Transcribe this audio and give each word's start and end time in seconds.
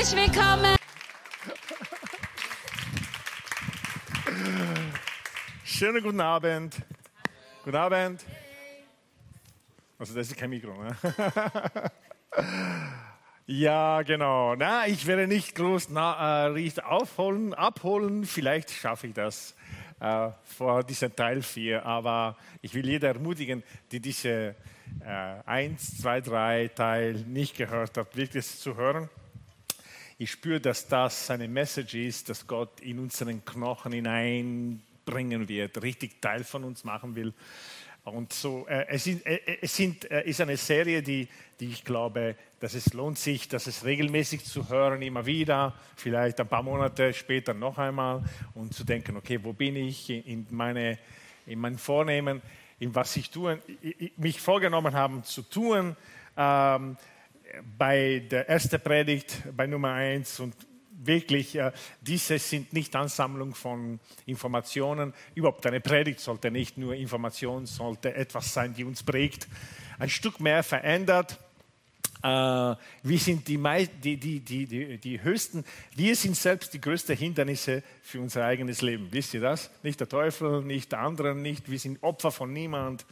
herzlich 0.00 0.34
willkommen. 0.34 0.76
Schönen 5.62 6.02
guten 6.02 6.20
Abend. 6.22 6.74
Guten 7.62 7.76
Abend. 7.76 8.24
Also 9.98 10.14
das 10.14 10.28
ist 10.28 10.38
kein 10.38 10.48
Mikro. 10.48 10.72
Ne? 10.82 10.96
ja, 13.46 14.00
genau. 14.00 14.54
Na, 14.54 14.86
ich 14.86 15.06
werde 15.06 15.26
nicht 15.26 15.54
groß 15.54 15.90
na, 15.90 16.48
äh, 16.48 16.80
aufholen, 16.80 17.52
abholen. 17.52 18.24
Vielleicht 18.24 18.70
schaffe 18.70 19.08
ich 19.08 19.12
das 19.12 19.54
äh, 20.00 20.30
vor 20.44 20.82
diesem 20.82 21.14
Teil 21.14 21.42
4. 21.42 21.84
Aber 21.84 22.38
ich 22.62 22.72
will 22.72 22.88
jeder 22.88 23.08
ermutigen, 23.08 23.62
die 23.92 24.00
diese 24.00 24.54
äh, 25.04 25.42
1, 25.44 25.98
2, 26.00 26.22
3 26.22 26.68
Teil 26.68 27.12
nicht 27.26 27.54
gehört 27.54 27.98
hat, 27.98 28.16
wirklich 28.16 28.46
zu 28.46 28.74
hören. 28.76 29.10
Ich 30.22 30.32
spüre, 30.32 30.60
dass 30.60 30.86
das 30.86 31.30
eine 31.30 31.48
Message 31.48 31.94
ist, 31.94 32.28
dass 32.28 32.46
Gott 32.46 32.80
in 32.80 32.98
unseren 32.98 33.42
Knochen 33.42 33.92
hineinbringen 33.92 35.48
wird, 35.48 35.82
richtig 35.82 36.20
Teil 36.20 36.44
von 36.44 36.64
uns 36.64 36.84
machen 36.84 37.16
will. 37.16 37.32
Und 38.04 38.30
so, 38.30 38.66
äh, 38.68 38.84
es, 38.88 39.04
sind, 39.04 39.24
äh, 39.24 39.40
es 39.62 39.74
sind, 39.74 40.10
äh, 40.10 40.22
ist 40.28 40.42
eine 40.42 40.58
Serie, 40.58 41.02
die, 41.02 41.26
die 41.58 41.68
ich 41.68 41.86
glaube, 41.86 42.36
dass 42.58 42.74
es 42.74 42.92
lohnt 42.92 43.18
sich, 43.18 43.48
dass 43.48 43.66
es 43.66 43.86
regelmäßig 43.86 44.44
zu 44.44 44.68
hören, 44.68 45.00
immer 45.00 45.24
wieder, 45.24 45.74
vielleicht 45.96 46.38
ein 46.38 46.48
paar 46.48 46.64
Monate 46.64 47.14
später 47.14 47.54
noch 47.54 47.78
einmal 47.78 48.22
und 48.52 48.74
zu 48.74 48.84
denken, 48.84 49.16
okay, 49.16 49.42
wo 49.42 49.54
bin 49.54 49.74
ich 49.74 50.10
in, 50.10 50.46
meine, 50.50 50.98
in 51.46 51.58
meinen 51.58 51.78
Vornehmen, 51.78 52.42
in 52.78 52.94
was 52.94 53.16
ich 53.16 53.30
tue, 53.30 53.58
mich 54.18 54.38
vorgenommen 54.38 54.92
habe 54.92 55.22
zu 55.22 55.40
tun. 55.40 55.96
Ähm, 56.36 56.98
bei 57.78 58.22
der 58.30 58.48
ersten 58.48 58.80
Predigt, 58.80 59.42
bei 59.56 59.66
Nummer 59.66 59.92
eins 59.92 60.40
und 60.40 60.54
wirklich, 61.02 61.56
äh, 61.56 61.72
diese 62.00 62.38
sind 62.38 62.72
nicht 62.72 62.94
Ansammlung 62.94 63.54
von 63.54 64.00
Informationen. 64.26 65.14
Überhaupt 65.34 65.66
eine 65.66 65.80
Predigt 65.80 66.20
sollte 66.20 66.50
nicht 66.50 66.78
nur 66.78 66.94
Information, 66.94 67.66
sollte 67.66 68.14
etwas 68.14 68.52
sein, 68.52 68.74
die 68.74 68.84
uns 68.84 69.02
prägt, 69.02 69.48
ein 69.98 70.10
Stück 70.10 70.40
mehr 70.40 70.62
verändert. 70.62 71.38
Äh, 72.22 72.26
wir 72.26 73.18
sind 73.18 73.48
die, 73.48 73.58
die, 74.02 74.16
die, 74.18 74.40
die, 74.40 74.98
die 74.98 75.22
höchsten, 75.22 75.64
wir 75.96 76.14
sind 76.14 76.36
selbst 76.36 76.74
die 76.74 76.80
größten 76.80 77.16
Hindernisse 77.16 77.82
für 78.02 78.20
unser 78.20 78.44
eigenes 78.44 78.82
Leben. 78.82 79.08
Wisst 79.10 79.32
ihr 79.34 79.40
das? 79.40 79.70
Nicht 79.82 80.00
der 80.00 80.08
Teufel, 80.08 80.62
nicht 80.62 80.92
der 80.92 81.00
andere, 81.00 81.34
nicht. 81.34 81.70
Wir 81.70 81.78
sind 81.78 82.02
Opfer 82.02 82.30
von 82.30 82.52
niemand. 82.52 83.06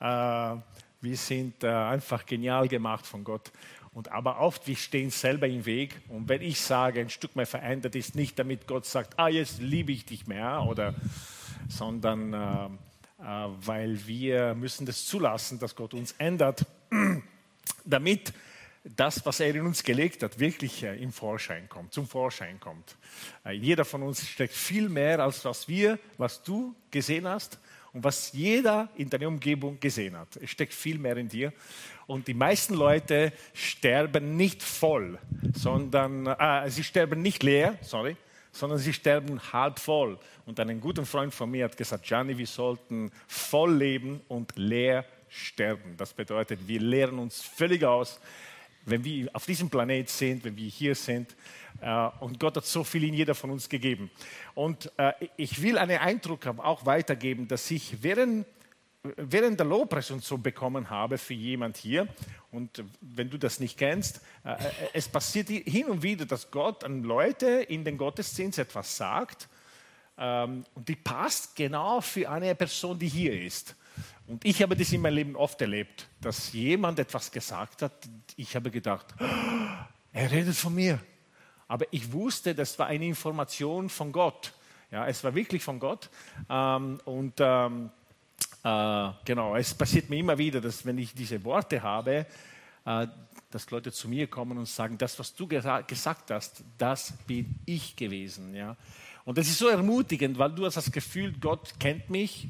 Äh, 0.00 0.56
wir 1.00 1.16
sind 1.16 1.64
äh, 1.64 1.68
einfach 1.68 2.26
genial 2.26 2.68
gemacht 2.68 3.06
von 3.06 3.24
Gott. 3.24 3.52
Und 3.92 4.12
aber 4.12 4.40
oft, 4.40 4.66
wir 4.66 4.76
stehen 4.76 5.10
selber 5.10 5.48
im 5.48 5.64
Weg. 5.66 6.00
Und 6.08 6.28
wenn 6.28 6.42
ich 6.42 6.60
sage, 6.60 7.00
ein 7.00 7.10
Stück 7.10 7.36
mehr 7.36 7.46
verändert 7.46 7.94
ist, 7.94 8.14
nicht 8.14 8.38
damit 8.38 8.66
Gott 8.66 8.86
sagt, 8.86 9.18
ah, 9.18 9.28
jetzt 9.28 9.60
liebe 9.60 9.92
ich 9.92 10.04
dich 10.04 10.26
mehr, 10.26 10.64
oder, 10.68 10.94
sondern 11.68 12.32
äh, 12.32 12.68
äh, 13.20 13.48
weil 13.64 14.06
wir 14.06 14.54
müssen 14.54 14.86
das 14.86 15.04
zulassen, 15.04 15.58
dass 15.58 15.74
Gott 15.74 15.94
uns 15.94 16.12
ändert, 16.18 16.64
damit 17.84 18.32
das, 18.84 19.26
was 19.26 19.40
er 19.40 19.54
in 19.54 19.62
uns 19.62 19.82
gelegt 19.82 20.22
hat, 20.22 20.38
wirklich 20.38 20.84
äh, 20.84 20.96
im 21.02 21.12
Vorschein 21.12 21.68
kommt, 21.68 21.92
zum 21.92 22.06
Vorschein 22.06 22.60
kommt. 22.60 22.96
Äh, 23.44 23.52
jeder 23.52 23.84
von 23.84 24.02
uns 24.02 24.26
steckt 24.26 24.54
viel 24.54 24.88
mehr, 24.88 25.18
als 25.20 25.44
was 25.44 25.68
wir, 25.68 25.98
was 26.16 26.42
du 26.42 26.74
gesehen 26.90 27.26
hast 27.26 27.58
und 27.98 28.04
was 28.04 28.32
jeder 28.32 28.88
in 28.94 29.10
deiner 29.10 29.26
Umgebung 29.26 29.80
gesehen 29.80 30.16
hat. 30.16 30.36
Es 30.36 30.50
steckt 30.50 30.72
viel 30.72 31.00
mehr 31.00 31.16
in 31.16 31.28
dir. 31.28 31.52
Und 32.06 32.28
die 32.28 32.34
meisten 32.34 32.74
Leute 32.74 33.32
sterben 33.52 34.36
nicht 34.36 34.62
voll, 34.62 35.18
sondern 35.52 36.28
äh, 36.28 36.70
sie 36.70 36.84
sterben 36.84 37.20
nicht 37.22 37.42
leer, 37.42 37.76
sorry, 37.82 38.16
sondern 38.52 38.78
sie 38.78 38.92
sterben 38.92 39.40
halb 39.52 39.80
voll. 39.80 40.16
Und 40.46 40.60
ein 40.60 40.80
guter 40.80 41.04
Freund 41.04 41.34
von 41.34 41.50
mir 41.50 41.64
hat 41.64 41.76
gesagt, 41.76 42.04
Gianni, 42.04 42.38
wir 42.38 42.46
sollten 42.46 43.10
voll 43.26 43.74
leben 43.74 44.20
und 44.28 44.56
leer 44.56 45.04
sterben. 45.28 45.96
Das 45.96 46.14
bedeutet, 46.14 46.68
wir 46.68 46.78
leeren 46.78 47.18
uns 47.18 47.42
völlig 47.42 47.82
aus, 47.82 48.20
wenn 48.90 49.04
wir 49.04 49.30
auf 49.32 49.46
diesem 49.46 49.70
Planet 49.70 50.08
sind, 50.08 50.44
wenn 50.44 50.56
wir 50.56 50.68
hier 50.68 50.94
sind. 50.94 51.34
Äh, 51.80 52.08
und 52.20 52.40
Gott 52.40 52.56
hat 52.56 52.66
so 52.66 52.84
viel 52.84 53.04
in 53.04 53.14
jeder 53.14 53.34
von 53.34 53.50
uns 53.50 53.68
gegeben. 53.68 54.10
Und 54.54 54.90
äh, 54.96 55.12
ich 55.36 55.62
will 55.62 55.78
einen 55.78 55.98
Eindruck 55.98 56.46
auch 56.46 56.86
weitergeben, 56.86 57.48
dass 57.48 57.70
ich 57.70 58.02
während, 58.02 58.46
während 59.16 59.60
der 59.60 59.66
Lobpreis 59.66 60.10
und 60.10 60.24
so 60.24 60.38
bekommen 60.38 60.90
habe 60.90 61.18
für 61.18 61.34
jemand 61.34 61.76
hier. 61.76 62.08
Und 62.50 62.82
wenn 63.00 63.30
du 63.30 63.38
das 63.38 63.60
nicht 63.60 63.78
kennst, 63.78 64.20
äh, 64.44 64.56
es 64.92 65.08
passiert 65.08 65.48
hin 65.48 65.86
und 65.86 66.02
wieder, 66.02 66.26
dass 66.26 66.50
Gott 66.50 66.84
an 66.84 67.02
Leute 67.02 67.46
in 67.46 67.84
den 67.84 67.98
Gottesdienst 67.98 68.58
etwas 68.58 68.96
sagt. 68.96 69.48
Ähm, 70.16 70.64
und 70.74 70.88
die 70.88 70.96
passt 70.96 71.54
genau 71.54 72.00
für 72.00 72.28
eine 72.28 72.54
Person, 72.54 72.98
die 72.98 73.08
hier 73.08 73.40
ist. 73.40 73.76
Und 74.28 74.44
ich 74.44 74.62
habe 74.62 74.76
das 74.76 74.92
in 74.92 75.00
meinem 75.00 75.14
Leben 75.14 75.36
oft 75.36 75.60
erlebt, 75.62 76.06
dass 76.20 76.52
jemand 76.52 76.98
etwas 76.98 77.32
gesagt 77.32 77.80
hat. 77.80 77.92
Ich 78.36 78.54
habe 78.54 78.70
gedacht, 78.70 79.06
er 80.12 80.30
redet 80.30 80.54
von 80.54 80.74
mir. 80.74 81.00
Aber 81.66 81.86
ich 81.90 82.12
wusste, 82.12 82.54
das 82.54 82.78
war 82.78 82.88
eine 82.88 83.06
Information 83.06 83.88
von 83.88 84.12
Gott. 84.12 84.52
Ja, 84.90 85.06
es 85.06 85.24
war 85.24 85.34
wirklich 85.34 85.62
von 85.62 85.80
Gott. 85.80 86.10
Ähm, 86.48 87.00
und 87.06 87.34
ähm, 87.38 87.90
äh, 88.62 89.08
genau, 89.24 89.56
es 89.56 89.72
passiert 89.72 90.10
mir 90.10 90.18
immer 90.18 90.36
wieder, 90.36 90.60
dass 90.60 90.84
wenn 90.84 90.98
ich 90.98 91.14
diese 91.14 91.42
Worte 91.44 91.82
habe, 91.82 92.26
äh, 92.84 93.06
dass 93.50 93.70
Leute 93.70 93.92
zu 93.92 94.10
mir 94.10 94.26
kommen 94.26 94.58
und 94.58 94.68
sagen, 94.68 94.98
das, 94.98 95.18
was 95.18 95.34
du 95.34 95.46
gesa 95.46 95.80
gesagt 95.80 96.30
hast, 96.30 96.64
das 96.76 97.14
bin 97.26 97.54
ich 97.64 97.96
gewesen. 97.96 98.54
Ja? 98.54 98.76
Und 99.24 99.38
das 99.38 99.48
ist 99.48 99.58
so 99.58 99.68
ermutigend, 99.68 100.38
weil 100.38 100.52
du 100.52 100.66
hast 100.66 100.76
das 100.76 100.92
Gefühl, 100.92 101.32
Gott 101.40 101.80
kennt 101.80 102.10
mich 102.10 102.48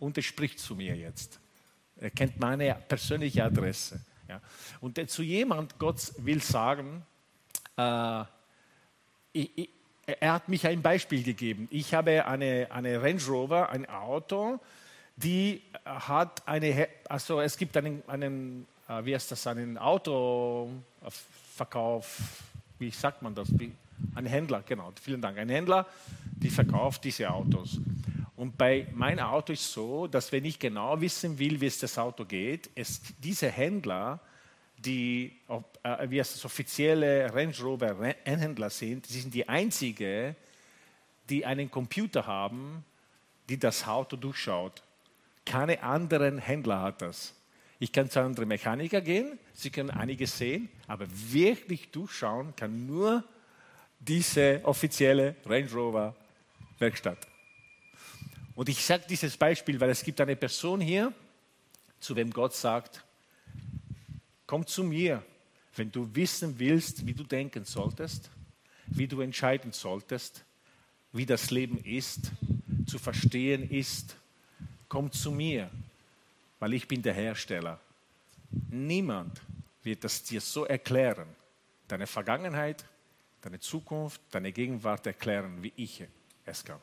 und 0.00 0.16
er 0.16 0.22
spricht 0.22 0.58
zu 0.58 0.74
mir 0.74 0.96
jetzt. 0.96 1.38
Er 1.96 2.10
kennt 2.10 2.40
meine 2.40 2.74
persönliche 2.88 3.44
Adresse. 3.44 4.00
Ja? 4.28 4.40
Und 4.80 5.10
zu 5.10 5.22
jemand, 5.22 5.78
Gott 5.78 6.12
will 6.18 6.42
sagen, 6.42 7.04
äh, 7.76 8.22
ich, 9.32 9.50
ich, 9.56 9.68
er 10.06 10.32
hat 10.32 10.48
mich 10.48 10.66
ein 10.66 10.82
Beispiel 10.82 11.22
gegeben. 11.22 11.68
Ich 11.70 11.94
habe 11.94 12.26
eine, 12.26 12.66
eine 12.70 13.00
Range 13.00 13.22
Rover, 13.28 13.68
ein 13.70 13.88
Auto, 13.88 14.58
die 15.16 15.62
hat 15.84 16.46
eine, 16.48 16.88
also 17.08 17.40
es 17.40 17.56
gibt 17.56 17.76
einen, 17.76 18.02
einen 18.08 18.66
äh, 18.90 19.04
wie 19.04 19.14
heißt 19.14 19.30
das, 19.30 19.46
einen 19.46 19.78
Autoverkauf, 19.78 20.82
wie 22.78 22.90
sagt 22.90 23.22
man 23.22 23.34
das? 23.34 23.48
Ein 24.14 24.26
Händler, 24.26 24.62
genau, 24.66 24.92
vielen 25.00 25.20
Dank. 25.20 25.38
Ein 25.38 25.48
Händler, 25.48 25.86
die 26.24 26.50
verkauft 26.50 27.04
diese 27.04 27.30
Autos. 27.30 27.78
Und 28.40 28.56
bei 28.56 28.86
meinem 28.94 29.26
Auto 29.26 29.52
ist 29.52 29.60
es 29.60 29.72
so, 29.74 30.06
dass 30.06 30.32
wenn 30.32 30.46
ich 30.46 30.58
genau 30.58 30.98
wissen 30.98 31.38
will, 31.38 31.60
wie 31.60 31.66
es 31.66 31.78
das 31.78 31.98
Auto 31.98 32.24
geht, 32.24 32.70
es, 32.74 33.02
diese 33.18 33.50
Händler 33.50 34.18
die 34.78 35.36
äh, 35.82 36.08
wie 36.08 36.20
es 36.20 36.42
offizielle 36.42 37.30
Range 37.34 37.54
Rover 37.60 38.14
Händler 38.24 38.70
sind, 38.70 39.04
sind 39.04 39.34
die 39.34 39.46
einzigen, 39.46 40.34
die 41.28 41.44
einen 41.44 41.70
Computer 41.70 42.26
haben, 42.26 42.82
die 43.50 43.58
das 43.58 43.86
Auto 43.86 44.16
durchschaut. 44.16 44.82
Keine 45.44 45.82
anderen 45.82 46.38
Händler 46.38 46.80
hat 46.80 47.02
das. 47.02 47.34
Ich 47.78 47.92
kann 47.92 48.08
zu 48.08 48.22
anderen 48.22 48.48
Mechaniker 48.48 49.02
gehen, 49.02 49.38
sie 49.52 49.68
können 49.68 49.90
einiges 49.90 50.38
sehen, 50.38 50.70
aber 50.86 51.04
wirklich 51.10 51.90
durchschauen 51.90 52.56
kann 52.56 52.86
nur 52.86 53.22
diese 53.98 54.60
offizielle 54.62 55.36
Range 55.44 55.70
Rover 55.70 56.16
Werkstatt. 56.78 57.29
Und 58.54 58.68
ich 58.68 58.84
sage 58.84 59.04
dieses 59.08 59.36
Beispiel, 59.36 59.80
weil 59.80 59.90
es 59.90 60.02
gibt 60.02 60.20
eine 60.20 60.36
Person 60.36 60.80
hier, 60.80 61.12
zu 62.00 62.16
wem 62.16 62.30
Gott 62.30 62.54
sagt, 62.54 63.04
Komm 64.50 64.66
zu 64.66 64.82
mir, 64.82 65.22
wenn 65.76 65.92
du 65.92 66.12
wissen 66.12 66.58
willst, 66.58 67.06
wie 67.06 67.14
du 67.14 67.22
denken 67.22 67.64
solltest, 67.64 68.28
wie 68.86 69.06
du 69.06 69.20
entscheiden 69.20 69.70
solltest, 69.70 70.44
wie 71.12 71.24
das 71.24 71.52
Leben 71.52 71.78
ist, 71.84 72.32
zu 72.84 72.98
verstehen 72.98 73.70
ist. 73.70 74.16
Komm 74.88 75.12
zu 75.12 75.30
mir, 75.30 75.70
weil 76.58 76.74
ich 76.74 76.88
bin 76.88 77.00
der 77.00 77.14
Hersteller. 77.14 77.78
Niemand 78.70 79.40
wird 79.84 80.02
das 80.02 80.24
dir 80.24 80.40
so 80.40 80.64
erklären, 80.64 81.28
deine 81.86 82.08
Vergangenheit, 82.08 82.84
deine 83.42 83.60
Zukunft, 83.60 84.20
deine 84.32 84.50
Gegenwart 84.50 85.06
erklären, 85.06 85.62
wie 85.62 85.72
ich 85.76 86.02
es 86.44 86.64
kann. 86.64 86.80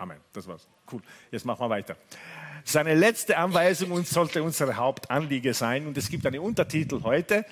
Amen. 0.00 0.16
Das 0.32 0.48
war's. 0.48 0.66
Cool. 0.90 1.02
Jetzt 1.30 1.44
machen 1.44 1.60
wir 1.60 1.68
weiter. 1.68 1.94
Seine 2.64 2.94
letzte 2.94 3.36
Anweisung 3.36 3.90
und 3.90 4.08
sollte 4.08 4.42
unser 4.42 4.74
Hauptanliege 4.74 5.52
sein. 5.52 5.86
Und 5.86 5.98
es 5.98 6.08
gibt 6.08 6.24
einen 6.24 6.40
Untertitel 6.40 7.02
heute. 7.02 7.44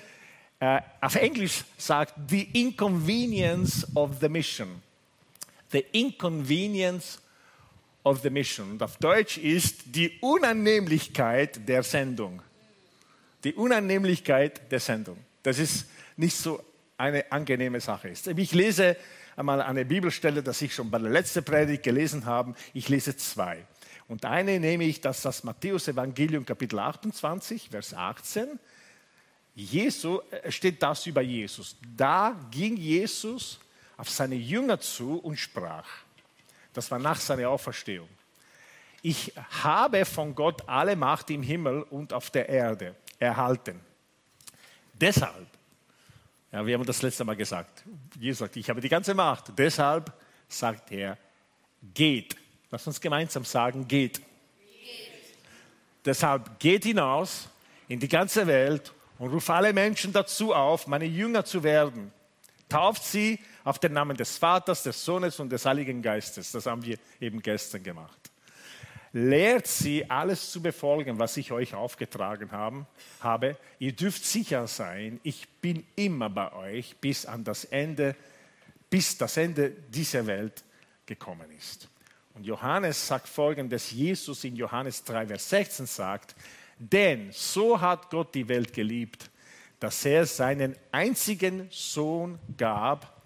Uh, 0.59 0.79
auf 0.99 1.15
Englisch 1.15 1.63
sagt 1.77 2.15
The 2.27 2.49
Inconvenience 2.53 3.87
of 3.95 4.19
the 4.19 4.27
Mission. 4.27 4.81
The 5.71 5.85
Inconvenience 5.91 7.19
of 8.03 8.21
the 8.23 8.31
Mission. 8.31 8.71
Und 8.71 8.81
auf 8.81 8.97
Deutsch 8.97 9.37
ist 9.37 9.83
die 9.85 10.17
Unannehmlichkeit 10.19 11.67
der 11.69 11.83
Sendung. 11.83 12.41
Die 13.43 13.53
Unannehmlichkeit 13.53 14.71
der 14.71 14.79
Sendung. 14.79 15.17
Das 15.43 15.59
ist 15.59 15.85
nicht 16.17 16.35
so 16.35 16.61
eine 16.97 17.31
angenehme 17.31 17.79
Sache. 17.79 18.09
Ich 18.09 18.53
lese 18.53 18.97
einmal 19.39 19.61
eine 19.61 19.85
Bibelstelle, 19.85 20.43
das 20.43 20.61
ich 20.61 20.75
schon 20.75 20.91
bei 20.91 20.99
der 20.99 21.09
letzten 21.09 21.43
Predigt 21.43 21.83
gelesen 21.83 22.25
habe. 22.25 22.53
Ich 22.73 22.89
lese 22.89 23.15
zwei. 23.15 23.65
Und 24.09 24.25
eine 24.25 24.59
nehme 24.59 24.83
ich, 24.83 24.99
das 24.99 25.17
ist 25.17 25.25
das 25.25 25.43
Matthäus-Evangelium, 25.43 26.45
Kapitel 26.45 26.77
28, 26.77 27.69
Vers 27.69 27.93
18. 27.93 28.59
Jesu, 29.55 30.19
äh, 30.31 30.51
steht 30.51 30.83
das 30.83 31.05
über 31.05 31.21
Jesus. 31.21 31.77
Da 31.95 32.35
ging 32.51 32.75
Jesus 32.75 33.59
auf 33.95 34.09
seine 34.09 34.35
Jünger 34.35 34.79
zu 34.79 35.17
und 35.19 35.37
sprach. 35.37 35.87
Das 36.73 36.91
war 36.91 36.99
nach 36.99 37.19
seiner 37.19 37.49
Auferstehung. 37.49 38.09
Ich 39.01 39.33
habe 39.63 40.03
von 40.03 40.35
Gott 40.35 40.67
alle 40.67 40.97
Macht 40.97 41.29
im 41.29 41.43
Himmel 41.43 41.83
und 41.83 42.11
auf 42.11 42.29
der 42.29 42.49
Erde 42.49 42.95
erhalten. 43.19 43.79
Deshalb, 44.93 45.47
ja, 46.51 46.65
wir 46.65 46.73
haben 46.73 46.85
das 46.85 47.01
letzte 47.01 47.23
Mal 47.23 47.35
gesagt, 47.35 47.83
Jesus 48.19 48.39
sagt, 48.39 48.57
ich 48.57 48.69
habe 48.69 48.81
die 48.81 48.89
ganze 48.89 49.13
Macht. 49.13 49.51
Deshalb 49.57 50.11
sagt 50.47 50.91
er, 50.91 51.17
geht. 51.93 52.35
Lass 52.71 52.85
uns 52.87 52.99
gemeinsam 52.99 53.45
sagen, 53.45 53.87
geht. 53.87 54.17
geht. 54.17 54.25
Deshalb 56.05 56.59
geht 56.59 56.83
hinaus 56.83 57.49
in 57.87 57.99
die 57.99 58.07
ganze 58.07 58.47
Welt 58.47 58.93
und 59.19 59.29
ruft 59.29 59.49
alle 59.49 59.73
Menschen 59.73 60.11
dazu 60.11 60.53
auf, 60.53 60.87
meine 60.87 61.05
Jünger 61.05 61.45
zu 61.45 61.63
werden. 61.63 62.11
Tauft 62.67 63.03
sie 63.03 63.39
auf 63.63 63.79
den 63.79 63.93
Namen 63.93 64.17
des 64.17 64.37
Vaters, 64.37 64.83
des 64.83 65.03
Sohnes 65.03 65.39
und 65.39 65.49
des 65.51 65.65
Heiligen 65.65 66.01
Geistes. 66.01 66.51
Das 66.51 66.65
haben 66.65 66.83
wir 66.83 66.97
eben 67.19 67.41
gestern 67.41 67.83
gemacht. 67.83 68.18
Lehrt 69.11 69.65
sie, 69.67 70.09
alles 70.09 70.51
zu 70.51 70.61
befolgen, 70.61 71.17
was 71.17 71.35
ich 71.37 71.51
euch 71.51 71.73
aufgetragen 71.73 72.51
haben, 72.51 72.85
habe. 73.21 73.57
Ihr 73.79 73.93
dürft 73.93 74.23
sicher 74.23 74.67
sein, 74.67 75.19
ich 75.23 75.47
bin 75.61 75.85
immer 75.95 76.29
bei 76.29 76.53
euch 76.53 76.95
bis 76.97 77.25
an 77.25 77.43
das 77.43 77.65
Ende, 77.65 78.15
bis 78.89 79.17
das 79.17 79.37
Ende 79.37 79.71
dieser 79.71 80.27
Welt 80.27 80.63
gekommen 81.05 81.49
ist. 81.57 81.89
Und 82.35 82.45
Johannes 82.45 83.07
sagt 83.07 83.27
folgendes, 83.27 83.91
Jesus 83.91 84.43
in 84.43 84.55
Johannes 84.55 85.03
3, 85.03 85.27
Vers 85.27 85.49
16 85.49 85.85
sagt, 85.87 86.35
denn 86.77 87.29
so 87.31 87.81
hat 87.81 88.09
Gott 88.09 88.33
die 88.33 88.47
Welt 88.47 88.71
geliebt, 88.71 89.29
dass 89.79 90.05
er 90.05 90.25
seinen 90.25 90.75
einzigen 90.91 91.67
Sohn 91.71 92.39
gab, 92.57 93.21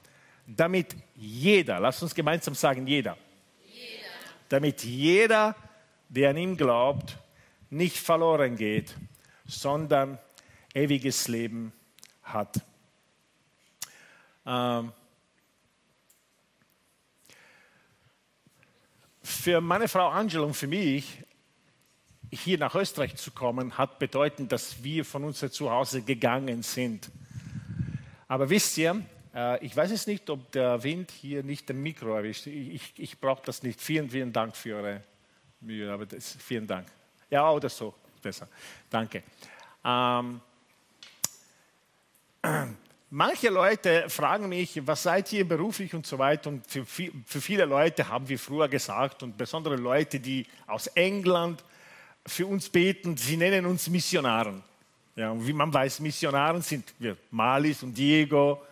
damit 0.48 0.96
jeder, 1.16 1.80
lass 1.80 2.02
uns 2.02 2.16
gemeinsam 2.16 2.56
sagen, 2.56 2.88
jeder. 2.88 3.18
damit 4.50 4.84
jeder, 4.84 5.56
der 6.14 6.30
an 6.30 6.38
ihn 6.38 6.58
glaubt, 6.58 7.18
nicht 7.72 7.98
verloren 7.98 8.56
geht, 8.56 8.96
sondern 9.46 10.20
ewiges 10.76 11.28
Leben 11.28 11.74
hat. 12.22 12.62
Ähm, 14.46 14.92
für 19.24 19.60
meine 19.60 19.88
Frau 19.88 20.10
Angela 20.10 20.44
und 20.44 20.54
für 20.54 20.68
mich, 20.68 21.24
hier 22.30 22.60
nach 22.60 22.76
Österreich 22.76 23.16
zu 23.16 23.32
kommen, 23.32 23.78
hat 23.78 23.98
bedeutet, 23.98 24.52
dass 24.52 24.84
wir 24.84 25.06
von 25.06 25.24
unserem 25.24 25.52
Zuhause 25.52 26.04
gegangen 26.04 26.62
sind. 26.62 27.10
Aber 28.28 28.50
wisst 28.50 28.78
ihr, 28.78 29.04
äh, 29.34 29.64
ich 29.66 29.76
weiß 29.76 29.92
es 29.92 30.06
nicht, 30.06 30.30
ob 30.30 30.52
der 30.52 30.84
Wind 30.84 31.12
hier 31.12 31.44
nicht 31.44 31.70
den 31.70 31.82
Mikro 31.82 32.16
erwischt. 32.16 32.46
Ich, 32.48 32.94
ich 32.98 33.20
brauche 33.20 33.44
das 33.46 33.64
nicht. 33.64 33.82
Vielen, 33.82 34.10
vielen 34.12 34.34
Dank 34.34 34.56
für 34.56 34.76
eure 34.76 35.02
Mühe, 35.64 35.92
aber 35.92 36.06
das, 36.06 36.38
vielen 36.40 36.68
Dank. 36.68 36.88
Ja, 37.30 37.50
oder 37.50 37.70
so, 37.70 37.94
besser. 38.22 38.48
Danke. 38.90 39.24
Ähm, 39.84 40.42
manche 43.10 43.50
Leute 43.50 44.10
fragen 44.10 44.50
mich, 44.50 44.86
was 44.86 45.04
seid 45.04 45.32
ihr 45.34 45.48
beruflich 45.48 45.94
und 45.94 46.06
so 46.06 46.20
weiter. 46.20 46.50
Und 46.50 46.66
für, 46.68 46.86
für 46.86 47.42
viele 47.42 47.66
Leute 47.66 48.08
haben 48.08 48.28
wir 48.28 48.38
früher 48.38 48.68
gesagt, 48.68 49.24
und 49.24 49.38
besondere 49.38 49.76
Leute, 49.76 50.20
die 50.20 50.46
aus 50.68 50.88
England 50.88 51.64
für 52.26 52.48
uns 52.48 52.70
beten, 52.70 53.18
sie 53.18 53.38
nennen 53.38 53.66
uns 53.66 53.90
Missionaren. 53.90 54.64
Ja, 55.16 55.32
und 55.32 55.46
wie 55.46 55.54
man 55.54 55.72
weiß, 55.74 56.00
Missionaren 56.00 56.62
sind 56.62 56.94
wir, 56.98 57.18
Malis 57.32 57.84
und 57.84 57.96
Diego. 57.96 58.64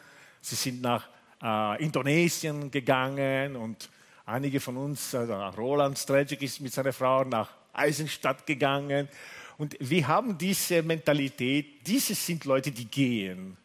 Sie 0.42 0.56
sind 0.56 0.82
nach 0.82 1.08
äh, 1.42 1.84
Indonesien 1.84 2.72
gegangen 2.72 3.56
und 3.56 3.90
Einige 4.26 4.60
von 4.60 4.78
uns, 4.78 5.16
also 5.16 5.34
Roland 5.34 5.98
Strejic 5.98 6.42
ist 6.42 6.62
mit 6.62 6.74
seiner 6.74 6.94
Frau 6.94 7.24
nach 7.24 7.50
Eisenstadt 7.74 8.46
gegangen. 8.46 9.10
Und 9.58 9.76
wir 9.80 10.08
haben 10.08 10.38
diese 10.38 10.84
Mentalität, 10.84 11.86
diese 11.86 12.16
sind 12.16 12.46
Leute, 12.46 12.72
die 12.72 12.86
gehen. 12.86 13.58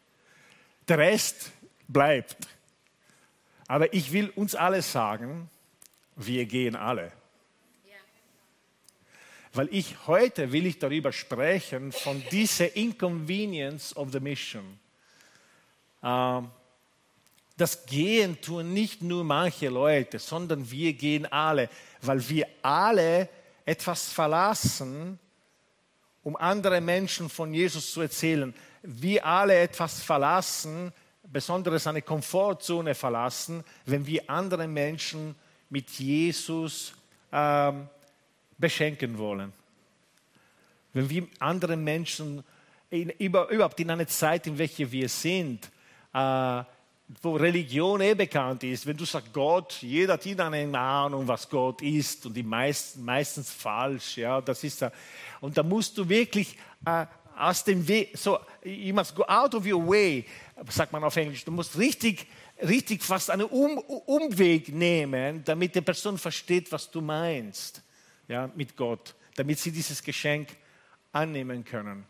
Der 0.87 0.97
Rest 0.97 1.51
bleibt. 1.87 2.47
Aber 3.67 3.93
ich 3.93 4.11
will 4.11 4.29
uns 4.35 4.55
alle 4.55 4.81
sagen, 4.81 5.49
wir 6.15 6.45
gehen 6.45 6.75
alle. 6.75 7.11
Weil 9.53 9.69
ich 9.71 9.95
heute 10.07 10.51
will 10.51 10.65
ich 10.67 10.77
darüber 10.77 11.11
sprechen, 11.11 11.91
von 11.91 12.23
dieser 12.31 12.75
Inconvenience 12.75 13.95
of 13.95 14.11
the 14.11 14.19
Mission. 14.19 14.79
Ähm, 16.03 16.49
das 17.57 17.85
Gehen 17.87 18.39
tun 18.39 18.73
nicht 18.73 19.01
nur 19.01 19.23
manche 19.23 19.69
Leute, 19.69 20.19
sondern 20.19 20.69
wir 20.69 20.93
gehen 20.93 21.25
alle, 21.25 21.69
weil 22.01 22.27
wir 22.29 22.47
alle 22.61 23.27
etwas 23.65 24.09
verlassen, 24.09 25.19
um 26.23 26.35
andere 26.35 26.79
Menschen 26.79 27.29
von 27.29 27.53
Jesus 27.53 27.91
zu 27.91 28.01
erzählen. 28.01 28.53
Wir 28.83 29.25
alle 29.25 29.59
etwas 29.59 30.01
verlassen, 30.03 30.93
besonders 31.23 31.87
eine 31.87 32.03
Komfortzone 32.03 32.93
verlassen, 32.93 33.63
wenn 33.85 34.05
wir 34.05 34.29
andere 34.29 34.67
Menschen 34.67 35.35
mit 35.69 35.89
Jesus 35.89 36.93
ähm, 37.31 37.89
beschenken 38.57 39.17
wollen. 39.17 39.51
Wenn 40.93 41.09
wir 41.09 41.27
andere 41.39 41.75
Menschen 41.75 42.43
in, 42.89 43.09
überhaupt 43.09 43.79
in 43.79 43.89
einer 43.89 44.07
Zeit, 44.07 44.47
in 44.47 44.57
welcher 44.57 44.89
wir 44.91 45.09
sind, 45.09 45.69
äh, 46.13 46.63
wo 47.21 47.35
Religion 47.35 48.01
eh 48.01 48.13
bekannt 48.13 48.63
ist, 48.63 48.85
wenn 48.85 48.97
du 48.97 49.05
sagst 49.05 49.31
Gott, 49.31 49.77
jeder 49.81 50.13
hat 50.13 50.25
eine 50.25 50.77
Ahnung, 50.77 51.27
was 51.27 51.49
Gott 51.49 51.81
ist 51.81 52.25
und 52.25 52.33
die 52.33 52.43
meisten, 52.43 53.03
meistens 53.03 53.49
falsch, 53.49 54.17
ja, 54.17 54.41
das 54.41 54.63
ist 54.63 54.81
da. 54.81 54.91
Und 55.39 55.57
da 55.57 55.63
musst 55.63 55.97
du 55.97 56.07
wirklich 56.07 56.57
äh, 56.85 57.05
aus 57.37 57.63
dem 57.63 57.87
Weg, 57.87 58.17
so, 58.17 58.39
you 58.63 58.93
must 58.93 59.15
go 59.15 59.23
out 59.23 59.55
of 59.55 59.65
your 59.65 59.87
way, 59.87 60.25
sagt 60.69 60.91
man 60.91 61.03
auf 61.03 61.15
Englisch, 61.15 61.45
du 61.45 61.51
musst 61.51 61.77
richtig, 61.77 62.27
richtig 62.61 63.01
fast 63.03 63.29
einen 63.29 63.45
um, 63.45 63.77
Umweg 63.77 64.69
nehmen, 64.69 65.43
damit 65.45 65.75
die 65.75 65.81
Person 65.81 66.17
versteht, 66.17 66.69
was 66.73 66.91
du 66.91 66.99
meinst, 66.99 67.81
ja, 68.27 68.49
mit 68.53 68.75
Gott, 68.75 69.15
damit 69.35 69.59
sie 69.59 69.71
dieses 69.71 70.03
Geschenk 70.03 70.49
annehmen 71.13 71.63
können. 71.63 72.05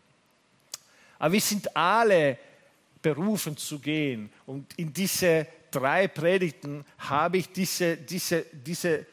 Aber 1.20 1.32
wir 1.32 1.40
sind 1.40 1.76
alle 1.76 2.38
berufen 3.14 3.56
zu 3.56 3.78
gehen. 3.78 4.30
Und 4.46 4.78
in 4.78 4.92
diese 4.92 5.46
drei 5.70 6.08
Predigten 6.08 6.84
habe 6.98 7.38
ich 7.38 7.50
diese, 7.52 7.96
diese, 7.96 8.44
diese, 8.52 9.06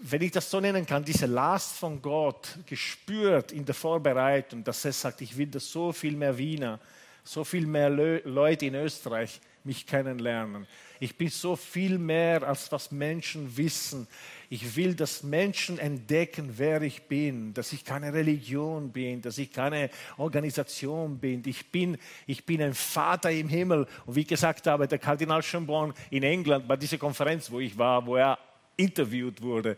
wenn 0.00 0.22
ich 0.22 0.32
das 0.32 0.50
so 0.50 0.60
nennen 0.60 0.86
kann, 0.86 1.04
diese 1.04 1.26
Last 1.26 1.76
von 1.76 2.00
Gott 2.00 2.58
gespürt 2.66 3.52
in 3.52 3.64
der 3.64 3.74
Vorbereitung, 3.74 4.64
dass 4.64 4.84
er 4.84 4.92
sagt, 4.92 5.20
ich 5.20 5.36
will, 5.36 5.46
dass 5.46 5.70
so 5.70 5.92
viel 5.92 6.16
mehr 6.16 6.36
Wiener, 6.36 6.78
so 7.26 7.44
viel 7.44 7.66
mehr 7.66 7.90
Leute 7.90 8.66
in 8.66 8.74
Österreich 8.74 9.40
mich 9.64 9.84
kennenlernen. 9.84 10.66
Ich 11.00 11.18
bin 11.18 11.28
so 11.28 11.56
viel 11.56 11.98
mehr, 11.98 12.42
als 12.44 12.70
was 12.72 12.90
Menschen 12.90 13.54
wissen. 13.56 14.06
Ich 14.48 14.76
will, 14.76 14.94
dass 14.94 15.22
Menschen 15.22 15.78
entdecken, 15.78 16.54
wer 16.56 16.80
ich 16.82 17.02
bin, 17.02 17.52
dass 17.52 17.72
ich 17.72 17.84
keine 17.84 18.12
Religion 18.14 18.92
bin, 18.92 19.20
dass 19.20 19.38
ich 19.38 19.52
keine 19.52 19.90
Organisation 20.16 21.18
bin. 21.18 21.42
Ich 21.44 21.70
bin, 21.70 21.98
ich 22.26 22.46
bin 22.46 22.62
ein 22.62 22.74
Vater 22.74 23.30
im 23.30 23.48
Himmel. 23.48 23.86
Und 24.06 24.14
wie 24.14 24.24
gesagt 24.24 24.66
habe, 24.68 24.86
der 24.86 24.98
Kardinal 24.98 25.42
Schönborn 25.42 25.92
in 26.10 26.22
England 26.22 26.66
bei 26.66 26.76
dieser 26.76 26.98
Konferenz, 26.98 27.50
wo 27.50 27.60
ich 27.60 27.76
war, 27.76 28.06
wo 28.06 28.16
er 28.16 28.38
interviewt 28.76 29.42
wurde, 29.42 29.76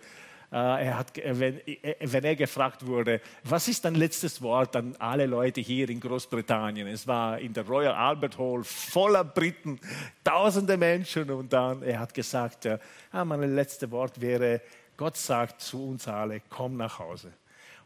er 0.57 0.99
hat, 0.99 1.19
äh, 1.19 1.39
wenn, 1.39 1.67
äh, 1.67 1.95
wenn 2.01 2.25
er 2.25 2.37
gefragt 2.37 2.87
wurde, 2.87 3.21
was 3.45 3.69
ist 3.69 3.85
dein 3.85 3.95
letztes 3.95 4.41
Wort 4.41 4.75
an 4.77 4.97
alle 4.99 5.27
Leute 5.27 5.61
hier 5.61 5.89
in 5.91 6.01
Großbritannien? 6.01 6.87
Es 6.89 7.07
war 7.07 7.39
in 7.39 7.53
der 7.53 7.67
Royal 7.67 7.95
Albert 7.95 8.39
Hall 8.39 8.65
voller 8.65 9.25
Briten, 9.25 9.79
tausende 10.25 10.77
Menschen 10.77 11.31
und 11.31 11.53
dann, 11.53 11.83
er 11.83 12.01
hat 12.01 12.15
gesagt, 12.15 12.65
ja, 12.65 12.79
mein 13.25 13.55
letztes 13.55 13.91
Wort 13.91 14.21
wäre, 14.21 14.63
Gott 14.97 15.17
sagt 15.17 15.61
zu 15.61 15.91
uns 15.91 16.09
alle, 16.09 16.41
komm 16.49 16.77
nach 16.77 16.99
Hause. 16.99 17.33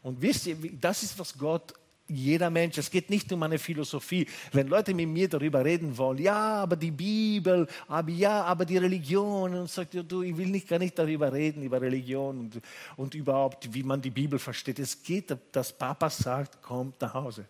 Und 0.01 0.21
wisst 0.21 0.47
ihr, 0.47 0.57
das 0.79 1.03
ist, 1.03 1.17
was 1.19 1.37
Gott 1.37 1.73
jeder 2.15 2.49
Mensch. 2.49 2.77
Es 2.77 2.89
geht 2.89 3.09
nicht 3.09 3.31
um 3.31 3.43
eine 3.43 3.57
Philosophie. 3.57 4.27
Wenn 4.51 4.67
Leute 4.67 4.93
mit 4.93 5.07
mir 5.07 5.29
darüber 5.29 5.63
reden 5.63 5.97
wollen, 5.97 6.19
ja, 6.19 6.63
aber 6.63 6.75
die 6.75 6.91
Bibel, 6.91 7.67
aber 7.87 8.09
ja, 8.11 8.43
aber 8.43 8.65
die 8.65 8.77
Religion, 8.77 9.53
und 9.53 9.69
sagt, 9.69 9.95
du, 10.07 10.21
ich 10.21 10.35
will 10.35 10.47
nicht, 10.47 10.67
gar 10.67 10.79
nicht 10.79 10.97
darüber 10.97 11.31
reden, 11.31 11.63
über 11.63 11.81
Religion 11.81 12.39
und, 12.39 12.61
und 12.97 13.15
überhaupt, 13.15 13.73
wie 13.73 13.83
man 13.83 14.01
die 14.01 14.09
Bibel 14.09 14.39
versteht. 14.39 14.79
Es 14.79 15.01
geht, 15.01 15.35
dass 15.51 15.71
Papa 15.71 16.09
sagt, 16.09 16.61
kommt 16.61 16.99
nach 17.01 17.13
Hause. 17.13 17.45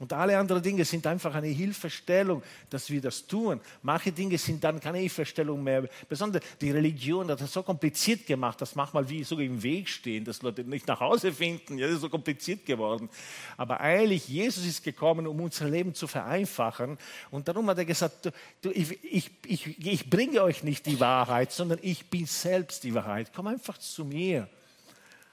Und 0.00 0.14
alle 0.14 0.38
anderen 0.38 0.62
Dinge 0.62 0.82
sind 0.86 1.06
einfach 1.06 1.34
eine 1.34 1.48
Hilfestellung, 1.48 2.42
dass 2.70 2.88
wir 2.88 3.02
das 3.02 3.26
tun. 3.26 3.60
Manche 3.82 4.10
Dinge 4.10 4.38
sind 4.38 4.64
dann 4.64 4.80
keine 4.80 4.96
Hilfestellung 4.96 5.62
mehr. 5.62 5.86
Besonders 6.08 6.42
die 6.58 6.70
Religion 6.70 7.30
hat 7.30 7.42
das 7.42 7.52
so 7.52 7.62
kompliziert 7.62 8.26
gemacht, 8.26 8.58
dass 8.62 8.74
manchmal 8.74 9.06
wie 9.10 9.22
sogar 9.24 9.44
im 9.44 9.62
Weg 9.62 9.90
stehen, 9.90 10.24
dass 10.24 10.40
Leute 10.40 10.64
nicht 10.64 10.88
nach 10.88 11.00
Hause 11.00 11.30
finden. 11.34 11.76
Ja, 11.76 11.86
das 11.86 11.96
ist 11.96 12.00
so 12.00 12.08
kompliziert 12.08 12.64
geworden. 12.64 13.10
Aber 13.58 13.78
eigentlich, 13.80 14.26
Jesus 14.26 14.64
ist 14.64 14.82
gekommen, 14.82 15.26
um 15.26 15.38
unser 15.38 15.68
Leben 15.68 15.94
zu 15.94 16.06
vereinfachen. 16.06 16.96
Und 17.30 17.46
darum 17.46 17.68
hat 17.68 17.76
er 17.76 17.84
gesagt, 17.84 18.32
du, 18.62 18.70
ich, 18.70 19.04
ich, 19.04 19.30
ich, 19.44 19.86
ich 19.86 20.08
bringe 20.08 20.42
euch 20.42 20.64
nicht 20.64 20.86
die 20.86 20.98
Wahrheit, 20.98 21.52
sondern 21.52 21.78
ich 21.82 22.08
bin 22.08 22.24
selbst 22.24 22.84
die 22.84 22.94
Wahrheit. 22.94 23.32
Komm 23.36 23.48
einfach 23.48 23.76
zu 23.76 24.06
mir. 24.06 24.48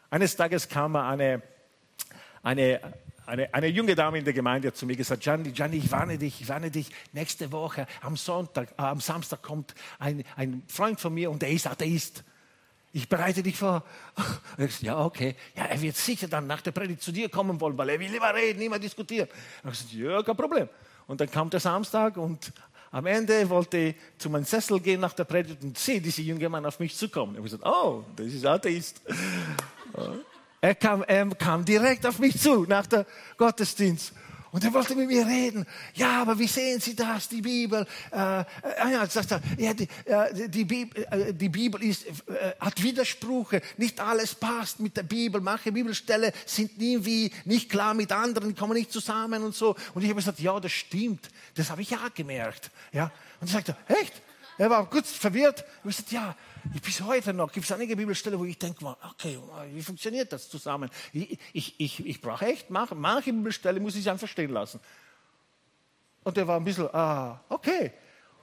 Eines 0.10 0.36
Tages 0.36 0.68
kam 0.68 0.98
eine, 0.98 1.42
eine, 2.44 2.82
eine, 3.28 3.54
eine 3.54 3.68
junge 3.68 3.94
Dame 3.94 4.18
in 4.18 4.26
der 4.26 4.34
Gemeinde 4.34 4.70
hat 4.70 4.78
zu 4.78 4.86
mir 4.86 4.96
gesagt, 4.96 5.22
Gianni, 5.22 5.52
Gianni, 5.52 5.78
ich 5.78 5.92
warne 5.92 6.18
dich, 6.18 6.42
ich 6.42 6.48
warne 6.48 6.72
dich, 6.72 6.90
nächste 7.12 7.52
Woche 7.52 7.86
am 8.02 8.16
Sonntag, 8.16 8.72
äh, 8.72 8.82
am 8.82 9.02
Samstag 9.02 9.42
kommt 9.42 9.76
ein, 10.00 10.24
ein 10.36 10.64
Freund 10.68 11.00
von 11.00 11.14
mir 11.14 11.30
und 11.30 11.42
der 11.42 11.52
ist 11.52 11.68
Atheist. 11.68 12.24
Ich 12.94 13.08
bereite 13.08 13.44
dich 13.44 13.58
vor. 13.58 13.84
Ich, 14.58 14.82
ja, 14.82 14.98
okay. 15.06 15.36
Ja, 15.56 15.66
er 15.66 15.80
wird 15.80 15.98
sicher 15.98 16.28
dann 16.28 16.48
nach 16.48 16.62
der 16.62 16.72
Predigt 16.72 17.02
zu 17.04 17.12
dir 17.12 17.30
kommen 17.30 17.62
wollen, 17.62 17.78
weil 17.78 17.90
er 17.90 18.00
will 18.00 18.12
immer 18.16 18.34
reden, 18.34 18.60
immer 18.60 18.80
diskutieren. 18.80 19.28
Ich 19.64 19.70
gesagt, 19.70 19.94
ja, 19.94 20.24
kein 20.24 20.36
Problem. 20.36 20.68
Und 21.06 21.22
dann 21.22 21.30
kam 21.30 21.50
der 21.50 21.60
Samstag 21.60 22.18
und 22.18 22.52
am 22.92 23.06
Ende 23.06 23.48
wollte 23.50 23.78
ich 23.78 23.96
zu 24.18 24.30
meinem 24.30 24.46
Sessel 24.46 24.80
gehen 24.80 25.02
nach 25.02 25.14
der 25.14 25.26
Predigt 25.26 25.62
und 25.62 25.78
sehe 25.78 26.02
diese 26.02 26.24
junge 26.24 26.50
Mann 26.50 26.66
auf 26.66 26.80
mich 26.80 26.96
zukommen. 26.96 27.34
Ich 27.34 27.38
habe 27.38 27.50
gesagt, 27.50 27.66
oh, 27.66 28.04
das 28.16 28.28
ist 28.28 28.46
Atheist. 28.46 29.02
Er 30.68 30.76
kam, 30.76 31.02
er 31.04 31.30
kam 31.30 31.64
direkt 31.64 32.06
auf 32.06 32.20
mich 32.20 32.42
zu 32.42 32.66
nach 32.66 32.86
der 32.86 33.06
Gottesdienst. 33.38 34.12
Und 34.52 34.66
er 34.66 34.74
wollte 34.74 34.96
mit 34.96 35.08
mir 35.08 35.26
reden. 35.26 35.66
Ja, 35.94 36.22
aber 36.22 36.38
wie 36.40 36.48
sehen 36.48 36.82
Sie 36.82 36.94
das, 36.94 37.30
die 37.30 37.42
Bibel? 37.42 37.88
Äh, 38.12 38.42
äh, 38.42 38.44
ja, 38.92 39.08
sagt 39.08 39.32
er, 39.32 39.42
ja, 39.58 39.74
die, 39.74 39.88
äh, 40.04 40.50
die, 40.50 40.66
Bibel, 40.66 41.08
äh, 41.10 41.34
die 41.34 41.48
Bibel 41.48 41.82
ist, 41.82 42.06
äh, 42.06 42.12
hat 42.60 42.84
Widersprüche. 42.84 43.62
Nicht 43.78 44.02
alles 44.02 44.36
passt 44.36 44.82
mit 44.82 44.98
der 44.98 45.04
Bibel. 45.04 45.40
Manche 45.40 45.72
Bibelstellen 45.72 46.34
sind 46.46 46.72
irgendwie 46.78 47.32
nicht 47.46 47.70
klar 47.70 47.94
mit 47.94 48.12
anderen, 48.12 48.54
kommen 48.54 48.74
nicht 48.74 48.92
zusammen 48.92 49.44
und 49.44 49.56
so. 49.56 49.74
Und 49.94 50.02
ich 50.02 50.10
habe 50.10 50.20
gesagt, 50.20 50.42
ja, 50.42 50.60
das 50.60 50.74
stimmt. 50.74 51.30
Das 51.56 51.70
habe 51.70 51.82
ich 51.82 51.92
ja 51.92 52.00
gemerkt. 52.14 52.72
Ja. 52.92 53.10
Und 53.40 53.48
er 53.48 53.54
sagte, 53.54 53.78
echt? 53.88 54.22
Er 54.58 54.70
war 54.70 54.90
kurz 54.90 55.12
verwirrt. 55.12 55.60
Ich 55.60 55.78
habe 55.78 55.90
gesagt, 55.90 56.12
ja, 56.12 56.36
bis 56.84 57.02
heute 57.02 57.34
noch 57.34 57.52
gibt 57.52 57.66
es 57.66 57.72
einige 57.72 57.96
Bibelstellen, 57.96 58.40
wo 58.40 58.46
ich 58.46 58.58
denke, 58.58 58.86
okay, 59.12 59.40
wie 59.74 59.84
funktioniert 59.84 60.34
das 60.34 60.50
zusammen? 60.50 60.90
Ich, 61.14 61.40
ich, 61.54 61.80
ich, 61.80 62.06
ich 62.06 62.22
brauche 62.22 62.46
echt, 62.46 62.70
manche, 62.70 62.96
manche 62.96 63.32
Bibelstellen 63.32 63.82
muss 63.84 63.96
ich 63.96 64.10
einfach 64.10 64.28
stehen 64.28 64.52
lassen. 64.52 64.80
Und 66.24 66.36
der 66.36 66.48
war 66.48 66.58
ein 66.58 66.64
bisschen, 66.64 66.94
ah, 66.94 67.40
okay. 67.50 67.94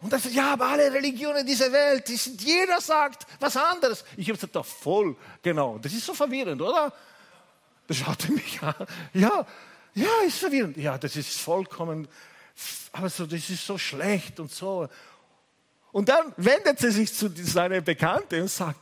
Und 0.00 0.12
er 0.12 0.18
sagt, 0.18 0.34
ja, 0.34 0.52
aber 0.52 0.66
alle 0.68 0.92
Religionen 0.92 1.46
dieser 1.46 1.72
Welt, 1.72 2.08
die 2.08 2.16
sind, 2.16 2.40
jeder 2.42 2.80
sagt 2.80 3.26
was 3.40 3.56
anderes. 3.56 4.04
Ich 4.16 4.28
habe 4.28 4.34
gesagt, 4.36 4.54
doch 4.54 4.66
voll, 4.66 5.16
genau. 5.42 5.78
Das 5.78 5.92
ist 5.92 6.06
so 6.06 6.14
verwirrend, 6.14 6.60
oder? 6.60 6.92
Das 7.86 7.96
schaute 7.96 8.32
mich 8.32 8.62
an. 8.62 8.74
Ja, 9.12 9.46
ja, 9.94 10.08
ist 10.26 10.38
verwirrend. 10.38 10.76
Ja, 10.76 10.98
das 10.98 11.16
ist 11.16 11.38
vollkommen, 11.38 12.08
aber 12.92 13.08
das 13.08 13.18
ist 13.18 13.66
so 13.66 13.78
schlecht 13.78 14.40
und 14.40 14.52
so. 14.52 14.88
Und 15.94 16.08
dann 16.08 16.32
wendet 16.36 16.80
sie 16.80 16.90
sich 16.90 17.14
zu 17.14 17.30
seiner 17.36 17.80
Bekannte 17.80 18.42
und 18.42 18.50
sagt, 18.50 18.80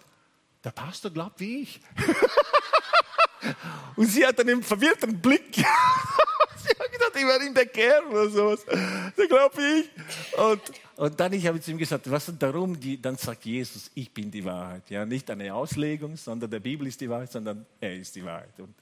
der 0.64 0.71
Pastor 0.71 1.11
glaubt 1.11 1.38
wie 1.40 1.61
ich. 1.61 1.78
und 3.97 4.07
sie 4.07 4.26
hat 4.26 4.40
einen 4.40 4.62
verwirrten 4.62 5.21
Blick. 5.21 5.54
sie 5.57 5.62
hat 5.62 6.90
gedacht, 6.90 7.12
ich 7.14 7.26
werde 7.26 7.45
ihn 7.45 7.52
bekehren 7.52 8.07
oder 8.07 8.31
sowas. 8.31 8.64
Der 8.64 9.26
glaubt 9.26 9.59
wie 9.59 9.81
ich. 9.81 9.90
Und, 10.38 10.62
und 10.97 11.21
dann 11.21 11.35
ich 11.35 11.47
habe 11.47 11.61
zu 11.61 11.73
ihm 11.73 11.76
gesagt, 11.76 12.11
was 12.11 12.25
denn 12.25 12.38
darum? 12.38 12.81
Die, 12.81 13.02
dann 13.02 13.19
sagt 13.19 13.45
Jesus, 13.45 13.90
ich 13.95 14.11
bin 14.11 14.31
die 14.31 14.42
Wahrheit. 14.42 14.88
Ja, 14.88 15.04
nicht 15.04 15.31
eine 15.31 15.52
Auslegung, 15.52 16.16
sondern 16.16 16.50
der 16.50 16.61
Bibel 16.61 16.87
ist 16.87 16.99
die 16.99 17.11
Wahrheit, 17.11 17.31
sondern 17.31 17.66
er 17.78 17.95
ist 17.95 18.16
die 18.16 18.25
Wahrheit. 18.25 18.59
Und 18.59 18.75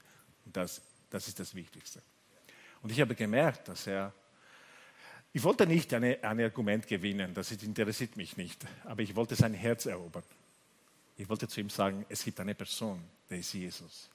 das, 0.45 0.81
das 1.09 1.27
ist 1.27 1.37
das 1.37 1.53
Wichtigste. 1.53 2.01
Und 2.81 2.93
ich 2.93 3.01
habe 3.01 3.13
gemerkt, 3.13 3.67
dass 3.67 3.87
er 3.87 4.13
ich 5.33 5.43
wollte 5.43 5.65
nicht 5.65 5.93
eine, 5.93 6.23
ein 6.23 6.39
Argument 6.41 6.87
gewinnen, 6.87 7.33
das 7.33 7.51
interessiert 7.51 8.17
mich 8.17 8.37
nicht, 8.37 8.65
aber 8.83 9.01
ich 9.01 9.15
wollte 9.15 9.35
sein 9.35 9.53
Herz 9.53 9.85
erobern. 9.85 10.23
Ich 11.17 11.29
wollte 11.29 11.47
zu 11.47 11.61
ihm 11.61 11.69
sagen, 11.69 12.05
es 12.09 12.23
gibt 12.23 12.39
eine 12.39 12.55
Person, 12.55 13.01
der 13.29 13.39
ist 13.39 13.53
Jesus. 13.53 14.09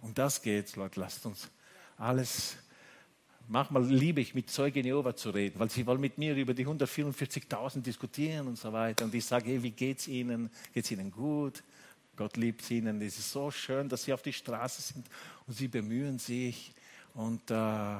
Und 0.00 0.16
das 0.18 0.40
geht, 0.40 0.76
Leute, 0.76 1.00
lasst 1.00 1.24
uns 1.26 1.48
alles, 1.96 2.56
manchmal 3.48 3.84
liebe 3.84 4.20
ich 4.20 4.34
mit 4.34 4.50
Zeugen 4.50 4.84
Jehova 4.84 5.16
zu 5.16 5.30
reden, 5.30 5.58
weil 5.58 5.70
sie 5.70 5.86
wollen 5.86 6.00
mit 6.00 6.18
mir 6.18 6.36
über 6.36 6.54
die 6.54 6.66
144.000 6.66 7.82
diskutieren 7.82 8.46
und 8.46 8.56
so 8.56 8.72
weiter. 8.72 9.04
Und 9.04 9.14
ich 9.14 9.24
sage, 9.24 9.50
hey, 9.50 9.62
wie 9.62 9.70
geht's 9.72 10.06
Ihnen? 10.06 10.50
Geht's 10.72 10.90
Ihnen 10.90 11.10
gut? 11.10 11.64
Gott 12.14 12.36
liebt 12.36 12.70
Ihnen. 12.70 13.00
Es 13.02 13.18
ist 13.18 13.32
so 13.32 13.50
schön, 13.50 13.88
dass 13.88 14.04
Sie 14.04 14.12
auf 14.12 14.22
die 14.22 14.32
Straße 14.32 14.82
sind 14.82 15.06
und 15.46 15.54
Sie 15.54 15.68
bemühen 15.68 16.18
sich. 16.18 16.72
Und 17.14 17.50
äh, 17.50 17.96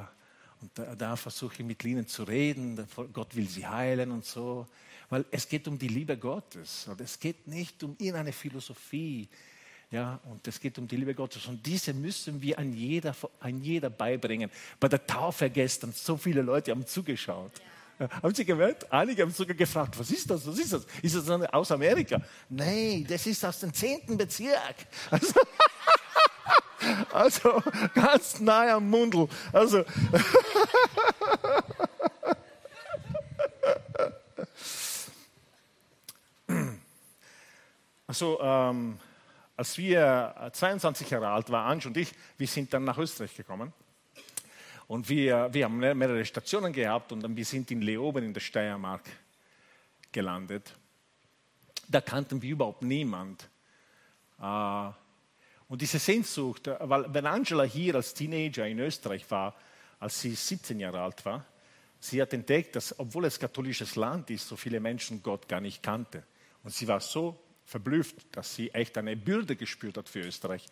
und 0.61 0.71
da, 0.73 0.95
da 0.95 1.15
versuche 1.15 1.55
ich 1.59 1.65
mit 1.65 1.83
ihnen 1.85 2.07
zu 2.07 2.23
reden. 2.23 2.85
Gott 3.13 3.35
will 3.35 3.47
sie 3.47 3.65
heilen 3.65 4.11
und 4.11 4.25
so. 4.25 4.67
Weil 5.09 5.25
es 5.31 5.47
geht 5.47 5.67
um 5.67 5.79
die 5.79 5.87
Liebe 5.87 6.17
Gottes. 6.17 6.87
Und 6.87 7.01
es 7.01 7.19
geht 7.19 7.47
nicht 7.47 7.83
um 7.83 7.95
irgendeine 7.97 8.31
Philosophie. 8.31 9.27
Ja, 9.91 10.19
und 10.25 10.47
es 10.47 10.59
geht 10.59 10.77
um 10.77 10.87
die 10.87 10.97
Liebe 10.97 11.15
Gottes. 11.15 11.47
Und 11.47 11.65
diese 11.65 11.93
müssen 11.93 12.41
wir 12.41 12.59
an 12.59 12.73
jeder, 12.73 13.15
an 13.39 13.61
jeder 13.61 13.89
beibringen. 13.89 14.51
Bei 14.79 14.87
der 14.87 15.05
Taufe 15.05 15.49
gestern, 15.49 15.93
so 15.93 16.15
viele 16.15 16.43
Leute 16.43 16.71
haben 16.71 16.85
zugeschaut. 16.85 17.53
Ja. 17.97 18.09
Haben 18.21 18.33
Sie 18.35 18.45
gehört? 18.45 18.91
Einige 18.91 19.23
haben 19.23 19.31
sogar 19.31 19.55
gefragt, 19.55 19.97
was 19.97 20.11
ist 20.11 20.29
das? 20.29 20.45
Was 20.45 20.59
ist 20.59 20.73
das? 20.73 20.85
Ist 21.01 21.15
das 21.15 21.29
aus 21.29 21.71
Amerika? 21.71 22.21
Nein, 22.49 23.05
das 23.09 23.25
ist 23.25 23.43
aus 23.43 23.59
dem 23.59 23.73
zehnten 23.73 24.15
Bezirk. 24.15 24.75
Also, 25.09 25.33
also 27.19 27.61
ganz 27.93 28.39
nahe 28.39 28.73
am 28.73 28.89
Mundel. 28.89 29.27
Also. 29.51 29.83
Also, 38.07 38.39
ähm, 38.41 38.97
als 39.55 39.77
wir 39.77 40.49
22 40.53 41.09
Jahre 41.09 41.27
alt 41.27 41.49
waren, 41.51 41.71
Ange 41.71 41.87
und 41.87 41.97
ich, 41.97 42.11
wir 42.37 42.47
sind 42.47 42.73
dann 42.73 42.85
nach 42.85 42.97
Österreich 42.97 43.35
gekommen. 43.35 43.73
Und 44.87 45.07
wir, 45.09 45.49
wir 45.51 45.65
haben 45.65 45.77
mehrere 45.77 46.25
Stationen 46.25 46.73
gehabt 46.73 47.11
und 47.11 47.21
dann, 47.21 47.35
wir 47.35 47.45
sind 47.45 47.69
in 47.69 47.81
Leoben 47.81 48.23
in 48.23 48.33
der 48.33 48.41
Steiermark 48.41 49.03
gelandet. 50.11 50.73
Da 51.87 52.01
kannten 52.01 52.41
wir 52.41 52.49
überhaupt 52.49 52.81
niemand. 52.81 53.47
Äh, 54.41 54.89
und 55.69 55.81
diese 55.81 55.99
Sehnsucht, 55.99 56.67
weil 56.79 57.13
wenn 57.13 57.27
Angela 57.27 57.63
hier 57.63 57.95
als 57.95 58.15
Teenager 58.15 58.67
in 58.67 58.79
Österreich 58.79 59.29
war, 59.29 59.55
als 59.99 60.19
sie 60.19 60.33
17 60.33 60.79
Jahre 60.79 60.99
alt 60.99 61.23
war, 61.25 61.45
sie 61.99 62.19
hat 62.19 62.33
entdeckt, 62.33 62.75
dass 62.75 62.99
obwohl 62.99 63.25
es 63.25 63.39
katholisches 63.39 63.95
Land 63.95 64.31
ist, 64.31 64.47
so 64.47 64.55
viele 64.55 64.79
Menschen 64.79 65.21
Gott 65.21 65.47
gar 65.47 65.61
nicht 65.61 65.83
kannte. 65.83 66.23
Und 66.63 66.73
sie 66.73 66.87
war 66.87 66.99
so 66.99 67.39
verblüfft, 67.65 68.15
dass 68.31 68.55
sie 68.55 68.71
echt 68.71 68.97
eine 68.97 69.15
Bürde 69.15 69.55
gespürt 69.55 69.97
hat 69.97 70.09
für 70.09 70.21
Österreich. 70.21 70.65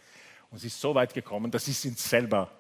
Und 0.50 0.58
sie 0.58 0.68
ist 0.68 0.82
so 0.82 0.96
weit 0.96 1.14
gekommen, 1.14 1.52
dass 1.52 1.66
sie 1.66 1.74
sind 1.74 2.00
selber 2.00 2.52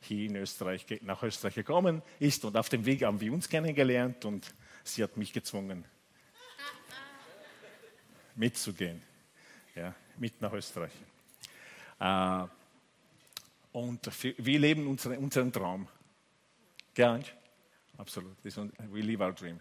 hier 0.00 0.26
in 0.26 0.36
Österreich, 0.36 0.84
nach 1.00 1.22
Österreich 1.22 1.54
gekommen 1.54 2.02
ist. 2.18 2.44
Und 2.44 2.54
auf 2.56 2.68
dem 2.68 2.84
Weg 2.84 3.02
haben 3.02 3.18
wir 3.18 3.32
uns 3.32 3.48
kennengelernt 3.48 4.26
und 4.26 4.52
sie 4.84 5.02
hat 5.02 5.16
mich 5.16 5.32
gezwungen, 5.32 5.86
mitzugehen, 8.34 9.02
ja, 9.74 9.94
mit 10.18 10.38
nach 10.42 10.52
Österreich. 10.52 10.92
Äh, 12.00 12.44
und 13.72 14.10
wir 14.38 14.58
leben 14.58 14.86
unseren, 14.86 15.18
unseren 15.18 15.52
Traum. 15.52 15.88
Gern? 16.94 17.24
Absolut. 17.96 18.36
We 18.42 19.00
live 19.00 19.20
our 19.20 19.32
dream. 19.32 19.60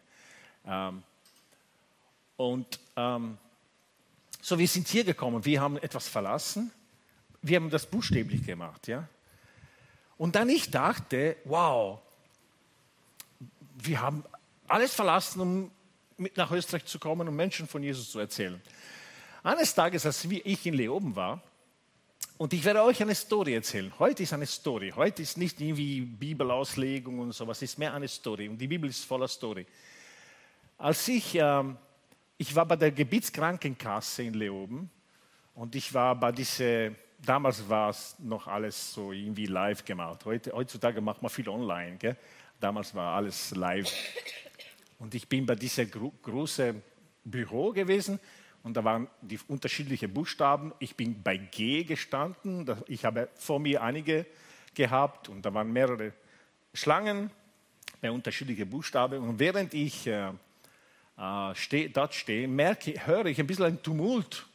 Ähm, 0.65 1.03
und 2.35 2.79
ähm, 2.95 3.37
so, 4.41 4.57
wir 4.57 4.67
sind 4.67 4.87
hier 4.87 5.03
gekommen, 5.03 5.43
wir 5.43 5.59
haben 5.59 5.77
etwas 5.77 6.07
verlassen, 6.07 6.71
wir 7.41 7.57
haben 7.57 7.69
das 7.69 7.85
buchstäblich 7.85 8.45
gemacht, 8.45 8.87
ja. 8.87 9.07
Und 10.17 10.35
dann 10.35 10.49
ich 10.49 10.71
dachte, 10.71 11.37
wow, 11.43 11.99
wir 13.75 14.01
haben 14.01 14.23
alles 14.67 14.93
verlassen, 14.93 15.41
um 15.41 15.71
mit 16.17 16.37
nach 16.37 16.51
Österreich 16.51 16.85
zu 16.85 16.97
kommen, 16.99 17.27
um 17.27 17.35
Menschen 17.35 17.67
von 17.67 17.83
Jesus 17.83 18.11
zu 18.11 18.19
erzählen. 18.19 18.61
Eines 19.43 19.75
Tages, 19.75 20.05
als 20.05 20.23
ich 20.25 20.65
in 20.65 20.73
Leoben 20.73 21.15
war, 21.15 21.41
und 22.37 22.53
ich 22.53 22.63
werde 22.63 22.83
euch 22.83 23.01
eine 23.01 23.15
Story 23.15 23.55
erzählen. 23.55 23.91
Heute 23.97 24.23
ist 24.23 24.33
eine 24.33 24.45
Story. 24.45 24.93
Heute 24.95 25.21
ist 25.21 25.37
nicht 25.37 25.59
irgendwie 25.59 26.01
Bibelauslegung 26.01 27.19
und 27.19 27.31
sowas, 27.31 27.57
es 27.57 27.71
ist 27.71 27.79
mehr 27.79 27.93
eine 27.93 28.07
Story. 28.07 28.47
Und 28.47 28.57
die 28.57 28.67
Bibel 28.67 28.89
ist 28.89 29.05
voller 29.05 29.27
Story. 29.27 29.65
Als 30.77 31.07
ich, 31.07 31.35
äh, 31.35 31.63
ich 32.37 32.55
war 32.55 32.65
bei 32.65 32.75
der 32.75 32.91
Gebietskrankenkasse 32.91 34.23
in 34.23 34.35
Leoben 34.35 34.89
und 35.55 35.75
ich 35.75 35.93
war 35.93 36.15
bei 36.15 36.31
dieser 36.31 36.91
damals 37.19 37.67
war 37.67 37.89
es 37.89 38.15
noch 38.19 38.47
alles 38.47 38.93
so 38.93 39.11
irgendwie 39.11 39.47
live 39.47 39.83
gemacht. 39.83 40.23
Heute, 40.25 40.51
heutzutage 40.51 41.01
macht 41.01 41.21
man 41.21 41.29
viel 41.29 41.49
online. 41.49 41.97
Gell? 41.97 42.15
Damals 42.59 42.93
war 42.93 43.15
alles 43.15 43.55
live. 43.55 43.91
Und 44.99 45.15
ich 45.15 45.27
bin 45.27 45.45
bei 45.45 45.55
diesem 45.55 45.89
gro 45.89 46.13
großen 46.21 46.81
Büro 47.23 47.71
gewesen 47.71 48.19
und 48.67 48.75
da 48.75 48.83
waren 48.83 49.07
die 49.21 49.39
unterschiedlichen 49.47 50.13
Buchstaben. 50.13 50.73
Ich 50.79 50.97
bin 50.97 51.23
bei 51.23 51.37
G 51.37 51.85
gestanden. 51.85 52.69
Ich 52.87 53.05
habe 53.05 53.29
vor 53.35 53.61
mir 53.61 53.81
einige 53.81 54.25
gehabt 54.75 55.29
und 55.29 55.45
da 55.45 55.53
waren 55.53 55.71
mehrere 55.71 56.11
Schlangen 56.73 57.31
bei 58.01 58.11
unterschiedlichen 58.11 58.69
Buchstaben. 58.69 59.23
Und 59.23 59.39
während 59.39 59.73
ich 59.73 60.05
äh, 60.05 60.31
äh 61.17 61.55
steh, 61.55 61.87
dort 61.87 62.13
stehe, 62.13 62.45
merke, 62.49 63.07
höre 63.07 63.27
ich 63.27 63.39
ein 63.39 63.47
bisschen 63.47 63.67
ein 63.67 63.81
Tumult, 63.81 64.45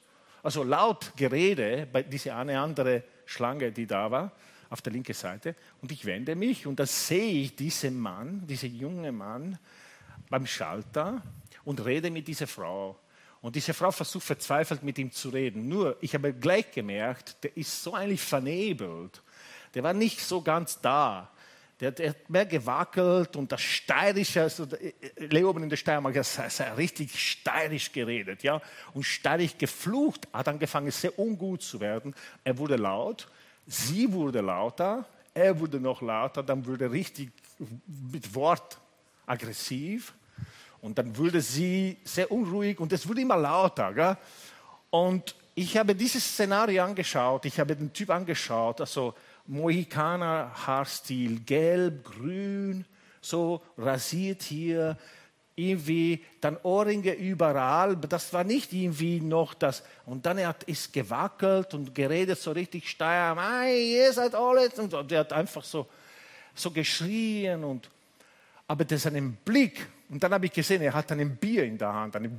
also 0.43 0.63
laut 0.63 1.15
Gerede 1.17 1.89
bei 1.91 2.03
dieser 2.03 2.37
eine 2.37 2.61
andere 2.61 3.05
Schlange, 3.25 3.73
die 3.73 3.87
da 3.87 4.11
war, 4.11 4.33
auf 4.69 4.83
der 4.83 4.93
linken 4.93 5.15
Seite. 5.15 5.57
Und 5.81 5.91
ich 5.91 6.05
wende 6.05 6.37
mich 6.37 6.67
und 6.67 6.79
da 6.79 6.85
sehe 6.85 7.45
ich 7.45 7.57
diesen 7.57 7.99
Mann, 7.99 8.47
diesen 8.47 8.75
jungen 8.79 9.17
Mann 9.17 9.59
beim 10.29 10.45
Schalter 10.45 11.23
und 11.65 11.83
rede 11.83 12.11
mit 12.11 12.29
dieser 12.29 12.47
Frau. 12.47 12.99
Und 13.43 13.57
diese 13.57 13.75
Frau 13.75 13.91
versucht 13.91 14.25
verzweifelt 14.25 14.85
mit 14.85 14.99
ihm 14.99 15.11
zu 15.11 15.29
reden. 15.29 15.69
Nur, 15.69 15.97
ich 16.01 16.15
habe 16.15 16.33
gleich 16.33 16.71
gemerkt, 16.71 17.43
der 17.43 17.57
ist 17.57 17.83
so 17.83 17.93
eigentlich 17.93 18.23
vernebelt. 18.23 19.21
Der 19.75 19.83
war 19.83 19.93
nicht 19.93 20.21
so 20.21 20.41
ganz 20.41 20.81
da. 20.81 21.29
Der, 21.81 21.91
der 21.91 22.11
hat 22.11 22.31
mehr 22.31 22.47
gewackelt 22.47 23.35
und 23.35 23.51
das 23.51 23.61
Steirische, 23.61 24.43
also 24.43 24.69
Leoben 25.17 25.65
in 25.65 25.69
der 25.69 25.77
Steiermark, 25.77 26.15
das 26.15 26.39
hat 26.39 26.77
richtig 26.77 27.19
steirisch 27.19 27.91
geredet, 27.91 28.45
ja, 28.45 28.63
und 28.95 29.03
steirisch 29.03 29.59
geflucht, 29.59 30.29
hat 30.33 30.47
angefangen 30.47 30.93
sehr 30.93 31.19
ungut 31.19 31.63
zu 31.63 31.81
werden. 31.81 32.15
Er 32.45 32.57
wurde 32.57 32.77
laut, 32.77 33.27
sie 33.67 34.13
wurde 34.13 34.41
lauter, 34.43 35.05
er 35.35 35.59
wurde 35.59 35.81
noch 35.81 36.03
lauter, 36.03 36.45
dann 36.45 36.65
wurde 36.65 36.93
richtig 36.93 37.33
mit 37.87 38.33
Wort 38.33 38.79
aggressiv. 39.27 40.13
Und 40.83 40.99
dann 40.99 41.17
wurde 41.17 41.41
sie 41.41 41.97
sehr 42.05 42.31
unruhig 42.31 42.79
und 42.81 42.93
es 42.93 43.09
wurde 43.09 43.23
immer 43.23 43.37
lauter. 43.37 43.95
Gell? 43.95 44.17
Und 44.91 45.35
ich 45.55 45.77
habe 45.77 45.95
dieses 45.95 46.25
Szenario 46.25 46.85
angeschaut, 46.85 47.45
ich 47.45 47.59
habe 47.59 47.77
den 47.77 47.93
Typ 47.93 48.11
angeschaut, 48.11 48.81
also 48.81 49.15
Mohikaner 49.47 50.51
Haarstil, 50.67 51.41
gelb, 51.41 52.05
grün, 52.05 52.85
so 53.21 53.63
rasiert 53.79 54.43
hier, 54.43 54.97
irgendwie 55.55 56.25
dann 56.41 56.57
Ohrringe 56.63 57.13
überall, 57.13 57.97
das 57.97 58.33
war 58.33 58.43
nicht 58.43 58.73
irgendwie 58.73 59.21
noch 59.21 59.55
das. 59.55 59.85
Und 60.07 60.27
dann 60.27 60.45
hat 60.45 60.65
ist 60.65 60.93
gewackelt 60.93 61.75
und 61.75 61.95
geredet 61.95 62.39
so 62.39 62.53
richtig 62.53 62.89
steil, 62.89 63.37
hey, 63.37 63.99
ihr 63.99 64.13
seid 64.13 64.35
alle, 64.35 64.69
und 64.71 65.13
er 65.13 65.21
hat 65.21 65.33
einfach 65.33 65.63
so, 65.63 65.87
so 66.55 66.71
geschrien 66.71 67.63
und 67.63 67.89
aber 68.67 68.85
das 68.85 69.07
einen 69.07 69.35
Blick 69.45 69.87
und 70.13 70.23
dann 70.23 70.35
habe 70.35 70.45
ich 70.45 70.53
gesehen, 70.53 70.83
er 70.83 70.93
hat 70.93 71.11
ein 71.11 71.37
Bier 71.37 71.65
in 71.65 71.79
der 71.79 71.91
Hand, 71.91 72.15
eine, 72.17 72.31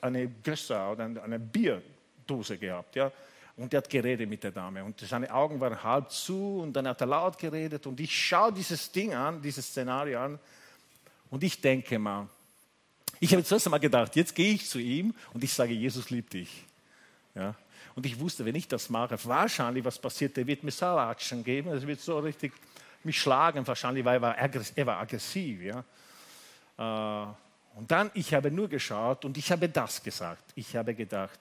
eine 0.00 0.28
Gösser 0.42 0.90
oder 0.90 1.04
eine 1.04 1.38
Bierdose 1.38 2.58
gehabt. 2.58 2.96
Ja? 2.96 3.12
Und 3.56 3.72
er 3.72 3.78
hat 3.78 3.88
geredet 3.88 4.28
mit 4.28 4.42
der 4.42 4.50
Dame. 4.50 4.82
Und 4.82 4.98
seine 4.98 5.32
Augen 5.32 5.60
waren 5.60 5.80
halb 5.80 6.10
zu 6.10 6.58
und 6.60 6.72
dann 6.72 6.88
hat 6.88 7.00
er 7.00 7.06
laut 7.06 7.38
geredet. 7.38 7.86
Und 7.86 8.00
ich 8.00 8.12
schaue 8.12 8.52
dieses 8.52 8.90
Ding 8.90 9.14
an, 9.14 9.40
dieses 9.40 9.64
Szenario 9.64 10.18
an. 10.18 10.40
Und 11.30 11.44
ich 11.44 11.60
denke 11.60 12.00
mal, 12.00 12.28
ich 13.20 13.32
habe 13.32 13.44
zuerst 13.44 13.64
einmal 13.68 13.78
gedacht, 13.78 14.16
jetzt 14.16 14.34
gehe 14.34 14.54
ich 14.54 14.68
zu 14.68 14.80
ihm 14.80 15.14
und 15.32 15.44
ich 15.44 15.52
sage, 15.52 15.72
Jesus 15.72 16.10
liebt 16.10 16.32
dich. 16.32 16.64
Ja? 17.36 17.54
Und 17.94 18.06
ich 18.06 18.18
wusste, 18.18 18.44
wenn 18.44 18.56
ich 18.56 18.66
das 18.66 18.90
mache, 18.90 19.16
wahrscheinlich, 19.24 19.84
was 19.84 20.00
passiert, 20.00 20.36
der 20.36 20.48
wird 20.48 20.64
mir 20.64 20.72
Salatschen 20.72 21.44
geben, 21.44 21.70
er 21.70 21.80
wird 21.86 22.00
so 22.00 22.18
richtig 22.18 22.52
mich 23.04 23.20
schlagen, 23.20 23.64
wahrscheinlich, 23.64 24.04
weil 24.04 24.20
er 24.20 24.86
war 24.86 24.98
aggressiv. 24.98 25.62
Ja? 25.62 25.84
Äh, 26.80 27.26
und 27.76 27.90
dann, 27.90 28.10
ich 28.14 28.34
habe 28.34 28.50
nur 28.50 28.68
geschaut 28.68 29.24
und 29.24 29.36
ich 29.36 29.52
habe 29.52 29.68
das 29.68 30.02
gesagt. 30.02 30.52
Ich 30.56 30.74
habe 30.74 30.94
gedacht, 30.94 31.38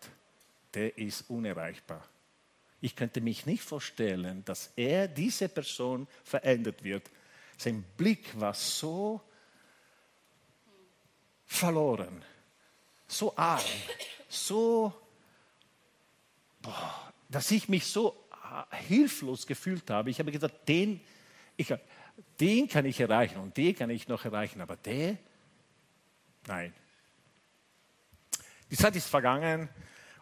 der 0.73 0.95
ist 0.97 1.29
unerreichbar. 1.29 2.03
Ich 2.81 2.95
könnte 2.95 3.19
mich 3.19 3.45
nicht 3.45 3.63
vorstellen, 3.63 4.43
dass 4.45 4.71
er, 4.75 5.07
diese 5.07 5.49
Person, 5.49 6.07
verändert 6.23 6.83
wird. 6.83 7.09
Sein 7.57 7.83
Blick 7.97 8.39
war 8.39 8.53
so 8.53 9.21
verloren, 11.45 12.23
so 13.07 13.35
arm, 13.35 13.59
so, 14.29 14.93
boah, 16.61 17.11
dass 17.27 17.49
ich 17.51 17.67
mich 17.67 17.85
so 17.85 18.15
äh, 18.31 18.75
hilflos 18.75 19.47
gefühlt 19.47 19.89
habe. 19.89 20.09
Ich 20.09 20.19
habe 20.19 20.31
gesagt, 20.31 20.69
den, 20.69 21.01
ich, 21.57 21.73
den 22.39 22.69
kann 22.69 22.85
ich 22.85 22.99
erreichen 22.99 23.39
und 23.39 23.57
den 23.57 23.75
kann 23.75 23.89
ich 23.89 24.07
noch 24.07 24.23
erreichen, 24.23 24.61
aber 24.61 24.77
der, 24.77 25.17
Nein. 26.49 26.73
Die 28.71 28.75
Zeit 28.75 28.95
ist 28.95 29.07
vergangen 29.07 29.69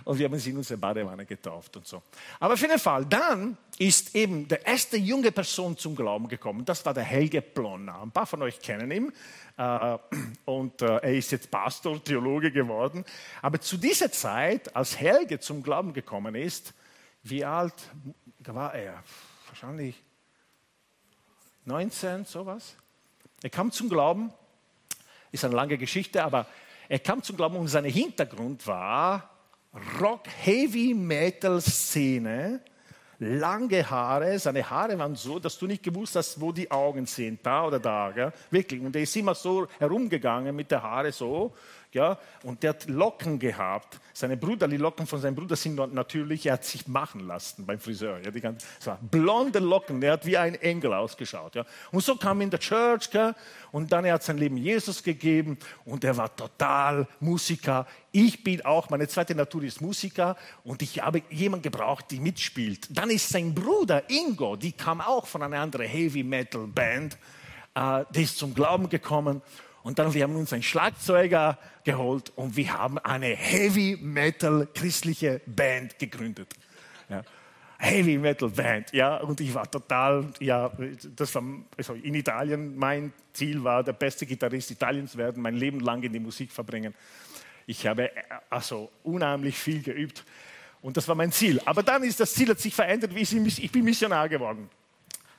Und 0.05 0.19
wir 0.19 0.27
haben 0.27 0.39
sie 0.39 0.51
in 0.51 0.57
unsere 0.57 0.79
Badewanne 0.79 1.25
getauft 1.27 1.77
und 1.77 1.87
so. 1.87 2.03
Aber 2.39 2.55
auf 2.55 2.61
jeden 2.61 2.79
Fall, 2.79 3.05
dann 3.07 3.57
ist 3.79 4.15
eben 4.15 4.47
der 4.47 4.67
erste 4.67 4.99
junge 4.99 5.33
Person 5.33 5.77
zum 5.77 5.97
Glauben 5.97 6.29
gekommen. 6.29 6.67
Das 6.67 6.85
war 6.85 6.93
der 6.93 7.03
Helge 7.03 7.41
Plonner. 7.41 8.03
Ein 8.03 8.11
paar 8.11 8.27
von 8.27 8.43
euch 8.43 8.61
kennen 8.61 8.91
ihn. 8.91 9.13
Äh, 9.57 9.99
und 10.45 10.83
äh, 10.83 10.97
er 10.97 11.15
ist 11.15 11.33
jetzt 11.33 11.51
Pastor, 11.51 12.03
Theologe 12.03 12.51
geworden. 12.51 13.05
Aber 13.41 13.59
zu 13.61 13.79
dieser 13.79 14.13
Zeit, 14.13 14.75
als 14.77 14.99
Helge 14.99 15.41
zum 15.41 15.63
Glauben 15.63 15.95
gekommen 15.95 16.20
ist, 16.27 16.75
wie 17.23 17.45
alt 17.45 17.75
war 18.39 18.75
er? 18.75 19.03
Wahrscheinlich 19.49 20.03
19, 21.65 22.25
sowas. 22.25 22.77
Er 23.43 23.51
kam 23.51 23.71
zum 23.71 23.89
Glauben, 23.89 24.33
ist 25.33 25.45
eine 25.45 25.55
lange 25.55 25.79
Geschichte, 25.79 26.23
aber 26.25 26.47
er 26.89 26.99
kam 26.99 27.23
zum 27.23 27.37
Glauben 27.37 27.57
und 27.57 27.69
sein 27.69 27.85
Hintergrund 27.85 28.67
war 28.67 29.31
Rock, 30.01 30.27
Heavy 30.29 30.95
Metal 30.95 31.61
Szene 31.61 32.61
lange 33.21 33.89
Haare. 33.89 34.39
Seine 34.39 34.69
Haare 34.69 34.99
waren 34.99 35.15
so, 35.15 35.39
dass 35.39 35.59
du 35.59 35.67
nicht 35.67 35.83
gewusst 35.83 36.17
hast, 36.17 36.41
wo 36.41 36.51
die 36.51 36.71
Augen 36.71 37.07
sind, 37.07 37.45
da 37.45 37.67
oder 37.67 37.79
da. 37.79 38.11
Gell? 38.11 38.33
Wirklich. 38.51 38.81
Und 38.81 38.97
er 38.97 39.03
ist 39.03 39.15
immer 39.15 39.35
so 39.35 39.69
herumgegangen 39.79 40.57
mit 40.57 40.71
der 40.71 40.83
Haare 40.83 41.13
so. 41.13 41.55
Ja, 41.93 42.19
und 42.45 42.63
der 42.63 42.71
hat 42.71 42.89
Locken 42.89 43.41
gehabt. 43.41 43.99
Seine 44.13 44.37
Brüder, 44.37 44.69
die 44.69 44.77
Locken 44.77 45.09
von 45.09 45.21
seinem 45.21 45.35
Bruder 45.35 45.57
sind 45.57 45.75
natürlich, 45.93 46.47
er 46.47 46.53
hat 46.53 46.65
sich 46.65 46.87
machen 46.87 47.27
lassen 47.27 47.67
beim 47.67 47.81
Friseur. 47.81 48.21
Ja, 48.25 48.31
die 48.31 48.41
ganze, 48.41 48.65
so 48.79 48.97
blonde 49.01 49.59
Locken, 49.59 50.01
der 50.01 50.13
hat 50.13 50.25
wie 50.25 50.37
ein 50.37 50.55
Engel 50.55 50.95
ausgeschaut. 50.95 51.57
Ja. 51.57 51.67
Und 51.91 52.05
so 52.05 52.15
kam 52.15 52.41
er 52.41 52.45
in 52.45 52.51
der 52.51 52.61
Church 52.61 53.11
gell, 53.11 53.35
und 53.73 53.91
dann 53.91 54.05
er 54.05 54.15
hat 54.15 54.23
sein 54.23 54.39
Leben 54.39 54.57
Jesus 54.57 55.03
gegeben 55.03 55.59
und 55.85 56.05
er 56.05 56.17
war 56.17 56.35
total 56.35 57.09
Musiker. 57.19 57.89
Ich 58.13 58.45
bin 58.45 58.65
auch, 58.65 58.89
meine 58.89 59.09
zweite 59.09 59.35
Natur 59.35 59.65
ist 59.65 59.81
Musiker 59.81 60.37
und 60.63 60.83
ich 60.83 61.03
habe 61.03 61.23
jemanden 61.29 61.65
gebraucht, 61.65 62.05
die 62.13 62.21
mitspielt. 62.21 62.87
Dann 62.97 63.11
ist 63.11 63.29
sein 63.29 63.53
Bruder 63.53 64.09
Ingo, 64.09 64.55
die 64.55 64.73
kam 64.73 65.01
auch 65.01 65.27
von 65.27 65.43
einer 65.43 65.59
anderen 65.59 65.87
Heavy 65.89 66.23
Metal 66.23 66.69
Band, 66.69 67.15
äh, 67.75 68.05
der 68.11 68.23
ist 68.23 68.39
zum 68.39 68.55
Glauben 68.55 68.89
gekommen 68.89 69.43
und 69.83 69.99
dann 69.99 70.13
wir 70.13 70.23
haben 70.25 70.37
uns 70.37 70.53
einen 70.53 70.63
Schlagzeuger 70.63 71.59
geholt 71.85 72.33
und 72.37 72.57
wir 72.57 72.73
haben 72.73 72.99
eine 72.99 73.35
Heavy 73.35 73.99
Metal 74.01 74.69
christliche 74.75 75.41
Band 75.47 75.99
gegründet. 75.99 76.55
Ja. 77.09 77.23
Heavy 77.79 78.19
Metal 78.19 78.51
Band, 78.51 78.93
ja, 78.93 79.17
und 79.17 79.41
ich 79.41 79.55
war 79.55 79.71
total, 79.71 80.27
ja, 80.39 80.71
das 81.17 81.35
war 81.35 81.43
also 81.79 81.95
in 81.95 82.13
Italien, 82.15 82.77
mein 82.77 83.11
Ziel 83.33 83.65
war, 83.65 83.83
der 83.83 83.95
beste 83.95 84.27
Gitarrist 84.27 84.71
Italiens 84.71 85.17
werden, 85.17 85.43
mein 85.43 85.57
Leben 85.57 85.81
lang 85.81 86.03
in 86.03 86.13
die 86.13 86.21
Musik 86.21 86.53
verbringen. 86.53 86.95
Ich 87.67 87.87
habe 87.87 88.11
also 88.51 88.91
unheimlich 89.03 89.57
viel 89.57 89.83
geübt 89.83 90.27
und 90.83 90.99
das 90.99 91.09
war 91.09 91.15
mein 91.15 91.33
Ziel. 91.33 91.59
Aber 91.65 91.83
dann 91.83 92.03
ist 92.03 92.21
das 92.21 92.35
Ziel 92.35 92.51
hat 92.51 92.61
sich 92.61 92.75
verändert, 92.75 93.13
ich 93.17 93.73
bin 93.73 93.85
Missionar 93.85 94.29
geworden. 94.29 94.69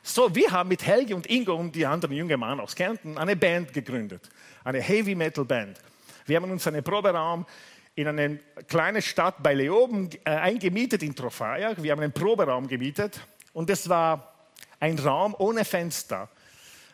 So, 0.03 0.33
wir 0.33 0.49
haben 0.49 0.69
mit 0.69 0.83
Helge 0.83 1.15
und 1.15 1.29
Ingo 1.29 1.53
und 1.53 1.75
die 1.75 1.85
anderen 1.85 2.15
jungen 2.15 2.39
Mann 2.39 2.59
aus 2.59 2.75
Kärnten 2.75 3.19
eine 3.19 3.35
Band 3.35 3.71
gegründet, 3.71 4.29
eine 4.63 4.81
Heavy 4.81 5.13
Metal 5.13 5.45
Band. 5.45 5.79
Wir 6.25 6.37
haben 6.37 6.49
uns 6.49 6.65
einen 6.65 6.83
Proberaum 6.83 7.45
in 7.93 8.07
eine 8.07 8.39
kleine 8.67 9.03
Stadt 9.03 9.43
bei 9.43 9.53
Leoben 9.53 10.09
äh, 10.25 10.31
eingemietet 10.31 11.03
in 11.03 11.15
Trofaya. 11.15 11.75
Wir 11.77 11.91
haben 11.91 12.01
einen 12.01 12.13
Proberaum 12.13 12.67
gemietet 12.67 13.19
und 13.53 13.69
es 13.69 13.87
war 13.89 14.33
ein 14.79 14.97
Raum 14.97 15.35
ohne 15.37 15.65
Fenster. 15.65 16.29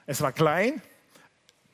Es 0.05 0.21
war 0.21 0.33
klein, 0.33 0.81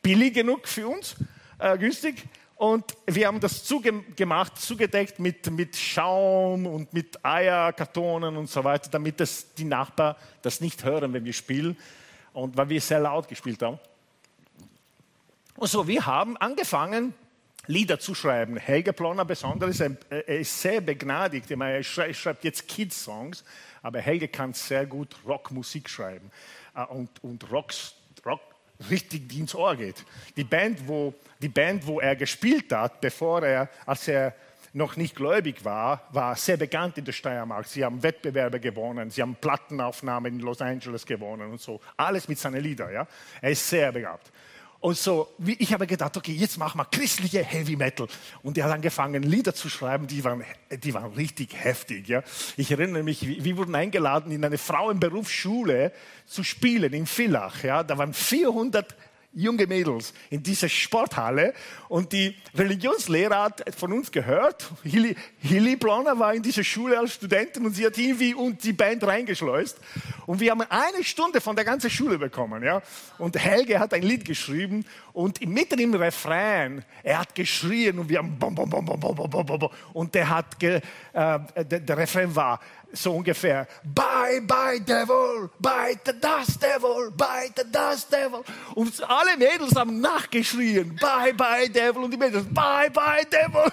billig 0.04 0.36
genug 0.36 0.68
für 0.68 0.88
uns, 0.88 1.16
äh, 1.58 1.80
günstig 1.80 2.26
und 2.64 2.96
wir 3.06 3.28
haben 3.28 3.42
das 3.42 3.66
zugemacht, 3.66 4.58
zugedeckt 4.58 5.20
mit, 5.20 5.52
mit 5.52 5.76
Schaum 5.76 6.66
und 6.66 6.94
mit 6.94 7.20
Eierkartonen 7.26 8.38
und 8.38 8.50
so 8.50 8.64
weiter, 8.64 8.90
damit 8.90 9.20
das, 9.20 9.54
die 9.56 9.66
Nachbarn 9.66 10.16
das 10.44 10.62
nicht 10.62 10.86
hören, 10.86 11.12
wenn 11.12 11.26
wir 11.26 11.34
spielen. 11.34 11.76
Und 12.32 12.56
weil 12.56 12.70
wir 12.70 12.80
sehr 12.80 13.02
laut 13.02 13.28
gespielt 13.28 13.62
haben. 13.62 13.80
Und 15.58 15.68
so, 15.68 15.86
wir 15.90 16.06
haben 16.06 16.38
angefangen, 16.38 17.14
Lieder 17.68 18.00
zu 18.00 18.16
schreiben. 18.16 18.56
Helge 18.56 18.94
Plonner 18.94 19.26
besonders, 19.26 19.82
er 19.82 20.26
ist 20.26 20.62
sehr 20.62 20.80
begnadigt. 20.80 21.52
Er 21.52 21.84
schreibt 21.84 22.46
jetzt 22.46 22.70
Kids-Songs, 22.70 23.44
aber 23.82 24.00
Helge 24.00 24.30
kann 24.30 24.54
sehr 24.54 24.86
gut 24.86 25.18
Rockmusik 25.28 25.90
schreiben 25.90 26.32
äh, 26.78 26.86
und, 26.86 27.10
und 27.26 27.52
Rocks, 27.52 27.96
Rock, 28.26 28.40
richtig 28.90 29.38
ins 29.38 29.56
Ohr 29.56 29.76
geht. 29.76 30.04
Die 30.36 30.44
Band, 30.44 30.88
wo, 30.88 31.14
die 31.42 31.50
Band, 31.50 31.86
wo 31.86 32.00
er 32.00 32.16
gespielt 32.16 32.72
hat, 32.72 33.02
bevor 33.02 33.44
er, 33.44 33.70
als 33.86 34.08
er 34.08 34.34
noch 34.74 34.98
nicht 34.98 35.16
gläubig 35.16 35.64
war, 35.64 36.02
war 36.12 36.36
sehr 36.36 36.58
bekannt 36.58 36.98
in 36.98 37.06
der 37.06 37.12
Steiermark. 37.12 37.68
Sie 37.68 37.86
haben 37.86 38.02
Wettbewerbe 38.02 38.60
gewonnen, 38.60 39.12
sie 39.12 39.22
haben 39.22 39.36
Plattenaufnahmen 39.36 40.34
in 40.34 40.40
Los 40.40 40.62
Angeles 40.62 41.06
gewonnen 41.06 41.52
und 41.52 41.62
so. 41.62 41.80
Alles 41.96 42.28
mit 42.28 42.40
seinen 42.40 42.62
Liedern. 42.62 42.92
Ja? 42.92 43.08
Er 43.40 43.52
ist 43.52 43.70
sehr 43.70 43.92
begabt. 43.92 44.32
Und 44.84 44.98
so, 44.98 45.30
ich 45.46 45.72
habe 45.72 45.88
gedacht, 45.88 46.18
okay, 46.18 46.34
jetzt 46.34 46.58
machen 46.58 46.78
wir 46.78 46.84
christliche 46.84 47.42
Heavy 47.42 47.78
Metal. 47.78 48.06
Und 48.42 48.58
er 48.58 48.66
hat 48.66 48.74
angefangen, 48.74 49.24
Lieder 49.24 49.56
zu 49.56 49.70
schreiben, 49.70 50.08
die 50.08 50.22
waren, 50.26 50.44
die 50.70 50.94
waren 50.94 51.14
richtig 51.14 51.56
heftig. 51.56 52.10
Ja. 52.10 52.22
Ich 52.58 52.70
erinnere 52.70 53.02
mich, 53.02 53.26
wir 53.26 53.56
wurden 53.56 53.76
eingeladen, 53.76 54.30
in 54.34 54.44
eine 54.44 54.58
Frauenberufsschule 54.58 55.94
zu 56.26 56.44
spielen 56.44 56.92
in 56.92 57.06
Villach. 57.06 57.64
Ja. 57.64 57.82
Da 57.82 57.98
waren 57.98 58.14
400 58.14 58.94
junge 59.34 59.68
Mädels 59.68 60.14
in 60.30 60.44
dieser 60.44 60.70
Sporthalle 60.70 61.54
und 61.90 62.12
die 62.14 62.36
Religionslehrer 62.56 63.44
hat 63.44 63.64
von 63.76 63.92
uns 63.92 64.12
gehört. 64.12 64.70
Hilly, 64.84 65.16
Hilly 65.40 65.76
Blonner 65.76 66.18
war 66.20 66.34
in 66.34 66.44
dieser 66.44 66.64
Schule 66.64 67.00
als 67.00 67.16
Studentin 67.16 67.66
und 67.66 67.76
sie 67.76 67.86
hat 67.86 67.98
irgendwie 67.98 68.34
und 68.34 68.64
die 68.64 68.74
Band 68.74 69.04
reingeschleust 69.06 69.80
und 70.26 70.40
wir 70.40 70.52
haben 70.52 70.62
eine 70.62 71.04
Stunde 71.04 71.42
von 71.42 71.56
der 71.56 71.66
ganzen 71.66 71.90
Schule 71.90 72.18
bekommen, 72.18 72.64
ja. 72.64 72.82
Und 73.18 73.38
Helge 73.38 73.80
hat 73.80 73.94
ein 73.94 74.04
Lied 74.04 74.26
geschrieben 74.26 74.86
und 75.14 75.46
mitten 75.48 75.80
im 75.80 75.94
Refrain, 75.94 76.84
er 77.04 77.20
hat 77.20 77.36
geschrien 77.36 78.00
und 78.00 78.10
wir 78.10 78.20
haben 78.20 78.38
bom, 78.38 78.54
bom, 78.54 78.70
bom, 78.70 78.86
bom, 78.86 79.00
bom, 79.00 79.16
bom, 79.16 79.46
bom, 79.46 79.60
bom, 79.60 79.70
und 79.94 80.14
der 80.16 80.30
hat, 80.30 80.60
ge, 80.60 80.82
äh, 81.14 81.40
der, 81.66 81.80
der 81.80 81.98
Refrain 81.98 82.36
war 82.36 82.60
so 82.94 83.16
ungefähr, 83.16 83.68
bye, 83.84 84.40
bye, 84.42 84.80
Devil, 84.80 85.50
bye, 85.60 86.00
the 86.06 86.14
dust, 86.14 86.62
Devil, 86.62 87.12
bye, 87.12 87.50
the 87.56 87.64
dust, 87.72 88.12
Devil. 88.12 88.44
Und 88.76 89.10
alle 89.10 89.36
Mädels 89.36 89.76
haben 89.76 90.00
nachgeschrien, 90.00 90.96
bye, 90.96 91.34
bye, 91.34 91.68
Devil. 91.68 92.04
Und 92.04 92.12
die 92.12 92.18
Mädels, 92.18 92.46
bye, 92.52 92.90
bye, 92.92 93.26
Devil. 93.26 93.64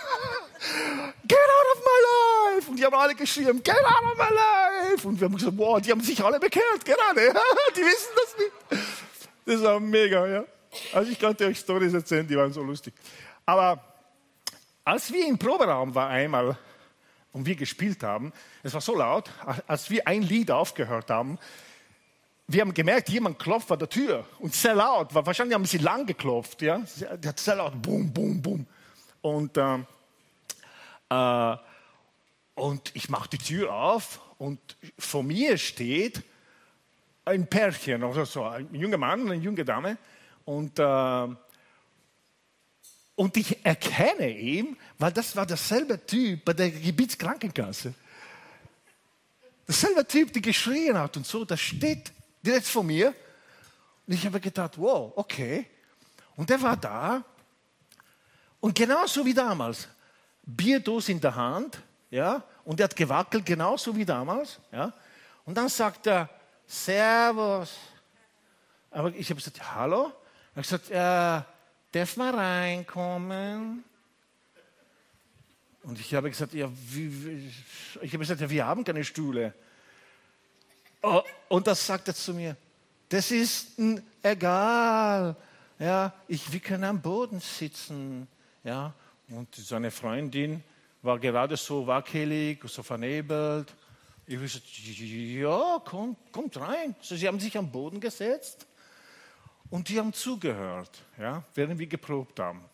Get 1.27 1.39
out 1.39 1.77
of 1.77 1.83
my 1.85 2.57
life! 2.57 2.71
Und 2.71 2.79
die 2.79 2.85
haben 2.85 2.95
alle 2.95 3.15
geschrien, 3.15 3.63
get 3.63 3.83
out 3.83 4.05
of 4.05 4.19
my 4.19 4.35
life! 4.35 5.09
Und 5.09 5.19
wir 5.19 5.27
haben 5.27 5.37
gesagt, 5.37 5.57
wow, 5.57 5.81
die 5.81 5.91
haben 5.91 6.03
sich 6.03 6.23
alle 6.23 6.39
bekehrt, 6.39 6.85
gerade. 6.85 7.33
die 7.77 7.81
wissen 7.81 8.13
das 8.17 8.37
nicht. 8.37 8.85
Das 9.47 9.63
war 9.63 9.81
mega, 9.81 10.27
ja. 10.27 10.45
Also 10.93 11.11
ich 11.11 11.19
konnte 11.19 11.47
euch 11.47 11.59
Stories 11.59 11.95
erzählen, 11.95 12.27
die 12.27 12.37
waren 12.37 12.53
so 12.53 12.63
lustig. 12.63 12.95
Aber 13.47 13.83
als 14.85 15.11
wir 15.13 15.27
im 15.27 15.39
Proberaum 15.39 15.95
waren 15.95 16.11
einmal, 16.11 16.59
und 17.33 17.47
wir 17.47 17.55
gespielt 17.55 18.03
haben, 18.03 18.33
es 18.63 18.75
war 18.75 18.81
so 18.81 18.97
laut, 18.97 19.31
als 19.67 19.91
wir 19.91 20.07
ein 20.07 20.23
Lied 20.23 20.51
aufgehört 20.51 21.11
haben, 21.11 21.39
wir 22.53 22.63
haben 22.63 22.75
gemerkt, 22.75 23.09
jemand 23.09 23.39
klopft 23.39 23.71
an 23.71 23.79
der 23.79 23.89
Tür 23.89 24.27
und 24.41 24.53
sehr 24.53 24.75
laut. 24.75 25.15
Wahrscheinlich 25.15 25.55
haben 25.55 25.67
sie 25.67 25.79
lang 25.79 26.05
geklopft, 26.05 26.63
ja. 26.63 26.83
Hat 27.25 27.39
sehr 27.39 27.55
laut, 27.55 27.81
boom, 27.81 28.13
boom, 28.13 28.43
boom. 28.43 28.67
Und, 29.23 29.57
äh, 29.57 29.79
äh, 31.11 31.57
und 32.57 32.91
ich 32.97 33.09
mache 33.09 33.29
die 33.29 33.39
Tür 33.39 33.73
auf 33.73 34.21
und 34.39 34.59
vor 34.99 35.23
mir 35.23 35.59
steht 35.59 36.25
ein 37.25 37.47
Pärchen, 37.47 38.03
also 38.03 38.25
so 38.25 38.45
ein 38.45 38.75
junger 38.75 38.99
Mann 38.99 39.23
und 39.23 39.31
eine 39.31 39.41
junge 39.41 39.65
Dame. 39.65 39.97
Und 40.45 40.77
äh, 40.81 41.29
und 43.21 43.37
ich 43.37 43.63
erkenne 43.67 44.31
ihn, 44.31 44.79
weil 44.99 45.13
das 45.13 45.37
war 45.37 45.45
derselbe 45.45 46.07
Typ 46.07 46.43
bei 46.43 46.55
der 46.55 46.71
Gebietskrankenkasse. 46.71 47.93
Derselbe 49.69 50.09
Typ, 50.09 50.33
der 50.33 50.41
geschrien 50.41 50.97
hat 50.97 51.19
und 51.19 51.27
so, 51.27 51.45
das 51.45 51.61
steht 51.61 52.13
direkt 52.43 52.67
vor 52.67 52.83
mir. 52.83 53.09
Und 54.07 54.15
ich 54.15 54.25
habe 54.25 54.41
gedacht, 54.41 54.79
wow, 54.79 55.13
okay. 55.17 55.67
Und 56.35 56.51
er 56.51 56.63
war 56.63 56.79
da. 56.79 57.23
Und 58.59 58.75
genauso 58.75 59.23
wie 59.27 59.35
damals, 59.35 59.87
Bierdose 60.43 61.13
in 61.13 61.21
der 61.21 61.35
Hand, 61.35 61.79
ja, 62.11 62.43
und 62.65 62.81
er 62.81 62.85
hat 62.85 62.97
gewackelt, 62.97 63.45
genauso 63.45 63.95
wie 63.95 64.07
damals, 64.07 64.59
ja. 64.73 64.95
Und 65.45 65.59
dann 65.59 65.69
sagt 65.69 66.07
er, 66.07 66.27
Servus. 66.67 67.71
Aber 68.91 69.15
ich 69.15 69.29
habe 69.29 69.43
gesagt, 69.43 69.75
hallo? 69.75 70.11
Er 70.55 70.57
hat 70.57 70.63
gesagt, 70.63 70.91
äh, 70.91 71.50
darf 71.93 72.17
man 72.17 72.35
reinkommen? 72.35 73.85
Und 75.83 75.99
ich 75.99 76.15
habe 76.15 76.29
gesagt, 76.29 76.53
ja, 76.53 76.71
wie, 76.89 77.51
ich 78.03 78.13
habe 78.13 78.19
gesagt, 78.19 78.41
ja, 78.41 78.51
wir 78.51 78.67
haben 78.67 78.85
keine 78.85 79.05
Stühle. 79.05 79.55
Oh, 81.03 81.23
und 81.49 81.67
das 81.67 81.87
sagt 81.87 82.09
er 82.09 82.15
zu 82.15 82.35
mir, 82.35 82.57
das 83.09 83.31
ist 83.31 83.79
n, 83.79 84.03
egal. 84.23 85.35
Ja, 85.79 86.13
ich, 86.29 86.53
wir 86.53 86.61
können 86.61 86.85
am 86.85 87.01
Boden 87.01 87.41
sitzen. 87.41 88.29
Ja, 88.63 88.93
und 89.31 89.55
seine 89.55 89.91
Freundin 89.91 90.63
war 91.01 91.19
gerade 91.19 91.57
so 91.57 91.87
wackelig, 91.87 92.63
so 92.69 92.83
vernebelt. 92.83 93.75
Ich 94.27 94.35
habe 94.35 94.45
gesagt, 94.45 94.65
ja, 94.67 95.81
kommt, 95.83 96.19
kommt 96.31 96.61
rein. 96.61 96.95
So, 97.01 97.17
sie 97.17 97.27
haben 97.27 97.41
sich 97.41 97.57
am 97.57 97.73
Boden 97.73 97.99
gesetzt 97.99 98.67
und 99.71 99.89
die 99.89 99.99
haben 99.99 100.13
zugehört, 100.13 101.03
ja, 101.19 101.45
während 101.55 101.79
wir 101.79 101.87
geprobt 101.87 102.41
haben. 102.41 102.65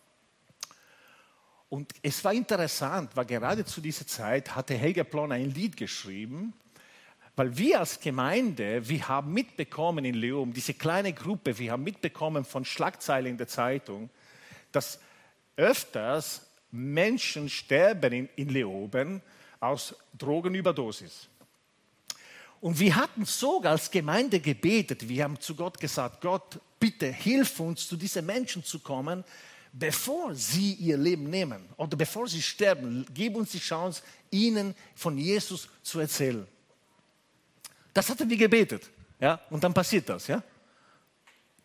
Und 1.69 1.93
es 2.03 2.25
war 2.25 2.33
interessant, 2.33 3.11
weil 3.15 3.27
gerade 3.27 3.65
zu 3.65 3.81
dieser 3.81 4.07
Zeit 4.07 4.55
hatte 4.55 4.75
Helge 4.75 5.05
Plon 5.05 5.33
ein 5.33 5.51
Lied 5.51 5.77
geschrieben, 5.77 6.55
weil 7.35 7.57
wir 7.59 7.81
als 7.81 8.01
Gemeinde, 8.01 8.89
wir 8.89 9.09
haben 9.09 9.33
mitbekommen 9.33 10.05
in 10.05 10.15
Leum, 10.15 10.55
diese 10.55 10.73
kleine 10.73 11.13
Gruppe, 11.13 11.59
wir 11.59 11.73
haben 11.73 11.85
mitbekommen 11.85 12.45
von 12.45 12.65
Schlagzeilen 12.65 13.33
in 13.33 13.37
der 13.37 13.49
Zeitung, 13.49 14.09
dass 14.73 15.01
öfters 15.57 16.47
Menschen 16.71 17.51
sterben 17.51 18.13
in, 18.13 18.29
in 18.37 18.49
Leoben 18.49 19.21
aus 19.61 19.95
Drogenüberdosis. 20.17 21.29
Und 22.61 22.79
wir 22.79 22.97
hatten 22.97 23.25
sogar 23.25 23.73
als 23.73 23.91
Gemeinde 23.91 24.41
gebetet. 24.41 25.09
Wir 25.09 25.25
haben 25.25 25.39
zu 25.41 25.55
Gott 25.55 25.79
gesagt, 25.79 26.21
Gott, 26.21 26.59
bitte 26.81 27.07
hilf 27.07 27.61
uns, 27.61 27.87
zu 27.87 27.97
diesen 27.97 28.27
Menschen 28.27 28.65
zu 28.65 28.79
kommen, 28.79 29.25
bevor 29.73 30.35
sie 30.35 30.75
ihr 30.75 30.97
Leben 30.97 31.29
nehmen 31.29 31.65
oder 31.77 31.97
bevor 31.97 32.29
sie 32.29 32.43
sterben, 32.43 33.07
gib 33.13 33.37
uns 33.37 33.53
die 33.53 33.59
Chance, 33.59 34.03
ihnen 34.31 34.75
von 34.95 35.19
Jesus 35.19 35.69
zu 35.83 36.01
erzählen. 36.01 36.47
Das 37.93 38.09
hatten 38.09 38.29
wir 38.29 38.37
gebetet. 38.37 38.91
Ja? 39.21 39.41
Und 39.51 39.63
dann 39.63 39.75
passiert 39.75 40.09
das. 40.09 40.27
Ja? 40.27 40.43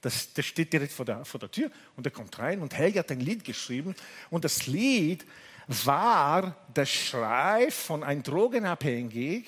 Das, 0.01 0.34
das 0.34 0.45
steht 0.45 0.73
direkt 0.73 0.91
vor 0.91 1.06
der, 1.06 1.23
vor 1.25 1.39
der 1.39 1.51
Tür 1.51 1.69
und 1.95 2.06
er 2.06 2.12
kommt 2.12 2.38
rein 2.39 2.62
und 2.62 2.73
Helge 2.73 2.99
hat 2.99 3.12
ein 3.12 3.19
Lied 3.19 3.43
geschrieben 3.43 3.95
und 4.30 4.43
das 4.43 4.67
Lied 4.67 5.25
war 5.67 6.56
der 6.75 6.86
Schrei 6.86 7.69
von 7.69 8.04
einem 8.04 8.23
Drogenabhängigen, 8.23 9.45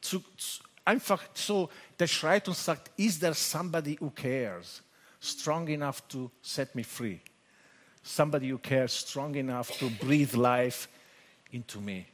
zu, 0.00 0.22
zu, 0.36 0.62
einfach 0.84 1.22
so, 1.34 1.70
der 1.98 2.06
schreit 2.06 2.48
und 2.48 2.56
sagt, 2.56 2.90
is 2.98 3.18
there 3.18 3.34
somebody 3.34 3.96
who 4.00 4.10
cares, 4.10 4.82
strong 5.20 5.68
enough 5.68 6.00
to 6.08 6.30
set 6.42 6.74
me 6.74 6.84
free? 6.84 7.20
Somebody 8.02 8.50
who 8.50 8.58
cares, 8.58 8.92
strong 8.92 9.34
enough 9.34 9.70
to 9.78 9.88
breathe 10.00 10.34
life 10.34 10.88
into 11.50 11.80
me. 11.80 12.06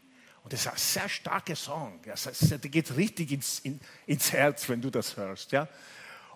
Und 0.43 0.53
das 0.53 0.61
ist 0.61 0.69
ein 0.69 0.77
sehr 0.77 1.09
starker 1.09 1.57
Song. 1.57 2.01
Der 2.03 2.59
geht 2.59 2.97
richtig 2.97 3.33
ins, 3.33 3.61
in, 3.61 3.81
ins 4.07 4.33
Herz, 4.33 4.69
wenn 4.69 4.81
du 4.81 4.91
das 4.91 5.17
hörst. 5.17 5.53
Ja? 5.53 5.69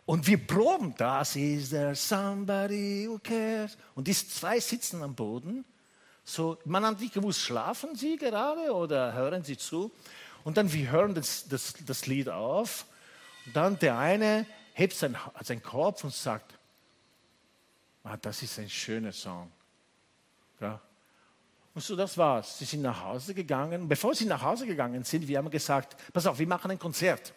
Und 0.05 0.27
wir 0.27 0.38
proben 0.38 0.94
das. 0.97 1.37
Is 1.37 1.70
there 1.70 1.94
somebody 1.94 3.07
who 3.09 3.18
cares? 3.18 3.79
Und 3.94 4.07
die 4.07 4.14
zwei 4.14 4.61
sitzen 4.61 5.03
am 5.03 5.14
Boden. 5.14 5.64
So, 6.25 6.59
man 6.64 6.85
hat 6.85 7.01
nicht 7.01 7.14
gewusst, 7.14 7.40
schlafen 7.40 7.94
sie 7.97 8.16
gerade 8.16 8.73
oder 8.73 9.12
hören 9.12 9.44
sie 9.44 9.59
zu? 9.59 9.90
Und 10.44 10.59
dann 10.59 10.72
wir 10.72 10.90
hören 10.90 11.14
das, 11.14 11.48
das, 11.48 11.74
das 11.85 12.07
Lied 12.07 12.28
auf. 12.28 12.87
Und 13.46 13.57
dann 13.57 13.78
der 13.78 13.98
eine 13.98 14.46
hebt 14.74 14.94
seinen, 14.94 15.16
seinen 15.42 15.62
Kopf 15.62 16.04
und 16.04 16.12
sagt, 16.12 16.54
ah, 18.04 18.16
das 18.18 18.42
ist 18.42 18.59
ein 18.59 18.70
schöner 18.70 19.12
Song. 19.12 19.50
Ja. 20.61 20.80
Und 21.74 21.83
so, 21.83 21.96
das 21.96 22.16
war's. 22.16 22.59
Sie 22.59 22.64
sind 22.64 22.83
nach 22.83 23.02
Hause 23.02 23.35
gegangen. 23.35 23.88
Bevor 23.88 24.14
sie 24.14 24.26
nach 24.26 24.42
Hause 24.42 24.66
gegangen 24.66 25.02
sind, 25.02 25.26
wir 25.26 25.38
haben 25.38 25.50
gesagt, 25.50 25.96
pass 26.12 26.26
auf, 26.26 26.38
wir 26.38 26.46
machen 26.46 26.70
ein 26.70 26.78
Konzert 26.78 27.33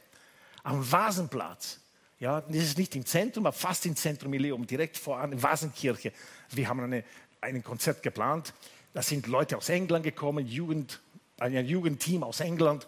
am 0.63 0.91
Vasenplatz. 0.91 1.79
Ja, 2.19 2.41
das 2.41 2.57
ist 2.57 2.77
nicht 2.77 2.95
im 2.95 3.05
Zentrum, 3.05 3.45
aber 3.45 3.53
fast 3.53 3.85
im 3.85 3.95
Zentrum 3.95 4.33
Ilium, 4.33 4.65
direkt 4.65 4.97
vor 4.97 5.19
einer 5.19 5.41
Vasenkirche. 5.41 6.11
Wir 6.49 6.67
haben 6.67 7.03
ein 7.41 7.63
Konzert 7.63 8.03
geplant. 8.03 8.53
Da 8.93 9.01
sind 9.01 9.27
Leute 9.27 9.57
aus 9.57 9.69
England 9.69 10.03
gekommen, 10.03 10.47
Jugend, 10.47 10.99
ein 11.37 11.65
Jugendteam 11.65 12.23
aus 12.23 12.39
England. 12.39 12.87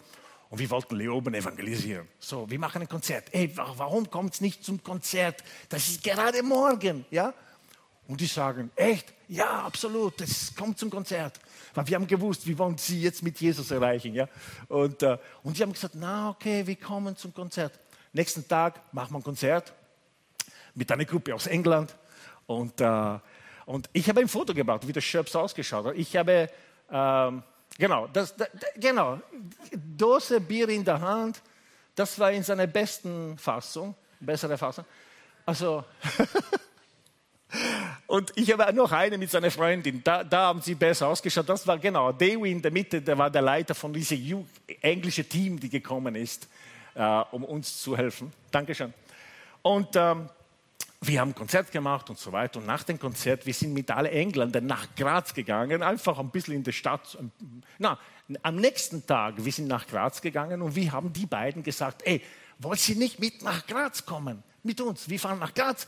Und 0.50 0.58
wir 0.58 0.70
wollten 0.72 0.96
Leoben 0.96 1.34
evangelisieren. 1.36 2.08
So, 2.18 2.50
wir 2.50 2.58
machen 2.58 2.82
ein 2.82 2.90
Konzert. 2.90 3.26
Ey, 3.32 3.56
warum 3.56 4.10
kommt 4.10 4.34
es 4.34 4.42
nicht 4.42 4.64
zum 4.64 4.84
Konzert? 4.84 5.44
Das 5.70 5.88
ist 5.88 6.04
gerade 6.04 6.42
morgen, 6.42 7.06
ja? 7.12 7.34
Und 8.08 8.20
die 8.20 8.26
sagen, 8.26 8.72
echt? 8.76 9.14
Ja, 9.28 9.62
absolut, 9.62 10.20
das 10.20 10.56
kommt 10.56 10.80
zum 10.80 10.90
Konzert. 10.90 11.40
Weil 11.76 11.88
wir 11.88 11.96
haben 11.96 12.08
gewusst, 12.08 12.48
wir 12.48 12.58
wollen 12.58 12.80
sie 12.80 13.00
jetzt 13.00 13.22
mit 13.22 13.40
Jesus 13.40 13.70
erreichen, 13.70 14.16
ja? 14.16 14.28
Und, 14.68 15.04
äh, 15.04 15.20
und 15.44 15.56
die 15.56 15.62
haben 15.62 15.74
gesagt, 15.74 15.94
na 15.96 16.32
okay, 16.32 16.66
wir 16.66 16.76
kommen 16.76 17.16
zum 17.16 17.32
Konzert. 17.32 17.80
Nächsten 18.12 18.48
Tag 18.48 18.92
machen 18.92 19.14
wir 19.14 19.20
ein 19.20 19.24
Konzert 19.24 19.72
mit 20.74 20.92
einer 20.92 21.06
Gruppe 21.06 21.36
aus 21.36 21.46
England. 21.46 21.96
Und, 22.48 22.82
äh, 22.82 23.20
und 23.68 23.88
ich 23.94 24.10
habe 24.10 24.22
ein 24.22 24.28
Foto 24.28 24.56
gemacht, 24.56 24.88
wie 24.88 24.94
der 24.94 25.02
Schöps 25.02 25.36
ausgeschaut 25.36 25.86
hat. 25.86 25.96
Ich 25.96 26.16
habe, 26.16 26.50
ähm, 26.92 27.44
genau, 27.80 28.08
das, 28.08 28.36
das, 28.36 28.48
genau, 28.76 29.20
Dose 29.72 30.40
Bier 30.40 30.70
in 30.70 30.86
der 30.86 31.02
Hand, 31.02 31.42
das 31.96 32.20
war 32.20 32.32
in 32.32 32.44
seiner 32.44 32.68
besten 32.68 33.36
Fassung, 33.38 33.96
bessere 34.20 34.58
Fassung. 34.58 34.86
Also, 35.46 35.84
und 38.08 38.32
ich 38.36 38.52
habe 38.52 38.72
noch 38.74 38.92
eine 38.92 39.18
mit 39.18 39.32
seiner 39.32 39.50
Freundin, 39.50 40.04
da, 40.04 40.24
da, 40.24 40.48
haben 40.48 40.62
sie 40.62 40.76
besser 40.76 41.08
ausgeschaut. 41.08 41.50
Das 41.50 41.66
war 41.66 41.80
genau, 41.80 42.12
Dewey 42.12 42.52
in 42.52 42.62
der 42.62 42.72
Mitte, 42.72 43.02
der 43.02 43.18
war 43.18 43.32
der 43.32 43.42
Leiter 43.42 43.74
von 43.74 43.92
diesem 43.92 44.46
englischen 44.82 45.28
Team, 45.28 45.60
die 45.60 45.70
gekommen 45.70 46.14
ist 46.14 46.48
äh, 47.00 47.24
um 47.32 47.44
uns 47.44 47.82
zu 47.82 47.98
helfen. 47.98 48.32
Dankeschön. 48.52 48.94
Und 49.62 49.96
ähm, 49.96 50.30
wir 51.02 51.22
haben 51.22 51.34
Konzert 51.34 51.72
gemacht 51.72 52.10
und 52.10 52.20
so 52.20 52.32
weiter. 52.32 52.60
Und 52.60 52.66
nach 52.66 52.84
dem 52.84 53.00
Konzert, 53.00 53.46
wir 53.46 53.54
sind 53.54 53.74
mit 53.74 53.90
allen 53.90 54.12
Engländern 54.12 54.66
nach 54.66 54.96
Graz 54.96 55.34
gegangen, 55.34 55.82
einfach 55.82 56.20
ein 56.20 56.30
bisschen 56.30 56.56
in 56.56 56.64
der 56.64 56.74
Stadt. 56.74 57.18
Na, 57.78 57.98
am 58.42 58.56
nächsten 58.58 59.06
Tag, 59.06 59.36
wir 59.44 59.52
sind 59.52 59.68
nach 59.68 59.88
Graz 59.88 60.22
gegangen 60.22 60.62
und 60.62 60.76
wir 60.76 60.92
haben 60.92 61.14
die 61.14 61.26
beiden 61.26 61.64
gesagt, 61.64 62.02
ey, 62.06 62.22
wollt 62.60 62.88
ihr 62.90 62.98
nicht 62.98 63.20
mit 63.20 63.42
nach 63.44 63.66
Graz 63.66 64.06
kommen? 64.06 64.44
Mit 64.64 64.82
uns. 64.82 65.08
Wir 65.08 65.20
fahren 65.20 65.40
nach 65.40 65.54
Graz, 65.54 65.88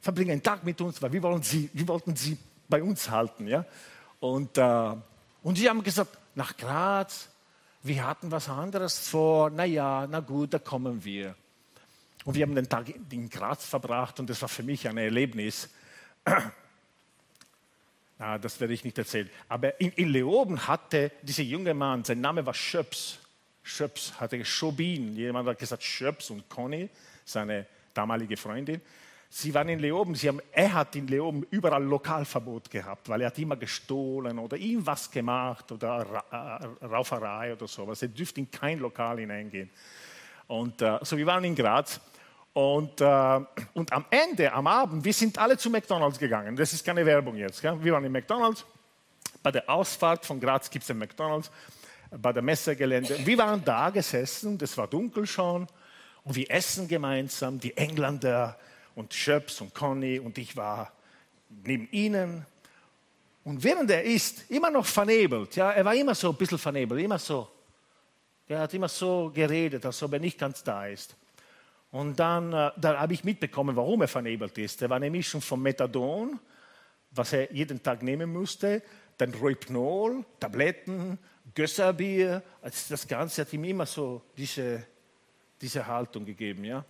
verbringen 0.00 0.32
einen 0.32 0.42
Tag 0.42 0.64
mit 0.64 0.80
uns, 0.80 1.02
weil 1.02 1.12
wir, 1.12 1.22
wollen 1.22 1.42
sie, 1.42 1.68
wir 1.74 1.86
wollten 1.86 2.16
sie 2.16 2.38
bei 2.68 2.82
uns 2.82 3.10
halten. 3.10 3.46
Ja? 3.46 3.66
Und, 4.20 4.56
äh, 4.56 4.92
und 5.42 5.58
sie 5.58 5.68
haben 5.68 5.82
gesagt, 5.82 6.18
nach 6.34 6.56
Graz, 6.56 7.28
wir 7.82 8.06
hatten 8.06 8.30
was 8.30 8.48
anderes 8.48 8.98
vor, 9.08 9.50
naja, 9.50 10.06
na 10.10 10.20
gut, 10.20 10.54
da 10.54 10.58
kommen 10.58 11.04
wir. 11.04 11.36
Und 12.26 12.34
wir 12.34 12.42
haben 12.42 12.56
den 12.56 12.68
Tag 12.68 12.92
in 13.10 13.30
Graz 13.30 13.64
verbracht 13.64 14.18
und 14.18 14.28
das 14.28 14.42
war 14.42 14.48
für 14.48 14.64
mich 14.64 14.88
ein 14.88 14.98
Erlebnis. 14.98 15.70
Na, 18.18 18.36
das 18.36 18.58
werde 18.58 18.74
ich 18.74 18.82
nicht 18.82 18.98
erzählen. 18.98 19.30
Aber 19.48 19.80
in, 19.80 19.92
in 19.92 20.08
Leoben 20.08 20.66
hatte 20.66 21.12
dieser 21.22 21.44
junge 21.44 21.72
Mann, 21.72 22.02
sein 22.02 22.20
Name 22.20 22.44
war 22.44 22.52
Schöps. 22.52 23.20
Schöps 23.62 24.18
hatte 24.18 24.44
Schobin. 24.44 25.14
Jemand 25.14 25.48
hat 25.48 25.60
gesagt 25.60 25.84
Schöps 25.84 26.30
und 26.30 26.48
Conny, 26.48 26.90
seine 27.24 27.64
damalige 27.94 28.36
Freundin. 28.36 28.80
Sie 29.30 29.54
waren 29.54 29.68
in 29.68 29.78
Leoben, 29.78 30.16
sie 30.16 30.26
haben, 30.26 30.40
er 30.50 30.72
hat 30.72 30.96
in 30.96 31.06
Leoben 31.06 31.46
überall 31.50 31.84
Lokalverbot 31.84 32.72
gehabt, 32.72 33.08
weil 33.08 33.20
er 33.20 33.28
hat 33.28 33.38
immer 33.38 33.56
gestohlen 33.56 34.40
oder 34.40 34.56
irgendwas 34.56 35.08
gemacht 35.12 35.70
oder 35.70 36.24
äh, 36.80 36.84
Rauferei 36.86 37.52
oder 37.52 37.68
sowas. 37.68 38.02
Er 38.02 38.08
dürfte 38.08 38.40
in 38.40 38.50
kein 38.50 38.80
Lokal 38.80 39.20
hineingehen. 39.20 39.70
Und 40.48 40.82
äh, 40.82 40.98
so, 41.02 41.16
wir 41.16 41.26
waren 41.26 41.44
in 41.44 41.54
Graz 41.54 42.00
und, 42.56 43.02
äh, 43.02 43.40
und 43.74 43.92
am 43.92 44.06
Ende, 44.08 44.50
am 44.50 44.66
Abend, 44.66 45.04
wir 45.04 45.12
sind 45.12 45.38
alle 45.38 45.58
zu 45.58 45.68
McDonalds 45.68 46.18
gegangen. 46.18 46.56
Das 46.56 46.72
ist 46.72 46.86
keine 46.86 47.04
Werbung 47.04 47.36
jetzt. 47.36 47.60
Gell? 47.60 47.76
Wir 47.84 47.92
waren 47.92 48.02
in 48.02 48.10
McDonalds. 48.10 48.64
Bei 49.42 49.52
der 49.52 49.68
Ausfahrt 49.68 50.24
von 50.24 50.40
Graz 50.40 50.70
gibt 50.70 50.82
es 50.82 50.90
ein 50.90 50.96
McDonalds, 50.96 51.50
bei 52.10 52.32
der 52.32 52.40
Messegelände. 52.40 53.26
Wir 53.26 53.36
waren 53.36 53.62
da 53.62 53.90
gesessen, 53.90 54.56
das 54.56 54.74
war 54.78 54.86
dunkel 54.86 55.26
schon 55.26 55.66
und 56.24 56.34
wir 56.34 56.50
essen 56.50 56.88
gemeinsam. 56.88 57.60
Die 57.60 57.76
Engländer 57.76 58.58
und 58.94 59.12
Schöps 59.12 59.60
und 59.60 59.74
Conny 59.74 60.18
und 60.18 60.38
ich 60.38 60.56
war 60.56 60.92
neben 61.62 61.86
ihnen. 61.90 62.46
Und 63.44 63.62
während 63.64 63.90
er 63.90 64.02
isst, 64.02 64.50
immer 64.50 64.70
noch 64.70 64.86
vernebelt, 64.86 65.56
ja, 65.56 65.72
er 65.72 65.84
war 65.84 65.94
immer 65.94 66.14
so 66.14 66.30
ein 66.30 66.36
bisschen 66.36 66.56
vernebelt, 66.56 67.04
immer 67.04 67.18
so. 67.18 67.50
Er 68.48 68.60
hat 68.60 68.72
immer 68.72 68.88
so 68.88 69.30
geredet, 69.34 69.84
als 69.84 70.02
ob 70.02 70.14
er 70.14 70.20
nicht 70.20 70.38
ganz 70.38 70.64
da 70.64 70.86
ist. 70.86 71.14
Und 71.90 72.18
dann, 72.18 72.52
äh, 72.52 72.70
dann 72.76 72.98
habe 72.98 73.14
ich 73.14 73.24
mitbekommen, 73.24 73.76
warum 73.76 74.02
er 74.02 74.08
vernebelt 74.08 74.58
ist. 74.58 74.82
Er 74.82 74.90
war 74.90 74.96
eine 74.96 75.10
Mischung 75.10 75.40
von 75.40 75.60
Methadon, 75.62 76.38
was 77.10 77.32
er 77.32 77.52
jeden 77.52 77.82
Tag 77.82 78.02
nehmen 78.02 78.32
musste, 78.32 78.82
dann 79.16 79.32
Rohypnol, 79.32 80.24
Tabletten, 80.38 81.18
Gösserbier. 81.54 82.42
Also 82.60 82.76
das 82.90 83.06
Ganze 83.06 83.42
hat 83.42 83.52
ihm 83.52 83.64
immer 83.64 83.86
so 83.86 84.22
diese, 84.36 84.86
diese 85.60 85.86
Haltung 85.86 86.24
gegeben. 86.24 86.64
Ja? 86.64 86.84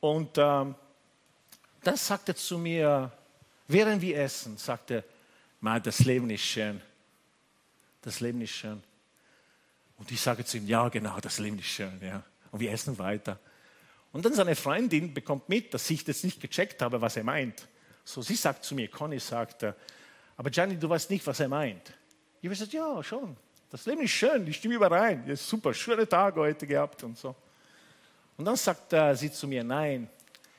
Und 0.00 0.38
ähm, 0.38 0.74
dann 1.82 1.96
sagte 1.96 2.32
er 2.32 2.36
zu 2.36 2.58
mir, 2.58 3.12
während 3.68 4.00
wir 4.00 4.18
essen, 4.18 4.56
sagte 4.56 5.04
er, 5.62 5.80
das 5.80 6.00
Leben 6.00 6.30
ist 6.30 6.42
schön. 6.42 6.80
Das 8.00 8.20
Leben 8.20 8.40
ist 8.40 8.50
schön. 8.50 8.82
Und 9.98 10.10
ich 10.10 10.20
sage 10.20 10.44
zu 10.44 10.56
ihm, 10.56 10.66
ja 10.66 10.88
genau, 10.88 11.20
das 11.20 11.38
Leben 11.38 11.58
ist 11.58 11.66
schön. 11.66 12.00
Ja. 12.02 12.22
Und 12.50 12.60
wir 12.60 12.72
essen 12.72 12.98
weiter. 12.98 13.38
Und 14.12 14.24
dann 14.24 14.34
seine 14.34 14.54
Freundin 14.54 15.14
bekommt 15.14 15.48
mit, 15.48 15.72
dass 15.72 15.88
ich 15.90 16.04
das 16.04 16.22
nicht 16.22 16.40
gecheckt 16.40 16.82
habe, 16.82 17.00
was 17.00 17.16
er 17.16 17.24
meint. 17.24 17.66
So, 18.04 18.20
sie 18.20 18.34
sagt 18.34 18.64
zu 18.64 18.74
mir, 18.74 18.88
Conny 18.88 19.18
sagt, 19.18 19.64
aber 20.36 20.50
Gianni, 20.50 20.76
du 20.76 20.88
weißt 20.88 21.10
nicht, 21.10 21.26
was 21.26 21.40
er 21.40 21.48
meint. 21.48 21.94
Ich 22.40 22.46
habe 22.46 22.50
gesagt, 22.50 22.72
ja, 22.72 23.02
schon. 23.02 23.36
Das 23.70 23.86
Leben 23.86 24.02
ist 24.02 24.10
schön, 24.10 24.46
ich 24.46 24.56
stimme 24.56 24.74
überein. 24.74 25.26
Ja, 25.26 25.34
super, 25.36 25.72
schöne 25.72 26.06
Tage 26.06 26.40
heute 26.40 26.66
gehabt 26.66 27.02
und 27.04 27.16
so. 27.16 27.34
Und 28.36 28.44
dann 28.44 28.56
sagt 28.56 28.92
äh, 28.92 29.14
sie 29.14 29.32
zu 29.32 29.46
mir, 29.46 29.64
nein, 29.64 30.10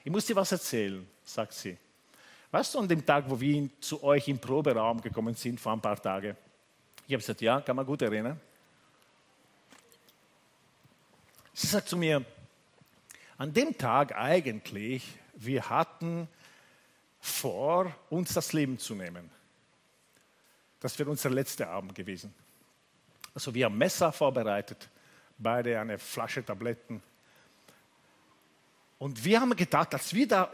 ich 0.03 0.11
muss 0.11 0.25
dir 0.25 0.35
was 0.35 0.51
erzählen 0.51 1.07
sagt 1.23 1.53
sie. 1.53 1.77
Weißt 2.51 2.75
du, 2.75 2.79
an 2.79 2.87
dem 2.87 3.05
Tag, 3.05 3.25
wo 3.27 3.39
wir 3.39 3.69
zu 3.79 4.03
euch 4.03 4.27
im 4.27 4.37
Proberaum 4.37 5.01
gekommen 5.01 5.33
sind, 5.33 5.59
vor 5.59 5.73
ein 5.73 5.81
paar 5.81 5.99
Tagen, 6.01 6.35
ich 7.07 7.13
habe 7.13 7.17
gesagt, 7.17 7.41
ja, 7.41 7.59
kann 7.61 7.75
man 7.75 7.85
gut 7.85 8.01
erinnern. 8.01 8.39
Sie 11.53 11.67
sagt 11.67 11.89
zu 11.89 11.97
mir, 11.97 12.23
an 13.43 13.53
dem 13.53 13.77
Tag 13.77 14.15
eigentlich, 14.15 15.03
wir 15.33 15.69
hatten 15.69 16.29
vor, 17.19 17.93
uns 18.09 18.33
das 18.33 18.53
Leben 18.53 18.79
zu 18.79 18.95
nehmen. 18.95 19.29
Das 20.79 20.97
wäre 20.97 21.09
unser 21.09 21.29
letzter 21.29 21.69
Abend 21.69 21.93
gewesen. 21.93 22.33
Also 23.35 23.53
wir 23.53 23.65
haben 23.65 23.77
Messer 23.77 24.13
vorbereitet, 24.13 24.87
beide 25.37 25.77
eine 25.77 25.99
Flasche 25.99 26.45
Tabletten 26.45 27.03
und 28.97 29.25
wir 29.25 29.41
haben 29.41 29.53
gedacht, 29.57 29.93
als 29.93 30.13
wir 30.13 30.25
da 30.25 30.49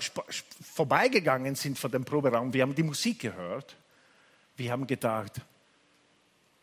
vorbeigegangen 0.74 1.54
sind 1.54 1.78
von 1.78 1.92
dem 1.92 2.04
Proberaum, 2.04 2.52
wir 2.52 2.64
haben 2.64 2.74
die 2.74 2.82
Musik 2.82 3.20
gehört 3.20 3.78
wir 4.56 4.72
haben 4.72 4.88
gedacht, 4.88 5.40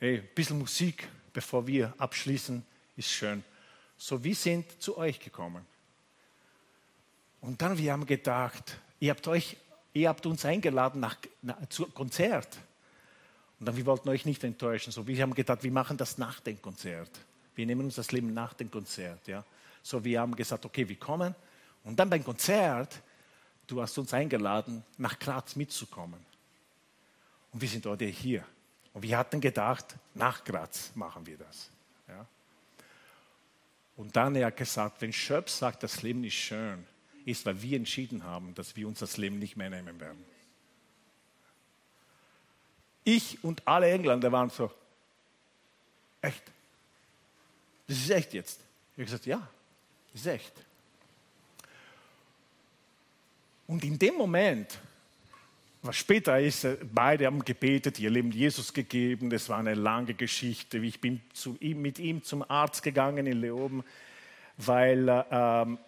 hey, 0.01 0.19
ein 0.19 0.29
bisschen 0.35 0.59
Musik, 0.59 1.09
bevor 1.33 1.65
wir 1.69 1.95
abschließen, 1.99 2.65
ist 2.97 3.11
schön. 3.11 3.45
So, 3.97 4.25
wir 4.25 4.35
sind 4.35 4.83
zu 4.83 4.99
euch 4.99 5.21
gekommen. 5.21 5.65
Und 7.47 7.63
dann, 7.63 7.79
wir 7.79 7.93
haben 7.93 8.07
gedacht, 8.07 8.77
ihr 8.99 9.11
habt, 9.11 9.29
euch, 9.29 9.57
ihr 9.93 10.09
habt 10.09 10.27
uns 10.27 10.45
eingeladen 10.45 10.99
nach, 10.99 11.17
nach, 11.43 11.65
zu 11.69 11.87
Konzert. 11.87 12.59
Und 13.61 13.67
dann, 13.67 13.77
wir 13.77 13.87
wollten 13.87 14.09
euch 14.09 14.25
nicht 14.25 14.43
enttäuschen. 14.43 14.93
So, 14.93 15.07
wir 15.07 15.23
haben 15.23 15.33
gedacht, 15.33 15.63
wir 15.63 15.71
machen 15.71 15.97
das 15.97 16.19
nach 16.19 16.41
dem 16.41 16.61
Konzert. 16.61 17.09
Wir 17.55 17.65
nehmen 17.65 17.83
uns 17.83 17.95
das 17.95 18.11
Leben 18.11 18.35
nach 18.35 18.53
dem 18.55 18.69
Konzert. 18.69 19.29
Ja? 19.29 19.45
So, 19.81 20.03
wir 20.03 20.21
haben 20.21 20.35
gesagt, 20.35 20.67
okay, 20.67 20.89
wir 20.89 20.99
kommen. 20.99 21.37
Und 21.85 22.01
dann 22.01 22.11
beim 22.11 22.25
Konzert, 22.25 23.01
du 23.69 23.81
hast 23.81 23.97
uns 23.97 24.13
eingeladen, 24.13 24.83
nach 24.99 25.17
Graz 25.17 25.55
mitzukommen. 25.55 26.19
Und 27.53 27.61
wir 27.61 27.69
sind 27.69 27.87
heute 27.87 28.07
hier. 28.07 28.45
Und 28.93 29.03
wir 29.03 29.17
hatten 29.17 29.41
gedacht, 29.41 29.95
nach 30.15 30.43
Graz 30.43 30.91
machen 30.97 31.25
wir 31.25 31.39
das. 31.39 31.71
Ja? 32.09 32.27
Und 33.97 34.17
dann 34.17 34.35
er 34.35 34.47
hat 34.49 34.57
gesagt, 34.57 35.01
wenn 35.01 35.13
Schöpf 35.13 35.49
sagt, 35.49 35.85
das 35.85 36.03
Leben 36.03 36.25
ist 36.25 36.35
schön, 36.35 36.85
ist, 37.27 37.45
weil 37.45 37.61
wir 37.61 37.77
entschieden 37.77 38.25
haben, 38.25 38.55
dass 38.55 38.77
wir 38.77 38.89
uns 38.89 39.01
das 39.01 39.19
Leben 39.19 39.39
nicht 39.39 39.57
mehr 39.57 39.69
nehmen 39.69 40.01
werden. 40.01 40.25
Ich 43.05 43.43
und 43.45 43.67
alle 43.67 43.91
Engländer 43.91 44.33
waren 44.33 44.49
so, 44.49 44.73
echt? 46.23 46.43
Das 47.87 47.99
ist 47.99 48.11
echt 48.11 48.33
jetzt. 48.33 48.61
Ich 48.93 48.95
habe 48.95 49.05
gesagt, 49.05 49.27
ja, 49.27 49.49
das 50.13 50.23
ist 50.23 50.27
echt. 50.27 50.53
Und 53.67 53.85
in 53.85 53.99
dem 53.99 54.15
Moment, 54.15 54.79
was 55.83 55.97
später 55.97 56.41
ist, 56.41 56.65
äh, 56.65 56.79
beide 56.93 57.27
haben 57.27 57.45
gebetet, 57.45 57.99
ihr 57.99 58.11
Leben 58.11 58.31
Jesus 58.31 58.73
gegeben. 58.73 59.31
Das 59.31 59.49
war 59.49 59.59
eine 59.59 59.75
lange 59.75 60.15
Geschichte. 60.15 60.79
Ich 60.79 61.01
bin 61.01 61.21
ihm, 61.61 61.83
mit 61.83 61.99
ihm 61.99 62.23
zum 62.23 62.49
Arzt 62.49 62.83
gegangen 62.83 63.27
in 63.27 63.41
Leoben, 63.41 63.85
weil, 64.57 65.09
äh, 65.09 65.25
ähm, 65.31 65.79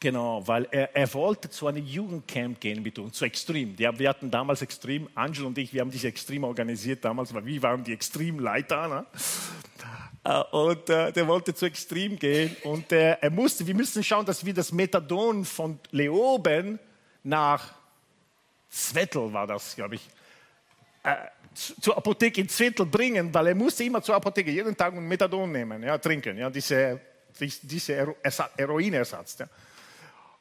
genau, 0.00 0.46
weil 0.46 0.68
er, 0.70 0.94
er, 0.94 1.12
wollte 1.14 1.50
zu 1.50 1.66
einem 1.66 1.84
Jugendcamp 1.84 2.60
gehen 2.60 2.82
mit 2.82 2.98
uns, 2.98 3.16
zu 3.16 3.24
Extrem. 3.24 3.78
Wir 3.78 4.08
hatten 4.08 4.30
damals 4.30 4.62
Extrem, 4.62 5.08
Angel 5.14 5.46
und 5.46 5.58
ich, 5.58 5.72
wir 5.72 5.80
haben 5.80 5.90
diese 5.90 6.08
Extrem 6.08 6.44
organisiert 6.44 7.04
damals, 7.04 7.32
weil 7.32 7.44
wir 7.46 7.62
waren 7.62 7.84
die 7.84 7.92
Extremleiter. 7.92 8.88
Ne? 8.88 9.06
Äh, 10.24 10.42
und 10.52 10.88
äh, 10.88 11.12
der 11.12 11.28
wollte 11.28 11.54
zu 11.54 11.66
Extrem 11.66 12.18
gehen 12.18 12.56
und 12.64 12.90
äh, 12.92 13.18
er 13.20 13.30
musste, 13.30 13.66
wir 13.66 13.74
müssen 13.74 14.02
schauen, 14.02 14.24
dass 14.24 14.44
wir 14.44 14.54
das 14.54 14.72
Methadon 14.72 15.44
von 15.44 15.78
Leoben 15.90 16.78
nach 17.22 17.74
Zwettel 18.70 19.32
war 19.32 19.46
das, 19.46 19.76
glaube 19.76 19.96
ich, 19.96 20.08
äh, 21.04 21.14
zur 21.54 21.96
Apotheke 21.96 22.40
in 22.40 22.48
Zwettel 22.48 22.86
bringen, 22.86 23.32
weil 23.32 23.48
er 23.48 23.54
musste 23.54 23.84
immer 23.84 24.02
zur 24.02 24.16
Apotheke 24.16 24.50
jeden 24.50 24.76
Tag 24.76 24.94
Methadon 24.94 25.52
nehmen, 25.52 25.82
ja, 25.82 25.98
trinken, 25.98 26.36
ja, 26.36 26.50
diese, 26.50 27.00
diese 27.62 28.16
Heroinersatz. 28.56 29.38
Ja. 29.38 29.48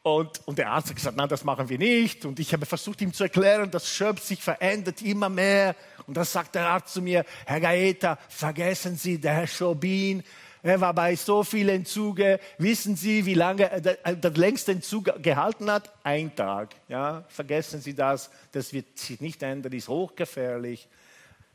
Und, 0.03 0.45
und, 0.45 0.57
der 0.57 0.69
Arzt 0.69 0.89
hat 0.89 0.97
gesagt, 0.97 1.15
nein, 1.15 1.29
das 1.29 1.45
machen 1.45 1.69
wir 1.69 1.77
nicht. 1.77 2.25
Und 2.25 2.37
ich 2.37 2.51
habe 2.51 2.65
versucht, 2.65 3.01
ihm 3.01 3.13
zu 3.13 3.23
erklären, 3.23 3.71
das 3.71 3.87
Schöpf 3.87 4.21
sich 4.21 4.41
verändert 4.43 5.01
immer 5.01 5.29
mehr. 5.29 5.75
Und 6.05 6.17
dann 6.17 6.25
sagt 6.25 6.55
der 6.55 6.67
Arzt 6.67 6.93
zu 6.93 7.01
mir, 7.01 7.23
Herr 7.45 7.61
Gaeta, 7.61 8.19
vergessen 8.27 8.97
Sie, 8.97 9.17
der 9.17 9.33
Herr 9.33 9.47
Schobin, 9.47 10.21
er 10.61 10.79
war 10.79 10.93
bei 10.93 11.15
so 11.15 11.43
vielen 11.43 11.75
Entzügen. 11.75 12.37
Wissen 12.57 12.97
Sie, 12.97 13.25
wie 13.25 13.33
lange 13.33 13.69
er 13.69 13.81
der 13.81 14.31
längste 14.31 14.73
Entzug 14.73 15.11
gehalten 15.21 15.71
hat? 15.71 15.91
Ein 16.03 16.35
Tag. 16.35 16.75
Ja, 16.89 17.23
vergessen 17.29 17.81
Sie 17.81 17.93
das. 17.93 18.29
Das 18.51 18.73
wird 18.73 18.97
sich 18.97 19.21
nicht 19.21 19.41
ändern, 19.41 19.71
ist 19.71 19.87
hochgefährlich, 19.89 20.87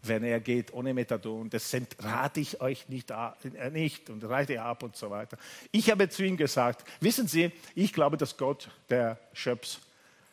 wenn 0.03 0.25
er 0.25 0.41
geht 0.41 0.73
ohne 0.73 0.95
Methadon. 0.95 1.51
Das 1.51 1.75
rate 1.99 2.41
ich 2.41 2.61
euch 2.61 2.89
nicht, 2.89 3.11
äh, 3.11 3.71
nicht 3.71 4.11
und 4.11 4.25
reite 4.25 4.61
ab 4.63 4.83
und 4.83 4.97
so 4.97 5.11
weiter. 5.11 5.37
Ich 5.73 5.91
habe 5.91 6.09
zu 6.09 6.25
ihm 6.25 6.37
gesagt, 6.37 6.85
wissen 7.01 7.27
Sie, 7.27 7.53
ich 7.75 7.93
glaube, 7.93 8.17
dass 8.17 8.37
Gott 8.37 8.71
der 8.89 9.19
Schöps 9.33 9.81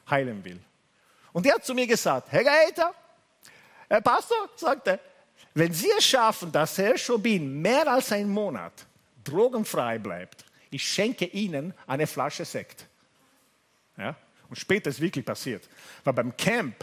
heilen 0.10 0.44
will. 0.44 0.60
Und 1.34 1.46
er 1.46 1.56
hat 1.56 1.66
zu 1.66 1.74
mir 1.74 1.88
gesagt, 1.88 2.32
Herr 2.32 2.44
Gaeta, 2.44 2.94
Herr 3.90 4.02
Pastor, 4.02 4.50
sagt 4.56 4.88
er, 4.88 5.00
wenn 5.54 5.74
Sie 5.74 5.90
es 5.98 6.06
schaffen, 6.06 6.52
dass 6.52 6.78
Herr 6.78 6.98
Schobin 6.98 7.62
mehr 7.62 7.88
als 7.92 8.12
einen 8.12 8.30
Monat 8.30 8.86
drogenfrei 9.24 9.98
bleibt, 9.98 10.46
ich 10.70 10.88
schenke 10.88 11.26
Ihnen 11.26 11.74
eine 11.88 12.08
Flasche 12.08 12.46
Sekt. 12.46 12.86
Ja? 13.98 14.16
Und 14.50 14.58
später 14.58 14.90
ist 14.90 15.00
wirklich 15.00 15.26
passiert. 15.26 15.68
Weil 16.04 16.14
beim 16.14 16.36
Camp, 16.36 16.76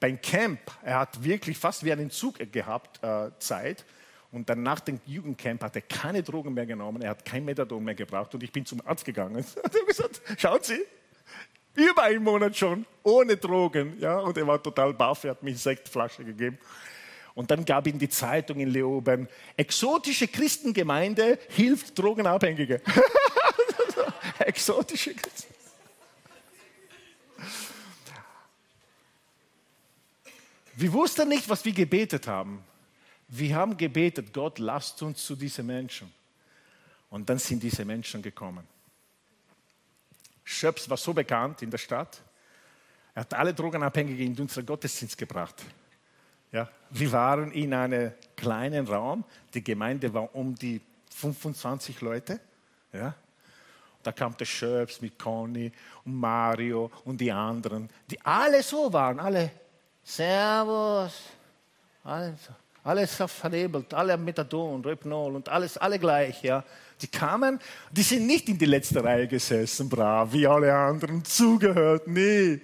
beim 0.00 0.20
Camp, 0.20 0.58
er 0.82 1.00
hat 1.00 1.22
wirklich 1.22 1.58
fast 1.58 1.84
wie 1.84 1.92
einen 1.92 2.10
Zug 2.10 2.38
gehabt, 2.50 3.02
äh, 3.04 3.30
Zeit. 3.38 3.84
Und 4.32 4.48
dann 4.48 4.62
nach 4.62 4.80
dem 4.80 5.00
Jugendcamp 5.06 5.62
hat 5.62 5.76
er 5.76 5.82
keine 5.82 6.22
Drogen 6.22 6.54
mehr 6.54 6.66
genommen, 6.66 7.02
er 7.02 7.10
hat 7.10 7.24
kein 7.24 7.44
Methadon 7.44 7.84
mehr 7.84 7.94
gebraucht. 7.94 8.34
Und 8.34 8.42
ich 8.42 8.50
bin 8.50 8.64
zum 8.64 8.80
Arzt 8.86 9.04
gegangen 9.04 9.36
und 9.36 9.74
habe 9.74 9.86
gesagt, 9.86 10.22
schauen 10.38 10.60
Sie, 10.62 10.80
über 11.74 12.02
einen 12.02 12.24
Monat 12.24 12.56
schon, 12.56 12.86
ohne 13.02 13.36
Drogen. 13.36 13.98
Ja? 14.00 14.18
Und 14.18 14.36
er 14.38 14.46
war 14.46 14.62
total 14.62 14.94
baff, 14.94 15.24
er 15.24 15.30
hat 15.30 15.42
mir 15.42 15.50
eine 15.50 15.58
Sektflasche 15.58 16.24
gegeben. 16.24 16.58
Und 17.34 17.50
dann 17.50 17.64
gab 17.64 17.86
ihn 17.86 17.98
die 17.98 18.08
Zeitung 18.08 18.58
in 18.58 18.70
Leoben, 18.70 19.28
exotische 19.56 20.28
Christengemeinde 20.28 21.38
hilft 21.48 21.98
Drogenabhängige. 21.98 22.80
exotische 24.40 25.14
Christen. 25.14 25.59
Wir 30.74 30.92
wussten 30.92 31.28
nicht, 31.28 31.48
was 31.48 31.64
wir 31.64 31.72
gebetet 31.72 32.26
haben. 32.26 32.62
Wir 33.28 33.54
haben 33.54 33.76
gebetet, 33.76 34.32
Gott, 34.32 34.58
lasst 34.58 35.02
uns 35.02 35.24
zu 35.24 35.36
diesen 35.36 35.66
Menschen. 35.66 36.12
Und 37.10 37.28
dann 37.28 37.38
sind 37.38 37.62
diese 37.62 37.84
Menschen 37.84 38.22
gekommen. 38.22 38.66
Schöps 40.44 40.88
war 40.90 40.96
so 40.96 41.12
bekannt 41.12 41.62
in 41.62 41.70
der 41.70 41.78
Stadt. 41.78 42.20
Er 43.14 43.20
hat 43.20 43.34
alle 43.34 43.54
Drogenabhängigen 43.54 44.34
in 44.34 44.40
unseren 44.40 44.66
Gottesdienst 44.66 45.16
gebracht. 45.16 45.62
Ja, 46.52 46.68
wir 46.90 47.12
waren 47.12 47.52
in 47.52 47.72
einem 47.72 48.12
kleinen 48.36 48.86
Raum. 48.86 49.24
Die 49.54 49.62
Gemeinde 49.62 50.12
war 50.12 50.34
um 50.34 50.54
die 50.54 50.80
25 51.14 52.00
Leute. 52.00 52.40
Ja. 52.92 53.14
Da 54.02 54.12
kam 54.12 54.36
der 54.36 54.46
Schöps 54.46 55.00
mit 55.00 55.18
Conny 55.18 55.70
und 56.04 56.16
Mario 56.16 56.90
und 57.04 57.20
die 57.20 57.30
anderen, 57.30 57.88
die 58.10 58.20
alle 58.22 58.62
so 58.62 58.92
waren, 58.92 59.20
alle 59.20 59.50
Servus, 60.10 61.12
alles, 62.02 62.34
alles 62.82 63.14
vernebelt, 63.14 63.94
alle 63.94 64.16
Methadon, 64.16 64.84
Repnol 64.84 65.36
und 65.36 65.48
alles, 65.48 65.78
alle 65.78 66.00
gleich, 66.00 66.42
ja. 66.42 66.64
Die 67.00 67.06
kamen, 67.06 67.60
die 67.92 68.02
sind 68.02 68.26
nicht 68.26 68.48
in 68.48 68.58
die 68.58 68.64
letzte 68.64 69.04
Reihe 69.04 69.28
gesessen, 69.28 69.88
brav, 69.88 70.32
wie 70.32 70.48
alle 70.48 70.74
anderen, 70.74 71.24
zugehört, 71.24 72.08
nee. 72.08 72.60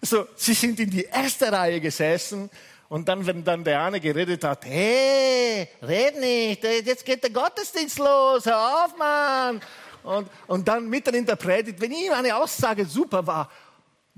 Also, 0.00 0.28
sie 0.36 0.54
sind 0.54 0.78
in 0.78 0.90
die 0.90 1.02
erste 1.02 1.50
Reihe 1.50 1.80
gesessen 1.80 2.48
und 2.88 3.08
dann, 3.08 3.26
wenn 3.26 3.42
dann 3.42 3.64
der 3.64 3.82
eine 3.82 4.00
geredet 4.00 4.44
hat, 4.44 4.64
hey, 4.64 5.68
red 5.82 6.20
nicht, 6.20 6.62
jetzt 6.62 7.04
geht 7.04 7.20
der 7.20 7.30
Gottesdienst 7.30 7.98
los, 7.98 8.46
hör 8.46 8.84
auf, 8.84 8.96
Mann. 8.96 9.60
Und, 10.04 10.30
und 10.46 10.68
dann 10.68 10.88
mitten 10.88 11.16
in 11.16 11.26
der 11.26 11.34
Predigt, 11.34 11.80
wenn 11.80 11.90
ihm 11.90 12.12
eine 12.12 12.36
Aussage 12.36 12.86
super 12.86 13.26
war, 13.26 13.50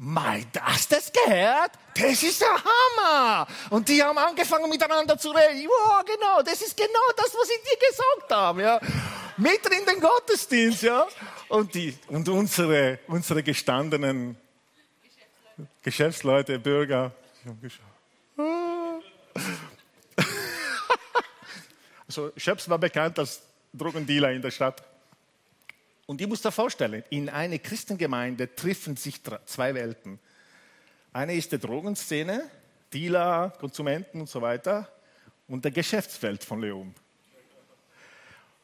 Hast 0.00 0.92
du 0.92 0.94
das 0.94 1.12
gehört? 1.12 1.72
Das 1.94 2.22
ist 2.22 2.40
der 2.40 2.48
Hammer! 2.48 3.48
Und 3.70 3.88
die 3.88 4.00
haben 4.00 4.16
angefangen 4.16 4.70
miteinander 4.70 5.18
zu 5.18 5.30
reden. 5.30 5.62
Ja, 5.62 6.02
genau, 6.02 6.40
das 6.42 6.62
ist 6.62 6.76
genau 6.76 7.10
das, 7.16 7.34
was 7.34 7.50
ich 7.50 7.60
dir 7.62 7.76
gesagt 7.88 8.30
habe. 8.30 8.62
Ja. 8.62 8.80
Mitten 9.36 9.72
in 9.72 9.84
den 9.84 10.00
Gottesdienst, 10.00 10.84
ja. 10.84 11.04
Und, 11.48 11.74
die, 11.74 11.98
und 12.08 12.28
unsere, 12.28 13.00
unsere 13.08 13.42
gestandenen 13.42 14.36
Geschäftsleute, 15.82 16.52
Geschäftsleute 16.52 16.58
Bürger, 16.60 17.10
also 22.06 22.30
Schöps 22.36 22.68
war 22.68 22.78
bekannt 22.78 23.18
als 23.18 23.42
Drogendealer 23.72 24.30
in 24.30 24.42
der 24.42 24.52
Stadt. 24.52 24.82
Und 26.08 26.22
ich 26.22 26.26
muss 26.26 26.40
dir 26.40 26.50
vorstellen, 26.50 27.04
in 27.10 27.28
einer 27.28 27.58
Christengemeinde 27.58 28.54
treffen 28.54 28.96
sich 28.96 29.20
zwei 29.44 29.74
Welten. 29.74 30.18
Eine 31.12 31.34
ist 31.34 31.52
die 31.52 31.58
Drogenszene, 31.58 32.50
Dealer, 32.90 33.52
Konsumenten 33.60 34.22
und 34.22 34.26
so 34.26 34.40
weiter, 34.40 34.90
und 35.48 35.62
der 35.62 35.70
Geschäftswelt 35.70 36.42
von 36.42 36.62
Leon. 36.62 36.94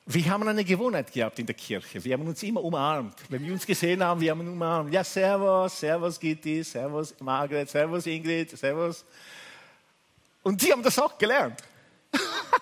Wir 0.06 0.24
haben 0.30 0.48
eine 0.48 0.64
Gewohnheit 0.64 1.12
gehabt 1.12 1.38
in 1.38 1.44
der 1.44 1.54
Kirche. 1.54 2.02
Wir 2.02 2.14
haben 2.14 2.26
uns 2.26 2.42
immer 2.42 2.64
umarmt. 2.64 3.16
Wenn 3.28 3.44
wir 3.44 3.52
uns 3.52 3.66
gesehen 3.66 4.02
haben, 4.02 4.22
wir 4.22 4.30
haben 4.30 4.40
uns 4.40 4.48
umarmt. 4.48 4.90
Ja, 4.90 5.04
Servus, 5.04 5.78
Servus 5.78 6.18
Gitti, 6.18 6.64
Servus 6.64 7.14
Margret, 7.20 7.68
Servus 7.68 8.06
Ingrid, 8.06 8.56
Servus. 8.56 9.04
Und 10.42 10.62
die 10.62 10.72
haben 10.72 10.82
das 10.82 10.98
auch 10.98 11.18
gelernt. 11.18 11.62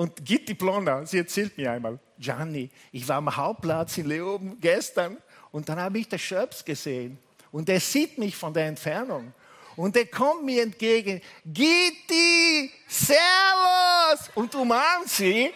Und 0.00 0.24
Gitti 0.24 0.54
Blonda, 0.54 1.04
sie 1.04 1.18
erzählt 1.18 1.58
mir 1.58 1.72
einmal, 1.72 1.98
Gianni, 2.18 2.70
ich 2.90 3.06
war 3.06 3.16
am 3.16 3.36
Hauptplatz 3.36 3.98
in 3.98 4.06
Leoben 4.06 4.58
gestern 4.58 5.18
und 5.52 5.68
dann 5.68 5.78
habe 5.78 5.98
ich 5.98 6.08
den 6.08 6.18
Schöps 6.18 6.64
gesehen 6.64 7.18
und 7.52 7.68
er 7.68 7.80
sieht 7.80 8.16
mich 8.16 8.34
von 8.34 8.54
der 8.54 8.64
Entfernung 8.64 9.34
Und 9.76 9.94
der 9.94 10.06
kommt 10.06 10.42
mir 10.42 10.62
entgegen, 10.62 11.20
Gitti, 11.44 12.72
Servus! 12.88 14.30
Und 14.36 14.54
umarmt 14.54 15.10
sie 15.10 15.52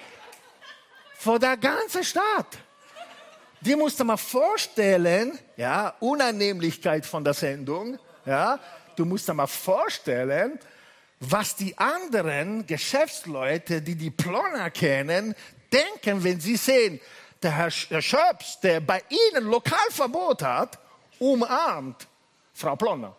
vor 1.15 1.39
der 1.39 1.57
ganzen 1.57 2.05
Stadt. 2.05 2.59
Die 3.63 3.75
musste 3.75 4.05
man 4.05 4.19
vorstellen, 4.19 5.39
ja, 5.57 5.95
Unannehmlichkeit 6.01 7.07
von 7.07 7.25
der 7.25 7.33
Sendung, 7.33 7.99
ja, 8.27 8.61
du 8.95 9.07
musst 9.07 9.27
dir 9.27 9.33
mal 9.33 9.47
vorstellen, 9.47 10.59
was 11.21 11.57
die 11.57 11.77
anderen 11.79 12.67
Geschäftsleute, 12.67 13.83
die 13.83 13.95
die 13.95 14.11
Plonner 14.11 14.71
kennen, 14.71 15.35
denken, 15.73 16.23
wenn 16.25 16.41
sie 16.41 16.57
sehen, 16.57 17.01
der 17.43 17.53
Herr 17.53 17.71
Schöps, 17.71 18.61
der 18.61 18.81
bei 18.81 19.03
ihnen 19.09 19.45
Lokalverbot 19.45 20.43
hat, 20.43 20.79
umarmt 21.19 22.07
Frau 22.53 22.77
Plonner. 22.77 23.17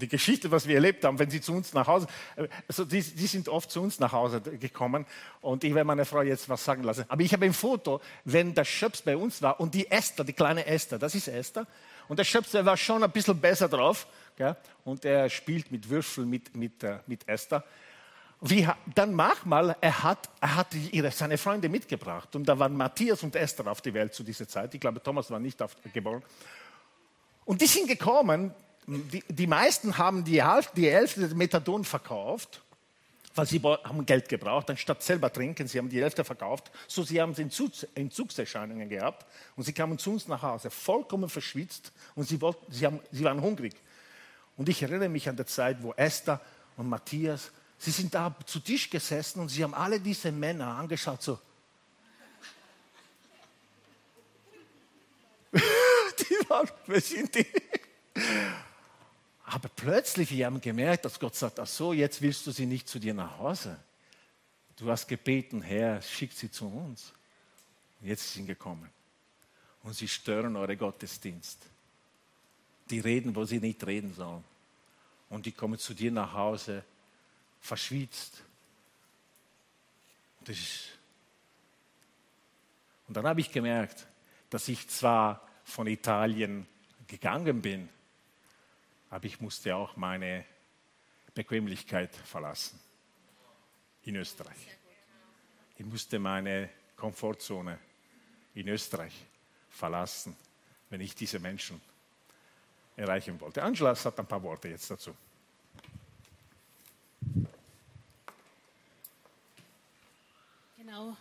Die 0.00 0.08
Geschichte, 0.08 0.50
was 0.50 0.66
wir 0.66 0.76
erlebt 0.76 1.04
haben, 1.04 1.18
wenn 1.18 1.30
sie 1.30 1.40
zu 1.40 1.52
uns 1.52 1.72
nach 1.72 1.86
Hause, 1.86 2.06
also 2.66 2.84
die, 2.84 3.02
die, 3.02 3.26
sind 3.26 3.48
oft 3.48 3.70
zu 3.70 3.82
uns 3.82 3.98
nach 3.98 4.12
Hause 4.12 4.40
gekommen 4.40 5.04
und 5.40 5.64
ich 5.64 5.74
werde 5.74 5.86
meine 5.86 6.04
Frau 6.04 6.22
jetzt 6.22 6.48
was 6.48 6.64
sagen 6.64 6.84
lassen. 6.84 7.04
Aber 7.08 7.22
ich 7.22 7.32
habe 7.32 7.44
ein 7.44 7.52
Foto, 7.52 8.00
wenn 8.24 8.54
der 8.54 8.64
Schöps 8.64 9.02
bei 9.02 9.16
uns 9.16 9.42
war 9.42 9.60
und 9.60 9.74
die 9.74 9.90
Esther, 9.90 10.24
die 10.24 10.32
kleine 10.32 10.66
Esther, 10.66 10.98
das 10.98 11.14
ist 11.14 11.28
Esther. 11.28 11.66
Und 12.08 12.18
der 12.18 12.24
Schöps, 12.24 12.52
der 12.52 12.64
war 12.64 12.76
schon 12.76 13.02
ein 13.02 13.10
bisschen 13.10 13.38
besser 13.38 13.68
drauf 13.68 14.06
gell? 14.36 14.56
und 14.84 15.04
er 15.04 15.28
spielt 15.28 15.70
mit 15.70 15.88
Würfeln 15.90 16.30
mit, 16.30 16.56
mit, 16.56 16.82
äh, 16.82 16.98
mit 17.06 17.28
Esther. 17.28 17.64
Wie, 18.40 18.68
dann 18.94 19.14
manchmal, 19.14 19.76
er 19.80 20.02
hat, 20.04 20.30
er 20.40 20.54
hat 20.54 20.68
ihre, 20.92 21.10
seine 21.10 21.38
Freunde 21.38 21.68
mitgebracht 21.68 22.36
und 22.36 22.48
da 22.48 22.56
waren 22.56 22.72
Matthias 22.72 23.24
und 23.24 23.34
Esther 23.34 23.66
auf 23.66 23.80
die 23.80 23.92
Welt 23.92 24.14
zu 24.14 24.22
dieser 24.22 24.46
Zeit. 24.46 24.72
Ich 24.74 24.80
glaube, 24.80 25.02
Thomas 25.02 25.28
war 25.30 25.40
nicht 25.40 25.60
auf, 25.60 25.76
geboren. 25.92 26.22
Und 27.44 27.60
die 27.60 27.66
sind 27.66 27.88
gekommen, 27.88 28.54
die, 28.88 29.22
die 29.28 29.46
meisten 29.46 29.98
haben 29.98 30.24
die 30.24 30.42
Hälfte, 30.42 30.72
die 30.74 30.90
Hälfte 30.90 31.34
Methadon 31.34 31.84
verkauft, 31.84 32.62
weil 33.34 33.46
sie 33.46 33.60
haben 33.60 34.06
Geld 34.06 34.30
gebraucht, 34.30 34.70
anstatt 34.70 35.02
selber 35.02 35.30
trinken, 35.30 35.68
sie 35.68 35.78
haben 35.78 35.90
die 35.90 36.00
Hälfte 36.00 36.24
verkauft, 36.24 36.70
so 36.86 37.02
sie 37.02 37.20
haben 37.20 37.34
Entzugserscheinungen 37.36 38.88
gehabt 38.88 39.26
und 39.56 39.64
sie 39.64 39.74
kamen 39.74 39.98
zu 39.98 40.12
uns 40.12 40.26
nach 40.26 40.40
Hause, 40.40 40.70
vollkommen 40.70 41.28
verschwitzt 41.28 41.92
und 42.14 42.26
sie, 42.26 42.40
wollten, 42.40 42.72
sie, 42.72 42.86
haben, 42.86 43.00
sie 43.12 43.24
waren 43.24 43.42
hungrig. 43.42 43.74
Und 44.56 44.70
ich 44.70 44.82
erinnere 44.82 45.10
mich 45.10 45.28
an 45.28 45.36
die 45.36 45.44
Zeit, 45.44 45.82
wo 45.82 45.92
Esther 45.92 46.40
und 46.78 46.88
Matthias, 46.88 47.52
sie 47.76 47.90
sind 47.90 48.14
da 48.14 48.34
zu 48.46 48.58
Tisch 48.58 48.88
gesessen 48.88 49.40
und 49.40 49.50
sie 49.50 49.62
haben 49.62 49.74
alle 49.74 50.00
diese 50.00 50.32
Männer 50.32 50.66
angeschaut, 50.66 51.22
so. 51.22 51.38
die 55.52 56.48
waren, 56.48 56.70
wer 56.86 57.00
sind 57.02 57.34
die? 57.34 57.46
Aber 59.50 59.68
plötzlich, 59.68 60.30
wir 60.30 60.46
haben 60.46 60.60
gemerkt, 60.60 61.04
dass 61.04 61.18
Gott 61.18 61.34
sagt, 61.34 61.58
ach 61.58 61.66
so, 61.66 61.92
jetzt 61.92 62.20
willst 62.20 62.46
du 62.46 62.50
sie 62.50 62.66
nicht 62.66 62.88
zu 62.88 62.98
dir 62.98 63.14
nach 63.14 63.38
Hause. 63.38 63.78
Du 64.76 64.90
hast 64.90 65.08
gebeten, 65.08 65.62
Herr, 65.62 66.02
schick 66.02 66.32
sie 66.32 66.50
zu 66.50 66.66
uns. 66.66 67.12
Jetzt 68.02 68.34
sind 68.34 68.42
sie 68.42 68.48
gekommen. 68.48 68.88
Und 69.82 69.94
sie 69.94 70.06
stören 70.06 70.54
eure 70.56 70.76
Gottesdienst. 70.76 71.58
Die 72.90 73.00
reden, 73.00 73.34
wo 73.34 73.44
sie 73.44 73.58
nicht 73.58 73.84
reden 73.86 74.14
sollen. 74.14 74.44
Und 75.30 75.46
die 75.46 75.52
kommen 75.52 75.78
zu 75.78 75.94
dir 75.94 76.12
nach 76.12 76.32
Hause, 76.34 76.84
verschwitzt. 77.60 78.42
Das 80.44 80.56
ist 80.56 80.98
und 83.08 83.16
dann 83.16 83.26
habe 83.26 83.40
ich 83.40 83.50
gemerkt, 83.50 84.06
dass 84.50 84.68
ich 84.68 84.86
zwar 84.88 85.40
von 85.64 85.86
Italien 85.86 86.66
gegangen 87.06 87.62
bin, 87.62 87.88
aber 89.10 89.24
ich 89.24 89.40
musste 89.40 89.74
auch 89.74 89.96
meine 89.96 90.44
Bequemlichkeit 91.34 92.14
verlassen 92.14 92.78
in 94.04 94.16
Österreich. 94.16 94.58
Ich 95.76 95.86
musste 95.86 96.18
meine 96.18 96.68
Komfortzone 96.96 97.78
in 98.54 98.68
Österreich 98.68 99.14
verlassen, 99.70 100.36
wenn 100.90 101.00
ich 101.00 101.14
diese 101.14 101.38
Menschen 101.38 101.80
erreichen 102.96 103.40
wollte. 103.40 103.62
Angela 103.62 103.94
hat 103.94 104.18
ein 104.18 104.26
paar 104.26 104.42
Worte 104.42 104.68
jetzt 104.68 104.90
dazu. 104.90 105.14
Genau, 110.76 111.16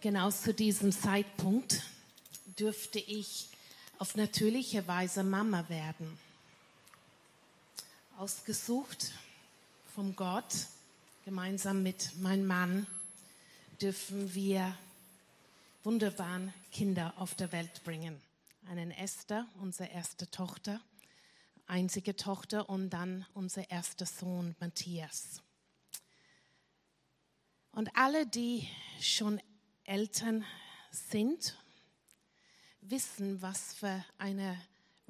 genau 0.00 0.30
zu 0.30 0.54
diesem 0.54 0.92
Zeitpunkt 0.92 1.82
dürfte 2.58 3.00
ich 3.00 3.48
auf 3.98 4.14
natürliche 4.14 4.86
Weise 4.86 5.24
Mama 5.24 5.68
werden 5.68 6.25
ausgesucht 8.18 9.12
vom 9.94 10.16
Gott. 10.16 10.66
Gemeinsam 11.24 11.82
mit 11.82 12.16
meinem 12.18 12.46
Mann 12.46 12.86
dürfen 13.80 14.34
wir 14.34 14.76
wunderbaren 15.84 16.52
Kinder 16.72 17.12
auf 17.18 17.34
der 17.34 17.52
Welt 17.52 17.84
bringen. 17.84 18.20
Einen 18.68 18.90
Esther, 18.90 19.46
unsere 19.60 19.90
erste 19.90 20.30
Tochter, 20.30 20.80
einzige 21.66 22.16
Tochter 22.16 22.68
und 22.68 22.90
dann 22.90 23.26
unser 23.34 23.70
erster 23.70 24.06
Sohn 24.06 24.56
Matthias. 24.60 25.42
Und 27.72 27.94
alle, 27.96 28.26
die 28.26 28.66
schon 29.00 29.40
Eltern 29.84 30.44
sind, 30.90 31.56
wissen, 32.80 33.42
was 33.42 33.74
für 33.74 34.04
eine 34.16 34.58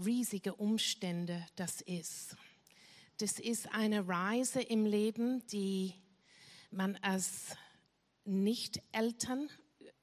riesige 0.04 0.54
Umstände 0.54 1.46
das 1.54 1.80
ist. 1.82 2.36
Das 3.18 3.38
ist 3.38 3.72
eine 3.72 4.06
Reise 4.06 4.60
im 4.60 4.84
Leben, 4.84 5.46
die 5.46 5.94
man 6.70 6.96
als 6.96 7.56
Nicht-Eltern 8.26 9.48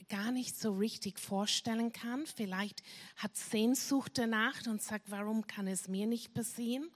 gar 0.10 0.32
nicht 0.32 0.58
so 0.60 0.72
richtig 0.74 1.20
vorstellen 1.20 1.94
kann. 1.94 2.26
Vielleicht 2.26 2.82
hat 3.16 3.36
Sehnsucht 3.36 4.14
danach 4.18 4.66
und 4.66 4.82
sagt, 4.82 5.12
warum 5.12 5.46
kann 5.46 5.68
es 5.68 5.88
mir 5.88 6.08
nicht 6.08 6.34
passieren? 6.34 6.90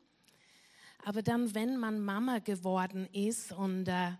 Aber 1.05 1.21
dann, 1.21 1.53
wenn 1.53 1.77
man 1.77 2.03
Mama 2.03 2.39
geworden 2.39 3.07
ist 3.13 3.51
und 3.51 3.87
äh, 3.87 4.13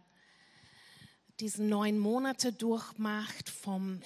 diese 1.39 1.63
neun 1.63 1.97
Monate 1.97 2.53
durchmacht 2.53 3.49
vom 3.49 4.01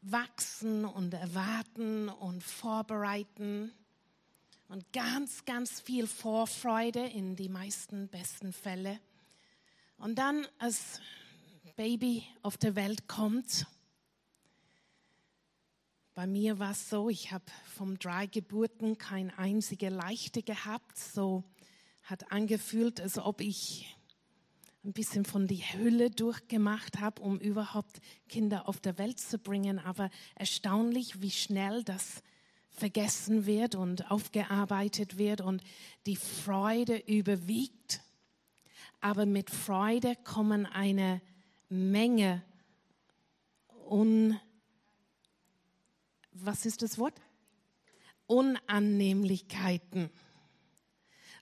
Wachsen 0.00 0.84
und 0.84 1.14
Erwarten 1.14 2.08
und 2.08 2.42
Vorbereiten, 2.42 3.72
und 4.72 4.90
ganz, 4.94 5.44
ganz 5.44 5.82
viel 5.82 6.06
Vorfreude 6.06 7.04
in 7.04 7.36
die 7.36 7.50
meisten 7.50 8.08
besten 8.08 8.54
Fälle. 8.54 8.98
Und 9.98 10.14
dann, 10.14 10.46
als 10.58 10.98
Baby 11.76 12.24
auf 12.40 12.56
der 12.56 12.74
Welt 12.74 13.06
kommt, 13.06 13.66
bei 16.14 16.26
mir 16.26 16.58
war 16.58 16.70
es 16.70 16.88
so, 16.88 17.10
ich 17.10 17.32
habe 17.32 17.44
vom 17.76 17.98
drei 17.98 18.26
Geburten 18.26 18.96
kein 18.96 19.30
einzige 19.36 19.90
leichte 19.90 20.42
gehabt. 20.42 20.96
So 20.96 21.44
hat 22.04 22.32
angefühlt, 22.32 22.98
als 22.98 23.18
ob 23.18 23.42
ich 23.42 23.94
ein 24.84 24.94
bisschen 24.94 25.26
von 25.26 25.46
die 25.46 25.64
Hülle 25.64 26.08
durchgemacht 26.08 26.98
habe, 26.98 27.20
um 27.20 27.38
überhaupt 27.38 28.00
Kinder 28.26 28.66
auf 28.66 28.80
der 28.80 28.96
Welt 28.96 29.20
zu 29.20 29.38
bringen. 29.38 29.78
Aber 29.78 30.08
erstaunlich, 30.34 31.20
wie 31.20 31.30
schnell 31.30 31.84
das 31.84 32.22
vergessen 32.72 33.46
wird 33.46 33.74
und 33.74 34.10
aufgearbeitet 34.10 35.18
wird 35.18 35.40
und 35.40 35.62
die 36.06 36.16
Freude 36.16 36.96
überwiegt. 36.96 38.00
Aber 39.00 39.26
mit 39.26 39.50
Freude 39.50 40.16
kommen 40.24 40.66
eine 40.66 41.20
Menge 41.68 42.42
un 43.88 44.38
was 46.32 46.66
ist 46.66 46.82
das 46.82 46.98
Wort? 46.98 47.14
Unannehmlichkeiten. 48.26 50.10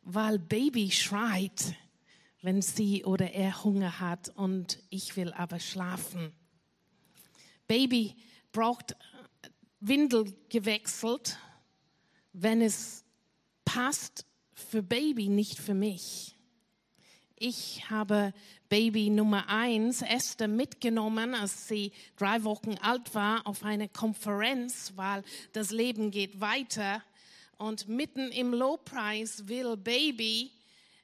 Weil 0.02 0.38
Baby 0.38 0.90
schreit, 0.90 1.74
wenn 2.42 2.60
sie 2.62 3.04
oder 3.04 3.32
er 3.32 3.62
Hunger 3.64 4.00
hat 4.00 4.30
und 4.30 4.82
ich 4.90 5.16
will 5.16 5.32
aber 5.32 5.60
schlafen. 5.60 6.32
Baby 7.68 8.16
braucht 8.52 8.96
Windel 9.80 10.32
gewechselt, 10.48 11.38
wenn 12.32 12.60
es 12.60 13.04
passt 13.64 14.26
für 14.52 14.82
Baby, 14.82 15.28
nicht 15.28 15.58
für 15.58 15.74
mich. 15.74 16.36
Ich 17.36 17.88
habe 17.88 18.34
Baby 18.68 19.08
Nummer 19.08 19.48
eins, 19.48 20.02
Esther, 20.02 20.48
mitgenommen, 20.48 21.34
als 21.34 21.66
sie 21.66 21.92
drei 22.16 22.44
Wochen 22.44 22.74
alt 22.82 23.14
war, 23.14 23.46
auf 23.46 23.64
eine 23.64 23.88
Konferenz, 23.88 24.92
weil 24.96 25.24
das 25.54 25.70
Leben 25.70 26.10
geht 26.10 26.40
weiter. 26.40 27.02
Und 27.56 27.88
mitten 27.88 28.30
im 28.32 28.52
Lowpreis 28.52 29.48
will 29.48 29.78
Baby 29.78 30.50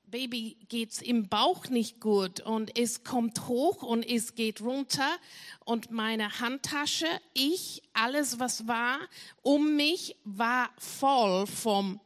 Baby 0.09 0.57
geht's 0.69 1.03
im 1.03 1.29
Bauch 1.29 1.69
nicht 1.69 2.01
gut 2.01 2.39
und 2.39 2.79
es 2.79 3.03
kommt 3.03 3.49
hoch 3.49 3.83
und 3.83 4.09
es 4.09 4.37
geht 4.37 4.61
runter 4.61 5.17
und 5.65 5.91
meine 5.91 6.39
Handtasche, 6.39 7.09
ich, 7.35 7.83
alles 7.93 8.39
was 8.39 8.69
war 8.69 9.01
um 9.43 9.75
mich 9.75 10.17
war 10.25 10.71
voll 10.79 11.49
vom 11.49 12.01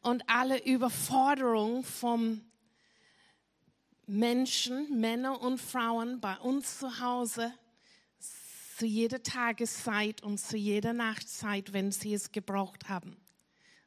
und 0.00 0.28
alle 0.28 0.64
Überforderung 0.64 1.84
vom 1.84 2.40
Menschen, 4.08 5.00
Männer 5.00 5.40
und 5.40 5.60
Frauen 5.60 6.20
bei 6.20 6.36
uns 6.38 6.80
zu 6.80 6.98
Hause 6.98 7.54
zu 8.76 8.84
jeder 8.84 9.22
Tageszeit 9.22 10.24
und 10.24 10.40
zu 10.40 10.56
jeder 10.56 10.92
Nachtzeit, 10.92 11.72
wenn 11.72 11.92
sie 11.92 12.14
es 12.14 12.32
gebraucht 12.32 12.88
haben. 12.88 13.16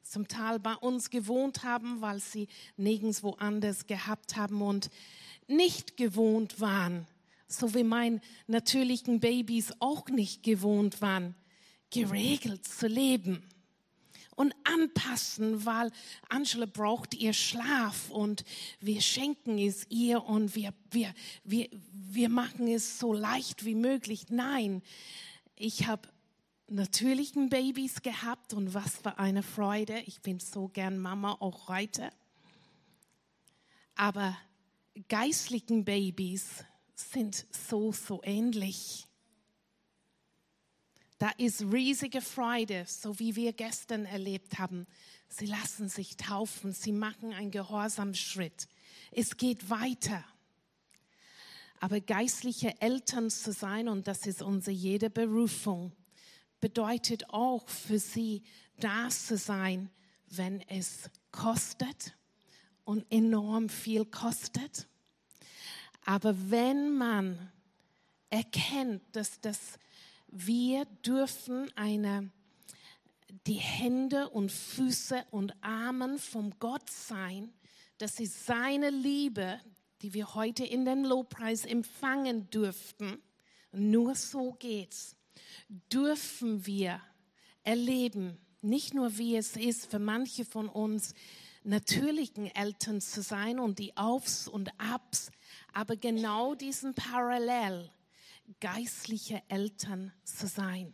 Zum 0.03 0.29
Teil 0.29 0.59
bei 0.59 0.75
uns 0.75 1.09
gewohnt 1.09 1.65
haben, 1.65 1.99
weil 1.99 2.19
sie 2.21 2.47
nirgendwo 2.77 3.31
anders 3.31 3.87
gehabt 3.87 4.37
haben 4.37 4.61
und 4.61 4.89
nicht 5.47 5.97
gewohnt 5.97 6.61
waren, 6.61 7.05
so 7.57 7.73
wie 7.73 7.83
meine 7.83 8.21
natürlichen 8.47 9.19
Babys 9.19 9.73
auch 9.79 10.09
nicht 10.09 10.43
gewohnt 10.43 11.01
waren, 11.01 11.35
geregelt 11.89 12.65
zu 12.65 12.87
leben 12.87 13.43
und 14.35 14.53
anpassen, 14.63 15.65
weil 15.65 15.91
Angela 16.29 16.65
braucht 16.65 17.15
ihr 17.15 17.33
Schlaf 17.33 18.09
und 18.09 18.43
wir 18.79 19.01
schenken 19.01 19.57
es 19.57 19.85
ihr 19.89 20.23
und 20.23 20.55
wir, 20.55 20.73
wir, 20.91 21.13
wir, 21.43 21.69
wir 21.91 22.29
machen 22.29 22.67
es 22.67 22.99
so 22.99 23.13
leicht 23.13 23.65
wie 23.65 23.75
möglich. 23.75 24.25
Nein, 24.29 24.81
ich 25.55 25.87
habe 25.87 26.09
natürlichen 26.67 27.49
Babys 27.49 28.01
gehabt 28.01 28.53
und 28.53 28.73
was 28.73 28.97
für 28.97 29.17
eine 29.19 29.43
Freude. 29.43 29.99
Ich 30.05 30.21
bin 30.21 30.39
so 30.39 30.67
gern 30.67 30.99
Mama, 30.99 31.37
auch 31.39 31.69
heute. 31.69 32.09
Aber 33.95 34.37
geistlichen 35.07 35.85
Babys 35.85 36.65
sind 36.95 37.45
so, 37.51 37.91
so 37.91 38.21
ähnlich. 38.23 39.07
Da 41.17 41.29
ist 41.37 41.61
riesige 41.61 42.21
Freude, 42.21 42.85
so 42.87 43.19
wie 43.19 43.35
wir 43.35 43.53
gestern 43.53 44.05
erlebt 44.05 44.59
haben. 44.59 44.85
Sie 45.29 45.45
lassen 45.45 45.87
sich 45.87 46.17
taufen, 46.17 46.73
sie 46.73 46.91
machen 46.91 47.33
einen 47.33 47.51
Gehorsamschritt. 47.51 48.67
Es 49.11 49.37
geht 49.37 49.69
weiter. 49.69 50.23
Aber 51.79 52.01
geistliche 52.01 52.81
Eltern 52.81 53.29
zu 53.29 53.51
sein, 53.51 53.87
und 53.87 54.07
das 54.07 54.25
ist 54.25 54.41
unsere 54.41 54.75
jede 54.75 55.09
Berufung, 55.09 55.93
bedeutet 56.59 57.29
auch 57.29 57.67
für 57.69 57.99
sie 57.99 58.43
da 58.79 59.09
zu 59.09 59.37
sein, 59.37 59.89
wenn 60.29 60.61
es 60.61 61.09
kostet 61.31 62.15
und 62.83 63.05
enorm 63.09 63.69
viel 63.69 64.05
kostet. 64.05 64.87
Aber 66.05 66.35
wenn 66.49 66.95
man 66.95 67.51
erkennt, 68.29 69.03
dass 69.15 69.41
das 69.41 69.77
wir 70.27 70.85
dürfen 71.05 71.71
eine, 71.75 72.29
die 73.47 73.53
Hände 73.53 74.29
und 74.29 74.51
Füße 74.51 75.25
und 75.31 75.53
Armen 75.63 76.19
vom 76.19 76.53
Gott 76.59 76.89
sein. 76.89 77.53
Das 77.97 78.19
ist 78.19 78.45
seine 78.45 78.89
Liebe, 78.89 79.59
die 80.01 80.13
wir 80.13 80.35
heute 80.35 80.65
in 80.65 80.83
den 80.83 81.05
Lobpreis 81.05 81.63
empfangen 81.65 82.49
dürften. 82.49 83.21
Nur 83.71 84.15
so 84.15 84.53
geht's. 84.53 85.15
Dürfen 85.69 86.65
wir 86.65 87.01
erleben, 87.63 88.37
nicht 88.61 88.93
nur 88.93 89.17
wie 89.17 89.35
es 89.37 89.55
ist 89.55 89.85
für 89.85 89.99
manche 89.99 90.43
von 90.43 90.69
uns, 90.69 91.13
natürlichen 91.63 92.53
Eltern 92.53 93.01
zu 93.01 93.21
sein 93.21 93.59
und 93.59 93.79
die 93.79 93.95
Aufs 93.97 94.47
und 94.47 94.69
Abs, 94.79 95.31
aber 95.75 95.97
genau 95.97 96.55
diesen 96.55 96.95
Parallel 96.95 97.91
geistliche 98.59 99.43
Eltern 99.49 100.13
zu 100.23 100.47
sein. 100.47 100.93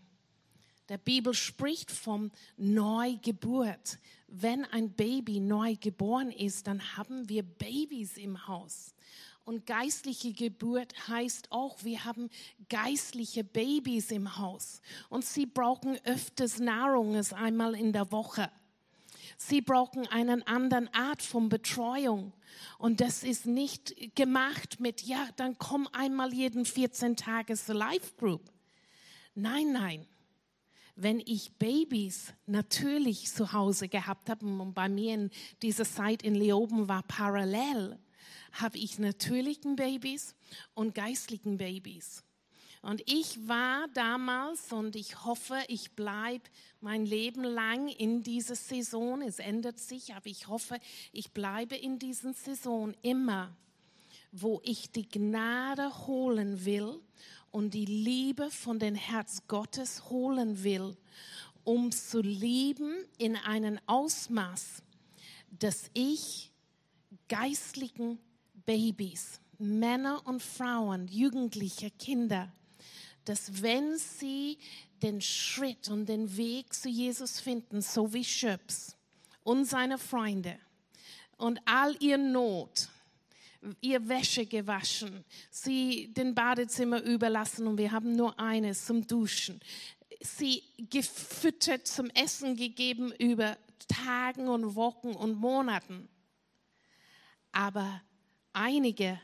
Der 0.90 0.98
Bibel 0.98 1.34
spricht 1.34 1.92
vom 1.92 2.32
Neugeburt. 2.58 4.00
Wenn 4.28 4.66
ein 4.66 4.92
Baby 4.92 5.40
neu 5.40 5.76
geboren 5.76 6.32
ist, 6.32 6.68
dann 6.68 6.98
haben 6.98 7.30
wir 7.30 7.44
Babys 7.44 8.18
im 8.18 8.48
Haus. 8.48 8.96
Und 9.46 9.66
geistliche 9.66 10.34
Geburt 10.34 10.94
heißt 11.08 11.52
auch, 11.52 11.84
wir 11.84 12.04
haben 12.04 12.30
geistliche 12.68 13.44
Babys 13.44 14.10
im 14.12 14.38
Haus. 14.38 14.82
Und 15.10 15.26
sie 15.26 15.46
brauchen 15.46 16.00
öfters 16.06 16.60
Nahrung 16.60 17.16
als 17.16 17.34
einmal 17.34 17.76
in 17.76 17.94
der 17.94 18.12
Woche. 18.12 18.52
Sie 19.38 19.62
brauchen 19.62 20.08
einen 20.08 20.44
anderen 20.44 20.94
Art 20.94 21.22
von 21.22 21.50
Betreuung. 21.50 22.34
Und 22.78 23.02
das 23.02 23.24
ist 23.24 23.46
nicht 23.46 24.16
gemacht 24.16 24.80
mit, 24.80 25.02
ja, 25.04 25.28
dann 25.36 25.58
komm 25.58 25.88
einmal 25.92 26.34
jeden 26.34 26.66
14 26.66 27.16
Tage 27.16 27.56
zur 27.56 27.76
Life 27.76 28.16
Group. 28.18 28.52
Nein, 29.36 29.72
nein. 29.72 30.08
Wenn 30.96 31.20
ich 31.20 31.54
Babys 31.58 32.34
natürlich 32.46 33.32
zu 33.34 33.54
Hause 33.54 33.88
gehabt 33.88 34.30
habe, 34.30 34.46
und 34.46 34.74
bei 34.74 34.90
mir 34.90 35.14
in 35.14 35.32
dieser 35.62 35.86
Zeit 35.86 36.22
in 36.22 36.36
Leoben 36.36 36.88
war 36.88 37.04
parallel, 37.04 37.98
habe 38.52 38.78
ich 38.78 39.00
natürlichen 39.00 39.76
Babys 39.76 40.36
und 40.74 40.94
geistlichen 40.94 41.58
Babys. 41.58 42.24
Und 42.82 43.02
ich 43.06 43.48
war 43.48 43.88
damals 43.94 44.72
und 44.74 44.96
ich 44.96 45.24
hoffe, 45.24 45.60
ich 45.68 45.92
bleibe 45.92 46.50
mein 46.82 47.06
Leben 47.06 47.44
lang 47.44 47.88
in 47.88 48.24
dieser 48.24 48.56
Saison. 48.56 49.22
Es 49.22 49.40
ändert 49.40 49.80
sich, 49.80 50.14
aber 50.16 50.28
ich 50.28 50.48
hoffe, 50.48 50.80
ich 51.12 51.32
bleibe 51.32 51.76
in 51.76 52.00
dieser 52.00 52.34
Saison 52.34 52.94
immer, 53.04 53.56
wo 54.32 54.62
ich 54.64 54.92
die 54.92 55.08
Gnade 55.08 56.08
holen 56.08 56.66
will 56.66 57.00
und 57.52 57.74
die 57.74 57.86
Liebe 57.86 58.50
von 58.50 58.80
den 58.80 58.96
Herz 58.96 59.44
Gottes 59.48 60.10
holen 60.10 60.64
will, 60.64 60.98
um 61.64 61.92
zu 61.92 62.22
lieben 62.22 62.94
in 63.18 63.36
einem 63.36 63.80
Ausmaß, 63.86 64.82
dass 65.52 65.92
ich 65.94 66.52
geistlichen 67.28 68.18
Babys, 68.66 69.40
Männer 69.60 70.26
und 70.26 70.42
Frauen, 70.42 71.08
Jugendliche, 71.08 71.92
Kinder, 71.92 72.52
dass 73.26 73.62
wenn 73.62 73.98
sie 73.98 74.58
den 75.02 75.22
Schritt 75.22 75.90
und 75.90 76.08
den 76.08 76.38
Weg 76.38 76.74
zu 76.74 76.90
Jesus 76.90 77.40
finden, 77.40 77.82
so 77.82 78.14
wie 78.14 78.24
Schöps 78.24 78.96
und 79.44 79.66
seine 79.66 79.98
Freunde 79.98 80.60
und 81.38 81.60
all 81.66 81.96
ihr 82.00 82.18
Not, 82.18 82.90
ihr 83.82 84.08
Wäsche 84.08 84.46
gewaschen, 84.46 85.26
sie 85.50 86.14
den 86.14 86.36
Badezimmer 86.36 87.02
überlassen 87.02 87.68
und 87.68 87.78
wir 87.78 87.92
haben 87.92 88.16
nur 88.16 88.40
eines 88.40 88.86
zum 88.86 89.06
Duschen, 89.08 89.60
sie 90.22 90.64
gefüttert 90.78 91.88
zum 91.88 92.10
Essen 92.12 92.56
gegeben 92.56 93.12
über 93.18 93.58
Tagen 93.88 94.48
und 94.48 94.76
Wochen 94.76 95.10
und 95.10 95.36
Monaten. 95.36 96.08
Aber 97.52 98.02
einige 98.54 99.20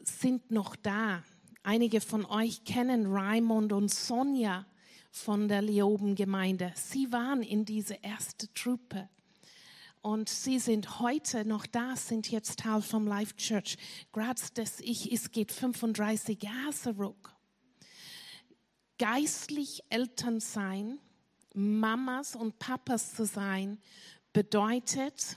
sind 0.00 0.50
noch 0.50 0.76
da. 0.76 1.22
Einige 1.62 2.00
von 2.00 2.26
euch 2.26 2.64
kennen 2.64 3.06
Raimund 3.06 3.72
und 3.72 3.88
Sonja 3.88 4.66
von 5.12 5.46
der 5.46 5.60
Leoben-Gemeinde. 5.62 6.72
Sie 6.74 7.12
waren 7.12 7.42
in 7.42 7.64
diese 7.64 7.94
erste 8.02 8.52
Truppe. 8.54 9.08
Und 10.00 10.28
sie 10.28 10.58
sind 10.58 10.98
heute 10.98 11.44
noch 11.44 11.66
da, 11.66 11.94
sind 11.94 12.30
jetzt 12.30 12.58
Teil 12.58 12.82
vom 12.82 13.06
Life 13.06 13.36
Church. 13.36 13.76
Gerade 14.12 14.40
dass 14.54 14.80
ich, 14.80 15.12
es 15.12 15.30
geht 15.30 15.52
35 15.52 16.42
Jahre 16.42 16.72
zurück. 16.72 17.32
Geistlich 18.98 19.84
Eltern 19.90 20.40
sein, 20.40 20.98
Mamas 21.54 22.34
und 22.34 22.58
Papas 22.58 23.14
zu 23.14 23.26
sein, 23.26 23.78
bedeutet 24.32 25.36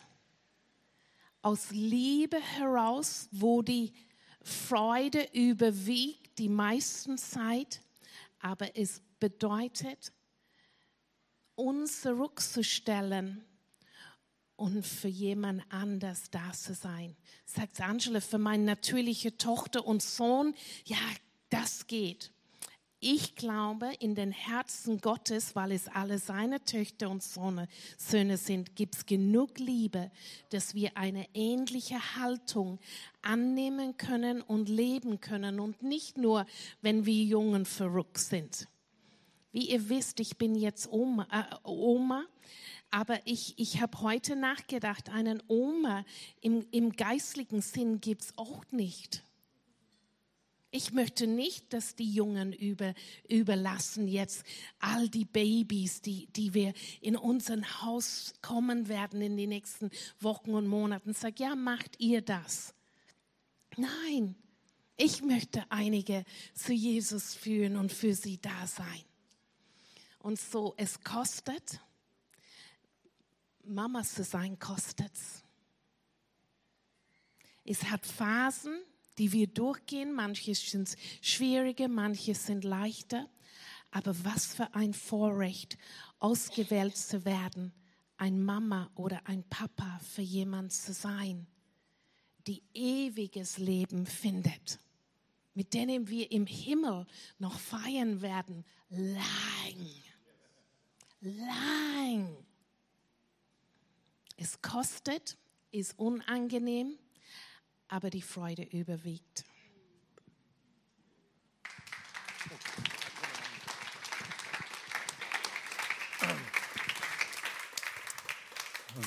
aus 1.41 1.69
Liebe 1.71 2.37
heraus, 2.39 3.27
wo 3.31 3.61
die 3.61 3.93
Freude 4.41 5.27
überwiegt 5.33 6.39
die 6.39 6.49
meisten 6.49 7.17
Zeit, 7.17 7.81
aber 8.39 8.77
es 8.77 9.01
bedeutet, 9.19 10.11
uns 11.55 12.01
zurückzustellen 12.01 13.45
und 14.55 14.85
für 14.85 15.07
jemand 15.07 15.63
anders 15.69 16.29
da 16.29 16.51
zu 16.51 16.73
sein. 16.73 17.15
Sagt 17.45 17.81
Angela, 17.81 18.21
für 18.21 18.37
meine 18.37 18.63
natürliche 18.63 19.37
Tochter 19.37 19.85
und 19.85 20.01
Sohn, 20.01 20.53
ja, 20.85 20.97
das 21.49 21.87
geht. 21.87 22.31
Ich 23.07 23.35
glaube, 23.35 23.91
in 23.99 24.15
den 24.15 24.31
Herzen 24.31 24.99
Gottes, 24.99 25.55
weil 25.55 25.73
es 25.73 25.87
alle 25.89 26.17
seine 26.17 26.63
Töchter 26.63 27.09
und 27.09 27.21
Söhne 27.21 28.37
sind, 28.37 28.75
gibt 28.75 28.95
es 28.95 29.05
genug 29.05 29.59
Liebe, 29.59 30.09
dass 30.49 30.73
wir 30.73 30.97
eine 30.97 31.27
ähnliche 31.35 32.15
Haltung 32.15 32.79
annehmen 33.21 33.97
können 33.97 34.41
und 34.41 34.69
leben 34.69 35.19
können 35.19 35.59
und 35.59 35.83
nicht 35.83 36.17
nur, 36.17 36.47
wenn 36.81 37.05
wir 37.05 37.23
Jungen 37.23 37.65
verrückt 37.65 38.17
sind. 38.17 38.67
Wie 39.55 39.69
ihr 39.69 39.87
wisst, 39.87 40.19
ich 40.19 40.37
bin 40.37 40.53
jetzt 40.53 40.91
Oma, 40.91 41.25
äh, 41.31 41.55
Oma 41.63 42.25
aber 42.91 43.25
ich, 43.25 43.57
ich 43.57 43.79
habe 43.79 44.01
heute 44.01 44.35
nachgedacht, 44.35 45.07
einen 45.07 45.41
Oma 45.47 46.03
im, 46.41 46.65
im 46.71 46.91
geistlichen 46.91 47.61
Sinn 47.61 48.01
gibt 48.01 48.23
es 48.23 48.37
auch 48.37 48.65
nicht. 48.71 49.23
Ich 50.71 50.91
möchte 50.91 51.25
nicht, 51.25 51.71
dass 51.71 51.95
die 51.95 52.11
Jungen 52.11 52.51
über, 52.51 52.93
überlassen 53.29 54.09
jetzt 54.09 54.43
all 54.79 55.07
die 55.07 55.23
Babys, 55.23 56.01
die, 56.01 56.27
die 56.33 56.53
wir 56.53 56.73
in 56.99 57.15
unser 57.15 57.81
Haus 57.81 58.33
kommen 58.41 58.89
werden 58.89 59.21
in 59.21 59.37
den 59.37 59.47
nächsten 59.47 59.89
Wochen 60.19 60.53
und 60.53 60.67
Monaten. 60.67 61.13
Sag, 61.13 61.39
ja, 61.39 61.55
macht 61.55 61.97
ihr 62.01 62.21
das? 62.21 62.73
Nein, 63.77 64.35
ich 64.97 65.21
möchte 65.21 65.63
einige 65.69 66.25
zu 66.53 66.73
Jesus 66.73 67.35
führen 67.35 67.77
und 67.77 67.93
für 67.93 68.13
sie 68.13 68.37
da 68.41 68.67
sein. 68.67 69.05
Und 70.25 70.39
so, 70.39 70.73
es 70.75 71.03
kostet. 71.03 71.79
Mama 73.63 74.01
zu 74.01 74.23
sein 74.23 74.57
kostet's. 74.57 75.43
Es 77.63 77.83
hat 77.83 78.07
Phasen, 78.07 78.75
die 79.19 79.31
wir 79.31 79.45
durchgehen. 79.45 80.13
Manche 80.13 80.55
sind 80.55 80.95
schwieriger, 81.21 81.87
manche 81.87 82.33
sind 82.33 82.63
leichter. 82.63 83.29
Aber 83.91 84.15
was 84.25 84.55
für 84.55 84.73
ein 84.73 84.95
Vorrecht, 84.95 85.77
ausgewählt 86.17 86.97
zu 86.97 87.23
werden, 87.23 87.71
ein 88.17 88.43
Mama 88.43 88.89
oder 88.95 89.21
ein 89.25 89.43
Papa 89.43 89.99
für 89.99 90.23
jemand 90.23 90.73
zu 90.73 90.91
sein, 90.91 91.45
die 92.47 92.63
ewiges 92.73 93.59
Leben 93.59 94.07
findet, 94.07 94.79
mit 95.53 95.75
denen 95.75 96.07
wir 96.07 96.31
im 96.31 96.47
Himmel 96.47 97.05
noch 97.37 97.59
feiern 97.59 98.23
werden, 98.23 98.65
lang 98.89 100.04
lang. 101.25 102.37
Es 104.37 104.61
kostet, 104.61 105.37
ist 105.71 105.97
unangenehm, 105.97 106.97
aber 107.87 108.09
die 108.09 108.21
Freude 108.21 108.63
überwiegt. 108.63 109.43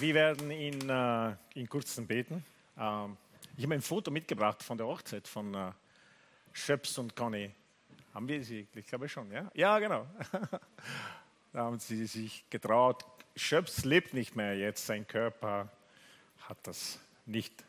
Wir 0.00 0.14
werden 0.14 0.50
in, 0.50 0.88
äh, 0.88 1.34
in 1.54 1.68
kurzen 1.68 2.06
beten. 2.06 2.44
Ähm, 2.76 3.16
ich 3.56 3.64
habe 3.64 3.74
ein 3.74 3.82
Foto 3.82 4.10
mitgebracht 4.10 4.62
von 4.62 4.76
der 4.76 4.86
Hochzeit 4.86 5.26
von 5.26 5.54
äh, 5.54 5.72
Schöps 6.52 6.98
und 6.98 7.16
Conny. 7.16 7.50
Haben 8.14 8.28
wir 8.28 8.44
sie? 8.44 8.66
Ich 8.74 8.86
glaube 8.86 9.08
schon, 9.08 9.30
ja? 9.32 9.50
Ja, 9.54 9.78
genau. 9.78 10.06
Da 11.52 11.60
haben 11.60 11.78
sie 11.78 12.06
sich 12.06 12.44
getraut. 12.50 13.04
Schöps 13.34 13.84
lebt 13.84 14.12
nicht 14.12 14.36
mehr 14.36 14.56
jetzt. 14.56 14.86
Sein 14.86 15.06
Körper 15.06 15.70
hat 16.40 16.58
das 16.64 16.98
nicht 17.26 17.64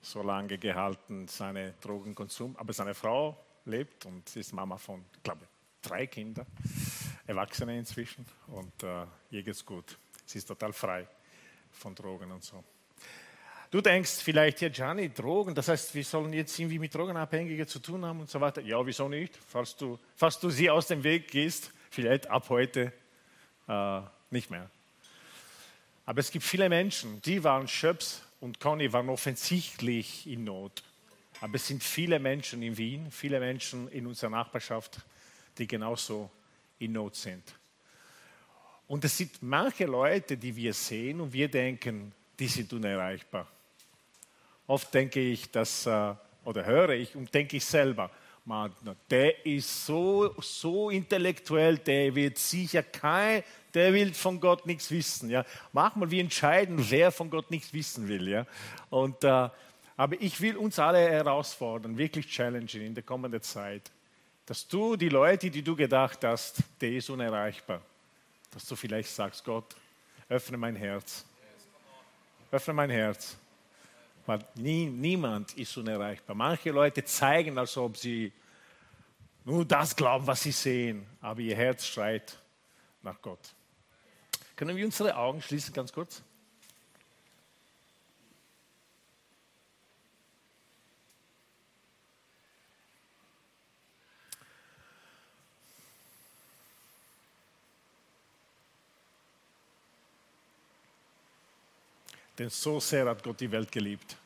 so 0.00 0.22
lange 0.22 0.58
gehalten, 0.58 1.26
seinen 1.28 1.74
Drogenkonsum. 1.80 2.56
Aber 2.56 2.72
seine 2.72 2.94
Frau 2.94 3.36
lebt 3.64 4.06
und 4.06 4.28
sie 4.28 4.40
ist 4.40 4.52
Mama 4.52 4.78
von, 4.78 5.04
ich 5.16 5.22
glaube, 5.22 5.46
drei 5.82 6.06
Kindern, 6.06 6.46
Erwachsene 7.26 7.76
inzwischen. 7.76 8.24
Und 8.46 8.82
äh, 8.82 9.04
ihr 9.30 9.42
geht's 9.42 9.64
gut. 9.64 9.98
Sie 10.24 10.38
ist 10.38 10.46
total 10.46 10.72
frei 10.72 11.06
von 11.72 11.94
Drogen 11.94 12.30
und 12.30 12.44
so. 12.44 12.62
Du 13.70 13.82
denkst 13.82 14.22
vielleicht, 14.22 14.62
ja, 14.62 14.70
Gianni, 14.70 15.12
Drogen, 15.12 15.54
das 15.54 15.68
heißt, 15.68 15.94
wir 15.94 16.04
sollen 16.04 16.32
jetzt 16.32 16.58
irgendwie 16.58 16.78
mit 16.78 16.94
Drogenabhängigen 16.94 17.66
zu 17.66 17.80
tun 17.80 18.04
haben 18.04 18.20
und 18.20 18.30
so 18.30 18.40
weiter. 18.40 18.62
Ja, 18.62 18.84
wieso 18.86 19.08
nicht? 19.08 19.36
Falls 19.46 19.76
du, 19.76 19.98
falls 20.16 20.40
du 20.40 20.48
sie 20.48 20.70
aus 20.70 20.86
dem 20.86 21.04
Weg 21.04 21.28
gehst, 21.28 21.70
vielleicht 21.90 22.28
ab 22.30 22.48
heute 22.48 22.92
äh, 23.68 24.00
nicht 24.30 24.50
mehr. 24.50 24.68
Aber 26.06 26.20
es 26.20 26.30
gibt 26.30 26.44
viele 26.44 26.68
Menschen, 26.68 27.20
die 27.22 27.44
waren 27.44 27.68
Schöps 27.68 28.22
und 28.40 28.60
Conny 28.60 28.92
waren 28.92 29.08
offensichtlich 29.08 30.26
in 30.26 30.44
Not. 30.44 30.82
Aber 31.40 31.54
es 31.54 31.66
sind 31.66 31.84
viele 31.84 32.18
Menschen 32.18 32.62
in 32.62 32.76
Wien, 32.76 33.10
viele 33.10 33.38
Menschen 33.38 33.88
in 33.88 34.06
unserer 34.06 34.30
Nachbarschaft, 34.30 35.00
die 35.56 35.66
genauso 35.66 36.30
in 36.78 36.92
Not 36.92 37.14
sind. 37.14 37.44
Und 38.86 39.04
es 39.04 39.18
sind 39.18 39.42
manche 39.42 39.84
Leute, 39.84 40.36
die 40.36 40.56
wir 40.56 40.72
sehen 40.72 41.20
und 41.20 41.32
wir 41.32 41.48
denken, 41.48 42.12
die 42.38 42.48
sind 42.48 42.72
unerreichbar. 42.72 43.46
Oft 44.66 44.92
denke 44.94 45.20
ich, 45.20 45.50
dass, 45.50 45.86
äh, 45.86 46.14
oder 46.44 46.64
höre 46.64 46.90
ich 46.90 47.14
und 47.14 47.32
denke 47.34 47.58
ich 47.58 47.64
selber, 47.64 48.10
man, 48.48 48.72
der 49.10 49.44
ist 49.44 49.84
so, 49.84 50.34
so 50.40 50.88
intellektuell, 50.88 51.76
der 51.76 52.14
wird 52.14 52.38
sicher 52.38 52.82
kein, 52.82 53.44
der 53.74 53.92
will 53.92 54.14
von 54.14 54.40
Gott 54.40 54.64
nichts 54.64 54.90
wissen. 54.90 55.28
Ja. 55.28 55.44
Manchmal 55.72 56.10
wir 56.10 56.22
entscheiden, 56.22 56.78
wer 56.88 57.12
von 57.12 57.28
Gott 57.28 57.50
nichts 57.50 57.72
wissen 57.74 58.08
will. 58.08 58.26
Ja. 58.26 58.46
Und, 58.88 59.22
äh, 59.22 59.48
aber 59.96 60.20
ich 60.20 60.40
will 60.40 60.56
uns 60.56 60.78
alle 60.78 60.98
herausfordern, 60.98 61.98
wirklich 61.98 62.26
challengen 62.26 62.80
in 62.80 62.94
der 62.94 63.04
kommenden 63.04 63.42
Zeit, 63.42 63.90
dass 64.46 64.66
du 64.66 64.96
die 64.96 65.10
Leute, 65.10 65.50
die 65.50 65.62
du 65.62 65.76
gedacht 65.76 66.24
hast, 66.24 66.56
der 66.80 66.92
ist 66.92 67.10
unerreichbar, 67.10 67.82
dass 68.50 68.66
du 68.66 68.76
vielleicht 68.76 69.10
sagst, 69.10 69.44
Gott, 69.44 69.76
öffne 70.28 70.56
mein 70.56 70.74
Herz. 70.74 71.26
Öffne 72.50 72.72
mein 72.72 72.88
Herz. 72.88 73.36
Weil 74.28 74.40
nie, 74.56 74.84
niemand 74.84 75.54
ist 75.54 75.74
unerreichbar. 75.78 76.36
Manche 76.36 76.70
Leute 76.70 77.02
zeigen, 77.02 77.56
als 77.56 77.78
ob 77.78 77.96
sie 77.96 78.30
nur 79.42 79.64
das 79.64 79.96
glauben, 79.96 80.26
was 80.26 80.42
sie 80.42 80.52
sehen, 80.52 81.06
aber 81.22 81.40
ihr 81.40 81.56
Herz 81.56 81.86
schreit 81.86 82.38
nach 83.00 83.22
Gott. 83.22 83.54
Können 84.54 84.76
wir 84.76 84.84
unsere 84.84 85.16
Augen 85.16 85.40
schließen, 85.40 85.72
ganz 85.72 85.90
kurz? 85.94 86.22
Denn 102.38 102.50
so 102.50 102.78
sehr 102.78 103.06
hat 103.06 103.22
Gott 103.22 103.40
die 103.40 103.50
Welt 103.50 103.72
geliebt, 103.72 104.16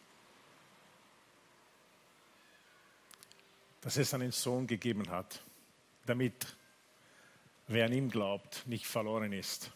dass 3.81 3.97
es 3.97 4.13
einen 4.13 4.33
Sohn 4.33 4.67
gegeben 4.67 5.09
hat, 5.09 5.43
damit 6.05 6.47
wer 7.69 7.87
an 7.87 7.93
ihm 7.93 8.11
glaubt, 8.11 8.67
nicht 8.67 8.87
verloren 8.87 9.33
ist, 9.33 9.71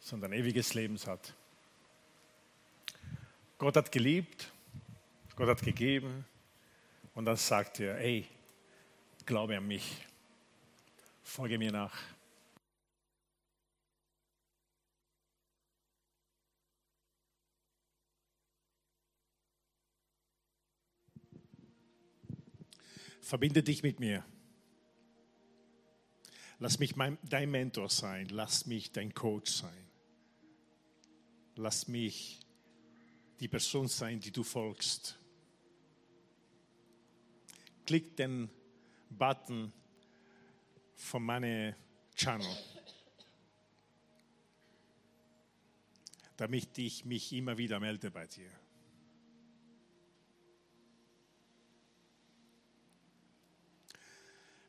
sondern 0.00 0.32
ewiges 0.32 0.72
Leben 0.72 0.98
hat. 1.06 1.34
Gott 3.58 3.76
hat 3.76 3.92
geliebt, 3.92 4.50
Gott 5.36 5.48
hat 5.48 5.62
gegeben 5.62 6.24
und 7.14 7.26
dann 7.26 7.36
sagt 7.36 7.80
er, 7.80 7.98
ey, 7.98 8.26
glaube 9.26 9.56
an 9.56 9.66
mich, 9.66 10.04
folge 11.22 11.58
mir 11.58 11.70
nach. 11.70 12.13
Verbinde 23.24 23.62
dich 23.62 23.82
mit 23.82 24.00
mir. 24.00 24.22
Lass 26.58 26.78
mich 26.78 26.94
mein, 26.94 27.16
dein 27.22 27.50
Mentor 27.50 27.88
sein. 27.88 28.28
Lass 28.28 28.66
mich 28.66 28.92
dein 28.92 29.14
Coach 29.14 29.50
sein. 29.50 29.88
lass 31.56 31.88
mich 31.88 32.40
die 33.40 33.48
Person 33.48 33.88
sein, 33.88 34.20
die 34.20 34.30
du 34.30 34.42
folgst. 34.42 35.18
Klick 37.86 38.14
den 38.16 38.50
Button 39.08 39.72
von 40.94 41.22
meinem 41.22 41.74
Channel, 42.14 42.56
damit 46.36 46.76
ich 46.76 47.04
mich 47.06 47.32
immer 47.32 47.56
wieder 47.56 47.80
melde 47.80 48.10
bei 48.10 48.26
dir. 48.26 48.50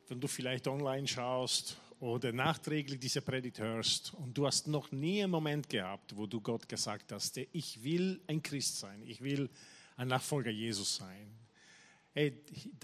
Wenn 0.08 0.20
du 0.20 0.28
vielleicht 0.28 0.68
online 0.68 1.08
schaust 1.08 1.78
oder 1.98 2.32
nachträglich 2.32 3.00
diese 3.00 3.20
Predigt 3.22 3.58
hörst 3.58 4.14
und 4.14 4.38
du 4.38 4.46
hast 4.46 4.68
noch 4.68 4.92
nie 4.92 5.22
einen 5.22 5.32
Moment 5.32 5.68
gehabt, 5.68 6.16
wo 6.16 6.26
du 6.26 6.40
Gott 6.40 6.68
gesagt 6.68 7.10
hast, 7.10 7.36
ich 7.36 7.82
will 7.82 8.20
ein 8.28 8.40
Christ 8.40 8.78
sein, 8.78 9.02
ich 9.02 9.20
will 9.20 9.50
ein 9.96 10.08
Nachfolger 10.08 10.50
Jesus 10.50 10.96
sein. 10.96 11.26
Hey, 12.14 12.40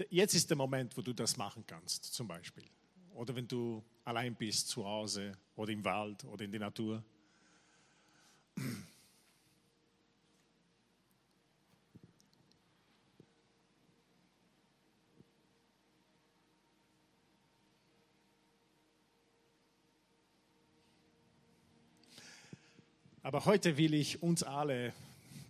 jetzt 0.09 0.33
ist 0.33 0.49
der 0.49 0.57
Moment, 0.57 0.97
wo 0.97 1.01
du 1.01 1.13
das 1.13 1.37
machen 1.37 1.63
kannst, 1.65 2.13
zum 2.13 2.27
Beispiel. 2.27 2.65
Oder 3.13 3.35
wenn 3.35 3.47
du 3.47 3.81
allein 4.03 4.35
bist, 4.35 4.67
zu 4.67 4.85
Hause 4.85 5.37
oder 5.55 5.71
im 5.71 5.83
Wald 5.85 6.25
oder 6.25 6.43
in 6.43 6.51
der 6.51 6.59
Natur. 6.59 7.03
Aber 23.25 23.45
heute 23.45 23.77
will 23.77 23.93
ich 23.93 24.21
uns 24.21 24.43
alle 24.43 24.91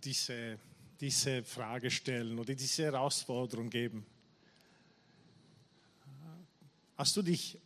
diese, 0.04 0.60
diese 1.00 1.42
Frage 1.42 1.90
stellen 1.90 2.38
oder 2.38 2.54
diese 2.54 2.84
Herausforderung 2.84 3.68
geben. 3.68 4.06
Hast 6.96 7.16
du 7.16 7.22
dich, 7.22 7.58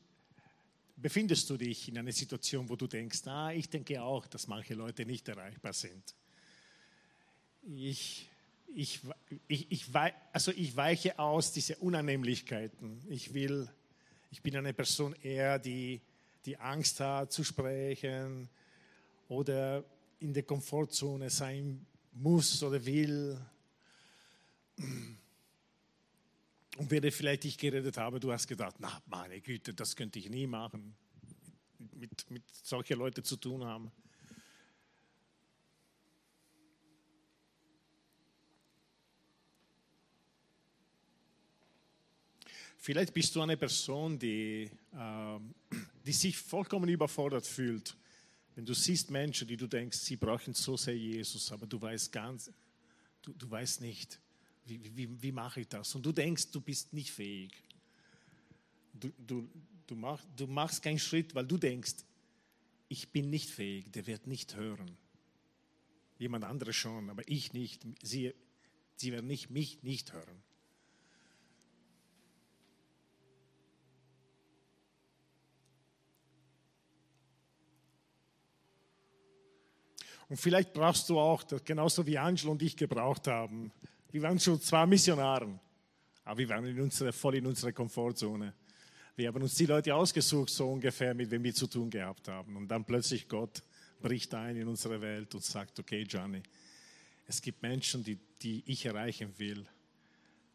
befindest 0.97 1.51
du 1.51 1.59
dich 1.59 1.91
in 1.91 1.99
einer 1.99 2.13
Situation, 2.13 2.67
wo 2.71 2.75
du 2.75 2.87
denkst, 2.87 3.27
ah, 3.27 3.53
ich 3.53 3.69
denke 3.69 4.03
auch, 4.03 4.27
dass 4.27 4.49
manche 4.49 4.73
Leute 4.73 5.05
nicht 5.05 5.29
erreichbar 5.29 5.75
sind. 5.75 6.15
Ich, 7.77 8.31
ich, 8.75 9.01
ich, 9.47 9.71
ich, 9.71 9.85
also 10.33 10.53
ich 10.53 10.75
weiche 10.75 11.19
aus 11.19 11.53
diese 11.53 11.77
Unannehmlichkeiten. 11.77 13.03
Ich 13.11 13.35
will, 13.35 13.69
ich 14.31 14.41
bin 14.41 14.57
eine 14.57 14.73
Person 14.73 15.15
eher, 15.23 15.59
die, 15.59 16.01
die 16.47 16.57
Angst 16.57 16.99
hat 17.01 17.31
zu 17.31 17.45
sprechen 17.45 18.49
oder 19.29 19.85
in 20.21 20.33
der 20.33 20.43
Komfortzone 20.43 21.31
sein 21.31 21.87
muss 22.13 22.63
oder 22.63 22.85
will. 22.85 23.39
Und 26.77 26.91
während 26.91 27.13
vielleicht 27.13 27.45
ich 27.45 27.59
geredet 27.59 27.97
habe, 27.97 28.21
du 28.21 28.33
hast 28.33 28.47
gedacht, 28.47 28.77
na 28.79 29.03
meine 29.07 29.41
Güte, 29.41 29.75
das 29.75 29.95
könnte 29.95 30.19
ich 30.19 30.29
nie 30.29 30.47
machen, 30.47 30.95
mit, 31.95 32.31
mit 32.31 32.43
solchen 32.63 32.99
Leuten 32.99 33.25
zu 33.25 33.37
tun 33.37 33.65
haben. 33.65 33.91
Vielleicht 42.77 43.13
bist 43.13 43.35
du 43.35 43.43
eine 43.43 43.57
Person, 43.57 44.19
die, 44.19 44.71
äh, 44.93 45.41
die 46.07 46.13
sich 46.13 46.39
vollkommen 46.39 46.89
überfordert 46.89 47.47
fühlt 47.47 47.97
wenn 48.59 48.67
du 48.67 48.75
siehst 48.75 49.09
Menschen, 49.13 49.47
die 49.47 49.57
du 49.57 49.69
denkst, 49.69 49.99
sie 49.99 50.17
brauchen 50.17 50.53
so 50.53 50.77
sehr 50.77 50.97
Jesus, 50.97 51.53
aber 51.53 51.65
du 51.65 51.81
weißt 51.81 52.11
ganz, 52.11 52.51
du, 53.23 53.33
du 53.33 53.49
weißt 53.49 53.81
nicht, 53.81 54.19
wie, 54.67 54.97
wie, 54.97 55.23
wie 55.23 55.31
mache 55.31 55.61
ich 55.61 55.69
das? 55.69 55.95
Und 55.95 56.05
du 56.05 56.11
denkst, 56.11 56.51
du 56.51 56.61
bist 56.61 56.93
nicht 56.93 57.13
fähig. 57.13 57.53
Du, 58.95 59.13
du, 59.17 59.49
du, 59.87 59.95
mach, 59.95 60.21
du 60.35 60.49
machst 60.49 60.83
keinen 60.83 60.99
Schritt, 60.99 61.37
weil 61.37 61.47
du 61.47 61.57
denkst, 61.57 61.99
ich 62.89 63.09
bin 63.11 63.31
nicht 63.31 63.49
fähig, 63.49 63.93
der 63.93 64.09
wird 64.09 64.27
nicht 64.27 64.57
hören. 64.57 64.91
Jemand 66.19 66.45
anderes 66.45 66.75
schon, 66.75 67.11
aber 67.11 67.23
ich 67.29 67.53
nicht. 67.53 67.87
Sie, 68.03 68.35
sie 68.97 69.13
werden 69.13 69.29
nicht, 69.29 69.51
mich 69.51 69.85
nicht 69.85 70.13
hören. 70.13 70.43
Und 80.29 80.37
vielleicht 80.37 80.73
brauchst 80.75 81.09
du 81.09 81.19
auch, 81.19 81.45
genauso 81.65 82.07
wie 82.07 82.19
Angel 82.19 82.49
und 82.49 82.63
ich 82.63 82.77
gebraucht 82.77 83.27
haben. 83.27 83.73
Wir 84.11 84.23
waren 84.23 84.39
schon 84.39 84.61
zwar 84.61 84.87
Missionaren, 84.87 85.59
aber 86.25 86.39
wir 86.39 86.49
waren 86.51 86.67
in 86.67 86.81
unsere, 86.81 87.13
voll 87.13 87.37
in 87.37 87.47
unserer 87.47 87.73
Komfortzone. 87.73 88.55
Wir 89.17 89.29
haben 89.29 89.43
uns 89.43 89.55
die 89.55 89.67
Leute 89.67 89.95
ausgesucht, 89.95 90.51
so 90.51 90.71
ungefähr, 90.71 91.15
mit 91.15 91.31
wem 91.31 91.43
wir 91.43 91.55
zu 91.55 91.67
tun 91.67 91.91
gehabt 91.91 92.29
haben. 92.29 92.57
Und 92.57 92.69
dann 92.69 92.85
plötzlich 92.85 93.27
Gott 93.27 93.63
bricht 94.01 94.33
ein 94.35 94.57
in 94.57 94.69
unsere 94.69 95.01
Welt 95.01 95.35
und 95.35 95.43
sagt, 95.43 95.79
okay, 95.81 96.03
Johnny, 96.03 96.43
es 97.27 97.41
gibt 97.41 97.63
Menschen, 97.63 98.05
die, 98.05 98.19
die 98.41 98.63
ich 98.67 98.85
erreichen 98.85 99.33
will. 99.39 99.67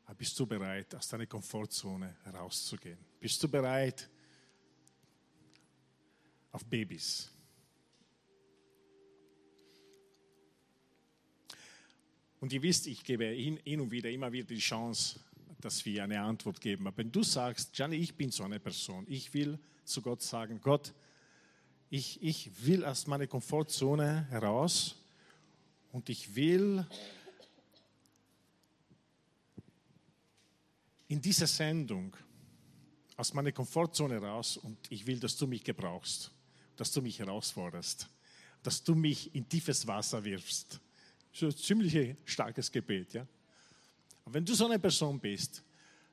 Aber 0.06 0.16
bist 0.16 0.40
du 0.40 0.46
bereit, 0.46 0.94
aus 0.96 1.08
deiner 1.08 1.26
Komfortzone 1.26 2.18
herauszugehen? 2.24 3.00
Bist 3.20 3.42
du 3.42 3.48
bereit, 3.48 4.10
auf 6.52 6.64
Babys 6.66 7.33
Und 12.44 12.52
ihr 12.52 12.62
wisst, 12.62 12.88
ich 12.88 13.06
gebe 13.06 13.24
hin, 13.24 13.80
und 13.80 13.90
wieder 13.90 14.12
immer 14.12 14.30
wieder 14.30 14.48
die 14.48 14.58
Chance, 14.58 15.18
dass 15.62 15.86
wir 15.86 16.04
eine 16.04 16.20
Antwort 16.20 16.60
geben. 16.60 16.86
Aber 16.88 16.98
wenn 16.98 17.10
du 17.10 17.24
sagst, 17.24 17.72
Gianni, 17.72 17.96
ich 17.96 18.16
bin 18.16 18.32
so 18.32 18.44
eine 18.44 18.60
Person, 18.60 19.06
ich 19.08 19.34
will 19.34 19.58
zu 19.86 20.02
Gott 20.02 20.22
sagen, 20.22 20.60
Gott, 20.62 20.94
ich, 21.90 22.22
ich 22.22 22.52
will 22.66 22.84
aus 22.84 23.08
meiner 23.08 23.28
Komfortzone 23.28 24.28
heraus 24.30 24.98
und 25.94 26.10
ich 26.10 26.36
will 26.36 26.86
in 31.08 31.22
dieser 31.22 31.48
Sendung 31.48 32.14
aus 33.16 33.34
meiner 33.34 33.54
Komfortzone 33.54 34.18
raus 34.18 34.58
und 34.58 34.78
ich 34.92 35.08
will, 35.08 35.22
dass 35.22 35.38
du 35.38 35.48
mich 35.48 35.64
gebrauchst, 35.64 36.30
dass 36.76 36.92
du 36.92 37.02
mich 37.02 37.20
herausforderst, 37.20 38.10
dass 38.64 38.84
du 38.84 38.96
mich 38.96 39.34
in 39.34 39.48
tiefes 39.48 39.88
Wasser 39.88 40.26
wirfst 40.26 40.82
so 41.34 41.48
ein 41.48 41.56
ziemlich 41.56 42.16
starkes 42.26 42.72
Gebet. 42.72 43.14
Ja? 43.14 43.28
Wenn 44.26 44.46
du 44.46 44.54
so 44.54 44.66
eine 44.66 44.80
Person 44.80 45.20
bist, 45.20 45.64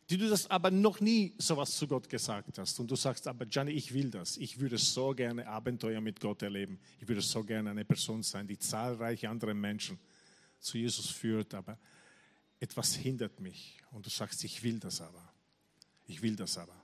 die 0.08 0.16
du 0.16 0.28
das 0.28 0.50
aber 0.50 0.72
noch 0.72 0.98
nie 0.98 1.32
sowas 1.38 1.76
zu 1.76 1.86
Gott 1.86 2.08
gesagt 2.08 2.58
hast 2.58 2.80
und 2.80 2.90
du 2.90 2.96
sagst, 2.96 3.28
aber 3.28 3.46
Gianni, 3.46 3.70
ich 3.70 3.94
will 3.94 4.10
das, 4.10 4.38
ich 4.38 4.58
würde 4.58 4.76
so 4.76 5.14
gerne 5.14 5.46
Abenteuer 5.46 6.00
mit 6.00 6.18
Gott 6.18 6.42
erleben, 6.42 6.80
ich 6.98 7.06
würde 7.06 7.20
so 7.20 7.44
gerne 7.44 7.70
eine 7.70 7.84
Person 7.84 8.24
sein, 8.24 8.48
die 8.48 8.58
zahlreiche 8.58 9.28
andere 9.28 9.54
Menschen 9.54 10.00
zu 10.58 10.78
Jesus 10.78 11.10
führt, 11.10 11.54
aber 11.54 11.78
etwas 12.58 12.94
hindert 12.96 13.38
mich 13.38 13.78
und 13.92 14.04
du 14.04 14.10
sagst, 14.10 14.42
ich 14.42 14.62
will 14.64 14.80
das 14.80 15.00
aber, 15.00 15.32
ich 16.08 16.20
will 16.22 16.34
das 16.34 16.58
aber. 16.58 16.74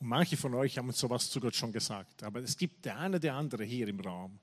Und 0.00 0.08
manche 0.08 0.36
von 0.36 0.54
euch 0.54 0.76
haben 0.76 0.90
sowas 0.90 1.30
zu 1.30 1.38
Gott 1.38 1.54
schon 1.54 1.70
gesagt, 1.70 2.24
aber 2.24 2.40
es 2.40 2.56
gibt 2.56 2.84
der 2.84 2.98
eine 2.98 3.20
der 3.20 3.34
andere 3.34 3.62
hier 3.62 3.86
im 3.86 4.00
Raum, 4.00 4.40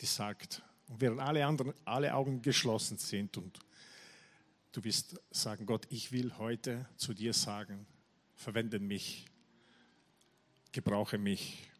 die 0.00 0.06
sagt, 0.06 0.62
und 0.88 1.00
während 1.00 1.20
alle 1.20 1.44
anderen, 1.44 1.72
alle 1.84 2.14
Augen 2.14 2.42
geschlossen 2.42 2.98
sind 2.98 3.36
und 3.36 3.58
du 4.72 4.84
wirst 4.84 5.20
sagen, 5.30 5.66
Gott, 5.66 5.86
ich 5.90 6.12
will 6.12 6.36
heute 6.38 6.86
zu 6.96 7.14
dir 7.14 7.32
sagen, 7.32 7.86
verwende 8.34 8.78
mich, 8.78 9.26
gebrauche 10.72 11.18
mich. 11.18 11.70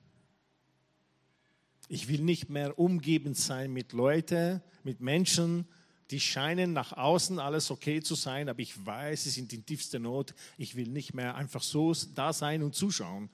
Ich 1.89 2.09
will 2.09 2.23
nicht 2.23 2.49
mehr 2.49 2.79
umgeben 2.79 3.35
sein 3.35 3.73
mit 3.73 3.93
Leuten, 3.93 4.63
mit 4.83 5.01
Menschen, 5.01 5.67
die 6.11 6.21
scheinen 6.21 6.73
nach 6.73 6.93
außen 6.93 7.39
alles 7.39 7.71
okay 7.71 8.01
zu 8.01 8.15
sein, 8.15 8.49
aber 8.49 8.61
ich 8.61 8.85
weiß, 8.85 9.25
sie 9.25 9.31
sind 9.31 9.53
in 9.53 9.67
tiefster 9.67 9.99
Not. 9.99 10.35
Ich 10.57 10.77
will 10.77 10.89
nicht 10.89 11.15
mehr 11.15 11.35
einfach 11.35 11.63
so 11.63 11.93
da 12.15 12.33
sein 12.33 12.63
und 12.63 12.75
zuschauen. 12.75 13.29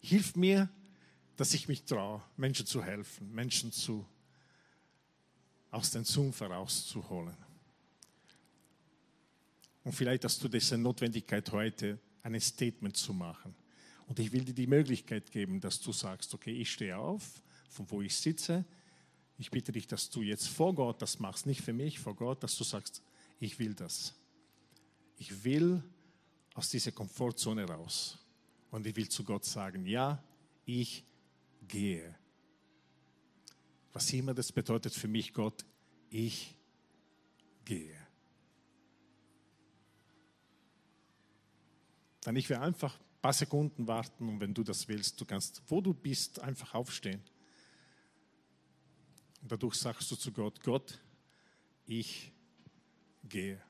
Hilf 0.00 0.36
mir, 0.36 0.68
dass 1.36 1.54
ich 1.54 1.68
mich 1.68 1.84
traue, 1.84 2.22
Menschen 2.36 2.66
zu 2.66 2.82
helfen, 2.82 3.34
Menschen 3.34 3.72
zu 3.72 4.06
aus 5.70 5.90
dem 5.90 6.04
Sumpf 6.04 6.40
herauszuholen. 6.40 7.36
Und 9.84 9.92
vielleicht 9.92 10.24
hast 10.24 10.42
du 10.42 10.48
diese 10.48 10.76
Notwendigkeit 10.76 11.50
heute, 11.52 11.98
ein 12.22 12.40
Statement 12.40 12.96
zu 12.96 13.12
machen. 13.14 13.54
Und 14.06 14.18
ich 14.18 14.32
will 14.32 14.44
dir 14.44 14.54
die 14.54 14.66
Möglichkeit 14.66 15.30
geben, 15.30 15.60
dass 15.60 15.80
du 15.80 15.92
sagst, 15.92 16.32
okay, 16.34 16.52
ich 16.52 16.72
stehe 16.72 16.96
auf, 16.96 17.42
von 17.68 17.90
wo 17.90 18.02
ich 18.02 18.14
sitze. 18.16 18.64
Ich 19.38 19.50
bitte 19.50 19.72
dich, 19.72 19.86
dass 19.86 20.10
du 20.10 20.22
jetzt 20.22 20.48
vor 20.48 20.74
Gott 20.74 21.00
das 21.00 21.18
machst, 21.20 21.46
nicht 21.46 21.62
für 21.62 21.72
mich, 21.72 21.98
vor 21.98 22.14
Gott, 22.14 22.42
dass 22.42 22.56
du 22.56 22.64
sagst, 22.64 23.02
ich 23.38 23.58
will 23.58 23.74
das. 23.74 24.14
Ich 25.18 25.44
will 25.44 25.82
aus 26.54 26.70
dieser 26.70 26.92
Komfortzone 26.92 27.64
raus. 27.64 28.18
Und 28.70 28.86
ich 28.86 28.96
will 28.96 29.08
zu 29.08 29.24
Gott 29.24 29.44
sagen, 29.44 29.86
ja, 29.86 30.22
ich 30.64 31.04
gehe. 31.66 32.17
Was 33.92 34.12
immer 34.12 34.34
das 34.34 34.52
bedeutet 34.52 34.94
für 34.94 35.08
mich, 35.08 35.32
Gott, 35.32 35.64
ich 36.10 36.54
gehe. 37.64 37.96
Dann 42.22 42.36
ich 42.36 42.48
will 42.48 42.58
einfach 42.58 42.94
ein 42.98 43.20
paar 43.22 43.32
Sekunden 43.32 43.86
warten 43.86 44.28
und 44.28 44.40
wenn 44.40 44.54
du 44.54 44.62
das 44.62 44.88
willst, 44.88 45.20
du 45.20 45.24
kannst, 45.24 45.62
wo 45.66 45.80
du 45.80 45.94
bist, 45.94 46.40
einfach 46.40 46.74
aufstehen. 46.74 47.22
Und 49.42 49.52
dadurch 49.52 49.76
sagst 49.76 50.10
du 50.10 50.16
zu 50.16 50.32
Gott, 50.32 50.60
Gott, 50.62 51.00
ich 51.86 52.32
gehe. 53.24 53.62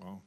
Wow. 0.00 0.22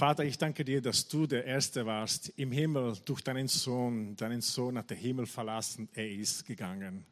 Vater, 0.00 0.24
ich 0.24 0.38
danke 0.38 0.64
dir, 0.64 0.80
dass 0.80 1.06
du 1.08 1.26
der 1.26 1.44
Erste 1.44 1.84
warst 1.84 2.30
im 2.38 2.52
Himmel 2.52 2.96
durch 3.04 3.20
deinen 3.20 3.48
Sohn. 3.48 4.16
Deinen 4.16 4.40
Sohn 4.40 4.78
hat 4.78 4.88
der 4.88 4.96
Himmel 4.96 5.26
verlassen, 5.26 5.90
er 5.92 6.10
ist 6.10 6.46
gegangen. 6.46 7.04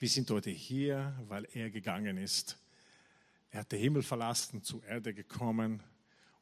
Wir 0.00 0.08
sind 0.08 0.28
heute 0.32 0.50
hier, 0.50 1.14
weil 1.28 1.46
er 1.52 1.70
gegangen 1.70 2.16
ist. 2.16 2.58
Er 3.52 3.60
hat 3.60 3.70
den 3.70 3.78
Himmel 3.78 4.02
verlassen, 4.02 4.64
zur 4.64 4.84
Erde 4.84 5.14
gekommen. 5.14 5.80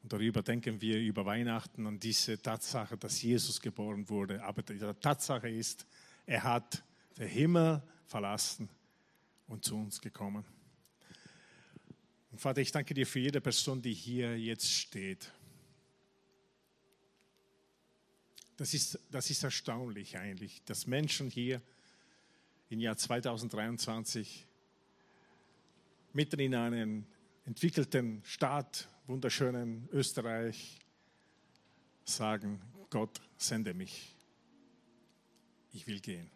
Und 0.01 0.11
darüber 0.11 0.41
denken 0.41 0.81
wir 0.81 0.97
über 0.97 1.27
Weihnachten 1.27 1.85
an 1.85 1.99
diese 1.99 2.41
Tatsache, 2.41 2.97
dass 2.97 3.21
Jesus 3.21 3.61
geboren 3.61 4.09
wurde. 4.09 4.43
Aber 4.43 4.63
die 4.63 4.79
Tatsache 4.99 5.47
ist, 5.47 5.85
er 6.25 6.41
hat 6.41 6.83
den 7.19 7.27
Himmel 7.27 7.83
verlassen 8.07 8.67
und 9.45 9.63
zu 9.63 9.75
uns 9.75 10.01
gekommen. 10.01 10.43
Und 12.31 12.41
Vater, 12.41 12.61
ich 12.61 12.71
danke 12.71 12.95
dir 12.95 13.05
für 13.05 13.19
jede 13.19 13.41
Person, 13.41 13.79
die 13.79 13.93
hier 13.93 14.39
jetzt 14.39 14.71
steht. 14.71 15.31
Das 18.57 18.73
ist, 18.73 18.99
das 19.09 19.29
ist 19.29 19.43
erstaunlich 19.43 20.17
eigentlich, 20.17 20.63
dass 20.65 20.85
Menschen 20.85 21.29
hier 21.29 21.61
im 22.69 22.79
Jahr 22.79 22.97
2023 22.97 24.45
mitten 26.13 26.39
in 26.39 26.55
einem 26.55 27.05
entwickelten 27.45 28.21
Staat, 28.23 28.87
wunderschönen 29.07 29.89
Österreich, 29.91 30.79
sagen, 32.05 32.61
Gott, 32.89 33.21
sende 33.37 33.73
mich. 33.73 34.15
Ich 35.71 35.87
will 35.87 35.99
gehen. 35.99 36.29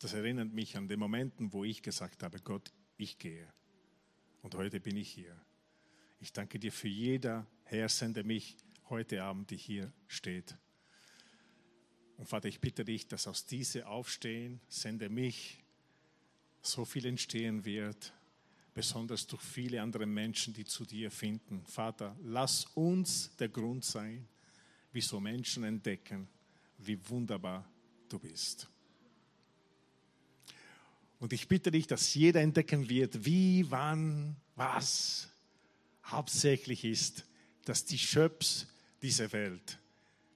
Das 0.00 0.14
erinnert 0.14 0.52
mich 0.52 0.76
an 0.76 0.88
die 0.88 0.96
Momenten, 0.96 1.52
wo 1.52 1.62
ich 1.62 1.82
gesagt 1.82 2.22
habe, 2.22 2.40
Gott, 2.40 2.72
ich 2.96 3.18
gehe. 3.18 3.46
Und 4.42 4.54
heute 4.54 4.80
bin 4.80 4.96
ich 4.96 5.10
hier. 5.10 5.36
Ich 6.20 6.32
danke 6.32 6.58
dir 6.58 6.72
für 6.72 6.88
jeder, 6.88 7.46
Herr, 7.64 7.88
sende 7.88 8.24
mich 8.24 8.56
heute 8.90 9.22
Abend, 9.22 9.50
die 9.50 9.56
hier 9.56 9.92
steht. 10.08 10.56
Und 12.16 12.26
Vater, 12.26 12.48
ich 12.48 12.60
bitte 12.60 12.84
dich, 12.84 13.08
dass 13.08 13.26
aus 13.26 13.46
diesem 13.46 13.84
Aufstehen, 13.84 14.60
sende 14.68 15.08
mich, 15.08 15.62
so 16.60 16.84
viel 16.84 17.06
entstehen 17.06 17.64
wird, 17.64 18.12
besonders 18.74 19.26
durch 19.26 19.42
viele 19.42 19.80
andere 19.80 20.06
Menschen, 20.06 20.52
die 20.52 20.64
zu 20.64 20.84
dir 20.84 21.10
finden. 21.10 21.64
Vater, 21.64 22.16
lass 22.22 22.66
uns 22.74 23.34
der 23.36 23.48
Grund 23.48 23.84
sein, 23.84 24.28
wieso 24.92 25.20
Menschen 25.20 25.64
entdecken, 25.64 26.28
wie 26.78 26.98
wunderbar 27.08 27.66
du 28.08 28.18
bist. 28.18 28.68
Und 31.18 31.32
ich 31.32 31.48
bitte 31.48 31.70
dich, 31.70 31.86
dass 31.86 32.14
jeder 32.14 32.40
entdecken 32.40 32.88
wird, 32.88 33.24
wie, 33.24 33.70
wann, 33.70 34.36
was 34.56 35.28
hauptsächlich 36.04 36.84
ist, 36.84 37.26
dass 37.64 37.84
die 37.84 37.98
Schöps 37.98 38.66
dieser 39.02 39.32
Welt 39.32 39.78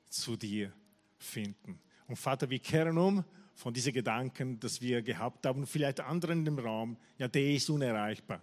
zu 0.08 0.36
dir 0.36 0.72
finden. 1.18 1.78
Und 2.06 2.16
Vater, 2.16 2.48
wir 2.48 2.58
kehren 2.58 2.98
um 2.98 3.24
von 3.54 3.72
diesen 3.72 3.92
Gedanken, 3.92 4.58
dass 4.60 4.80
wir 4.80 5.02
gehabt 5.02 5.46
haben, 5.46 5.66
vielleicht 5.66 6.00
anderen 6.00 6.46
im 6.46 6.58
Raum, 6.58 6.96
ja, 7.18 7.28
der 7.28 7.52
ist 7.52 7.70
unerreichbar. 7.70 8.42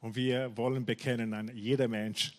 Und 0.00 0.14
wir 0.14 0.56
wollen 0.56 0.84
bekennen, 0.84 1.30
nein, 1.30 1.50
jeder 1.54 1.88
Mensch 1.88 2.32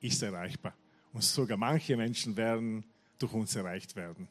ist 0.00 0.22
erreichbar. 0.22 0.74
Und 1.12 1.22
sogar 1.22 1.56
manche 1.56 1.96
Menschen 1.96 2.36
werden 2.36 2.84
durch 3.18 3.32
uns 3.32 3.54
erreicht 3.54 3.94
werden. 3.94 4.28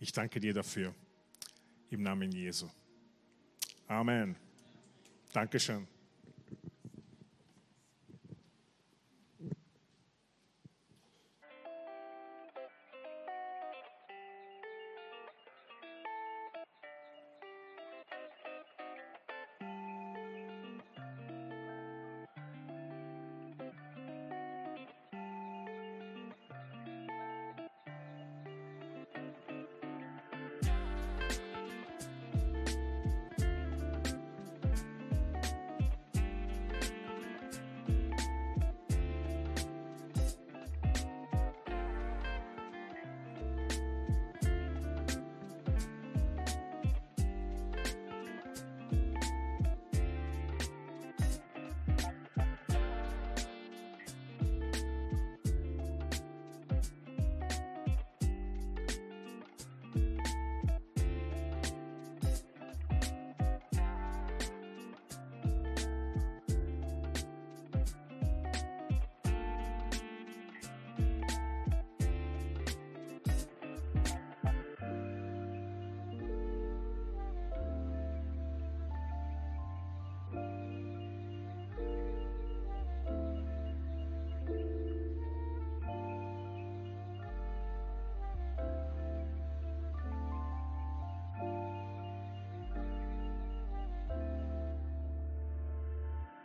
Ich 0.00 0.12
danke 0.12 0.40
dir 0.40 0.52
dafür. 0.52 0.94
Im 1.90 2.02
Namen 2.02 2.32
Jesu. 2.32 2.68
Amen. 3.86 4.34
Dankeschön. 5.32 5.93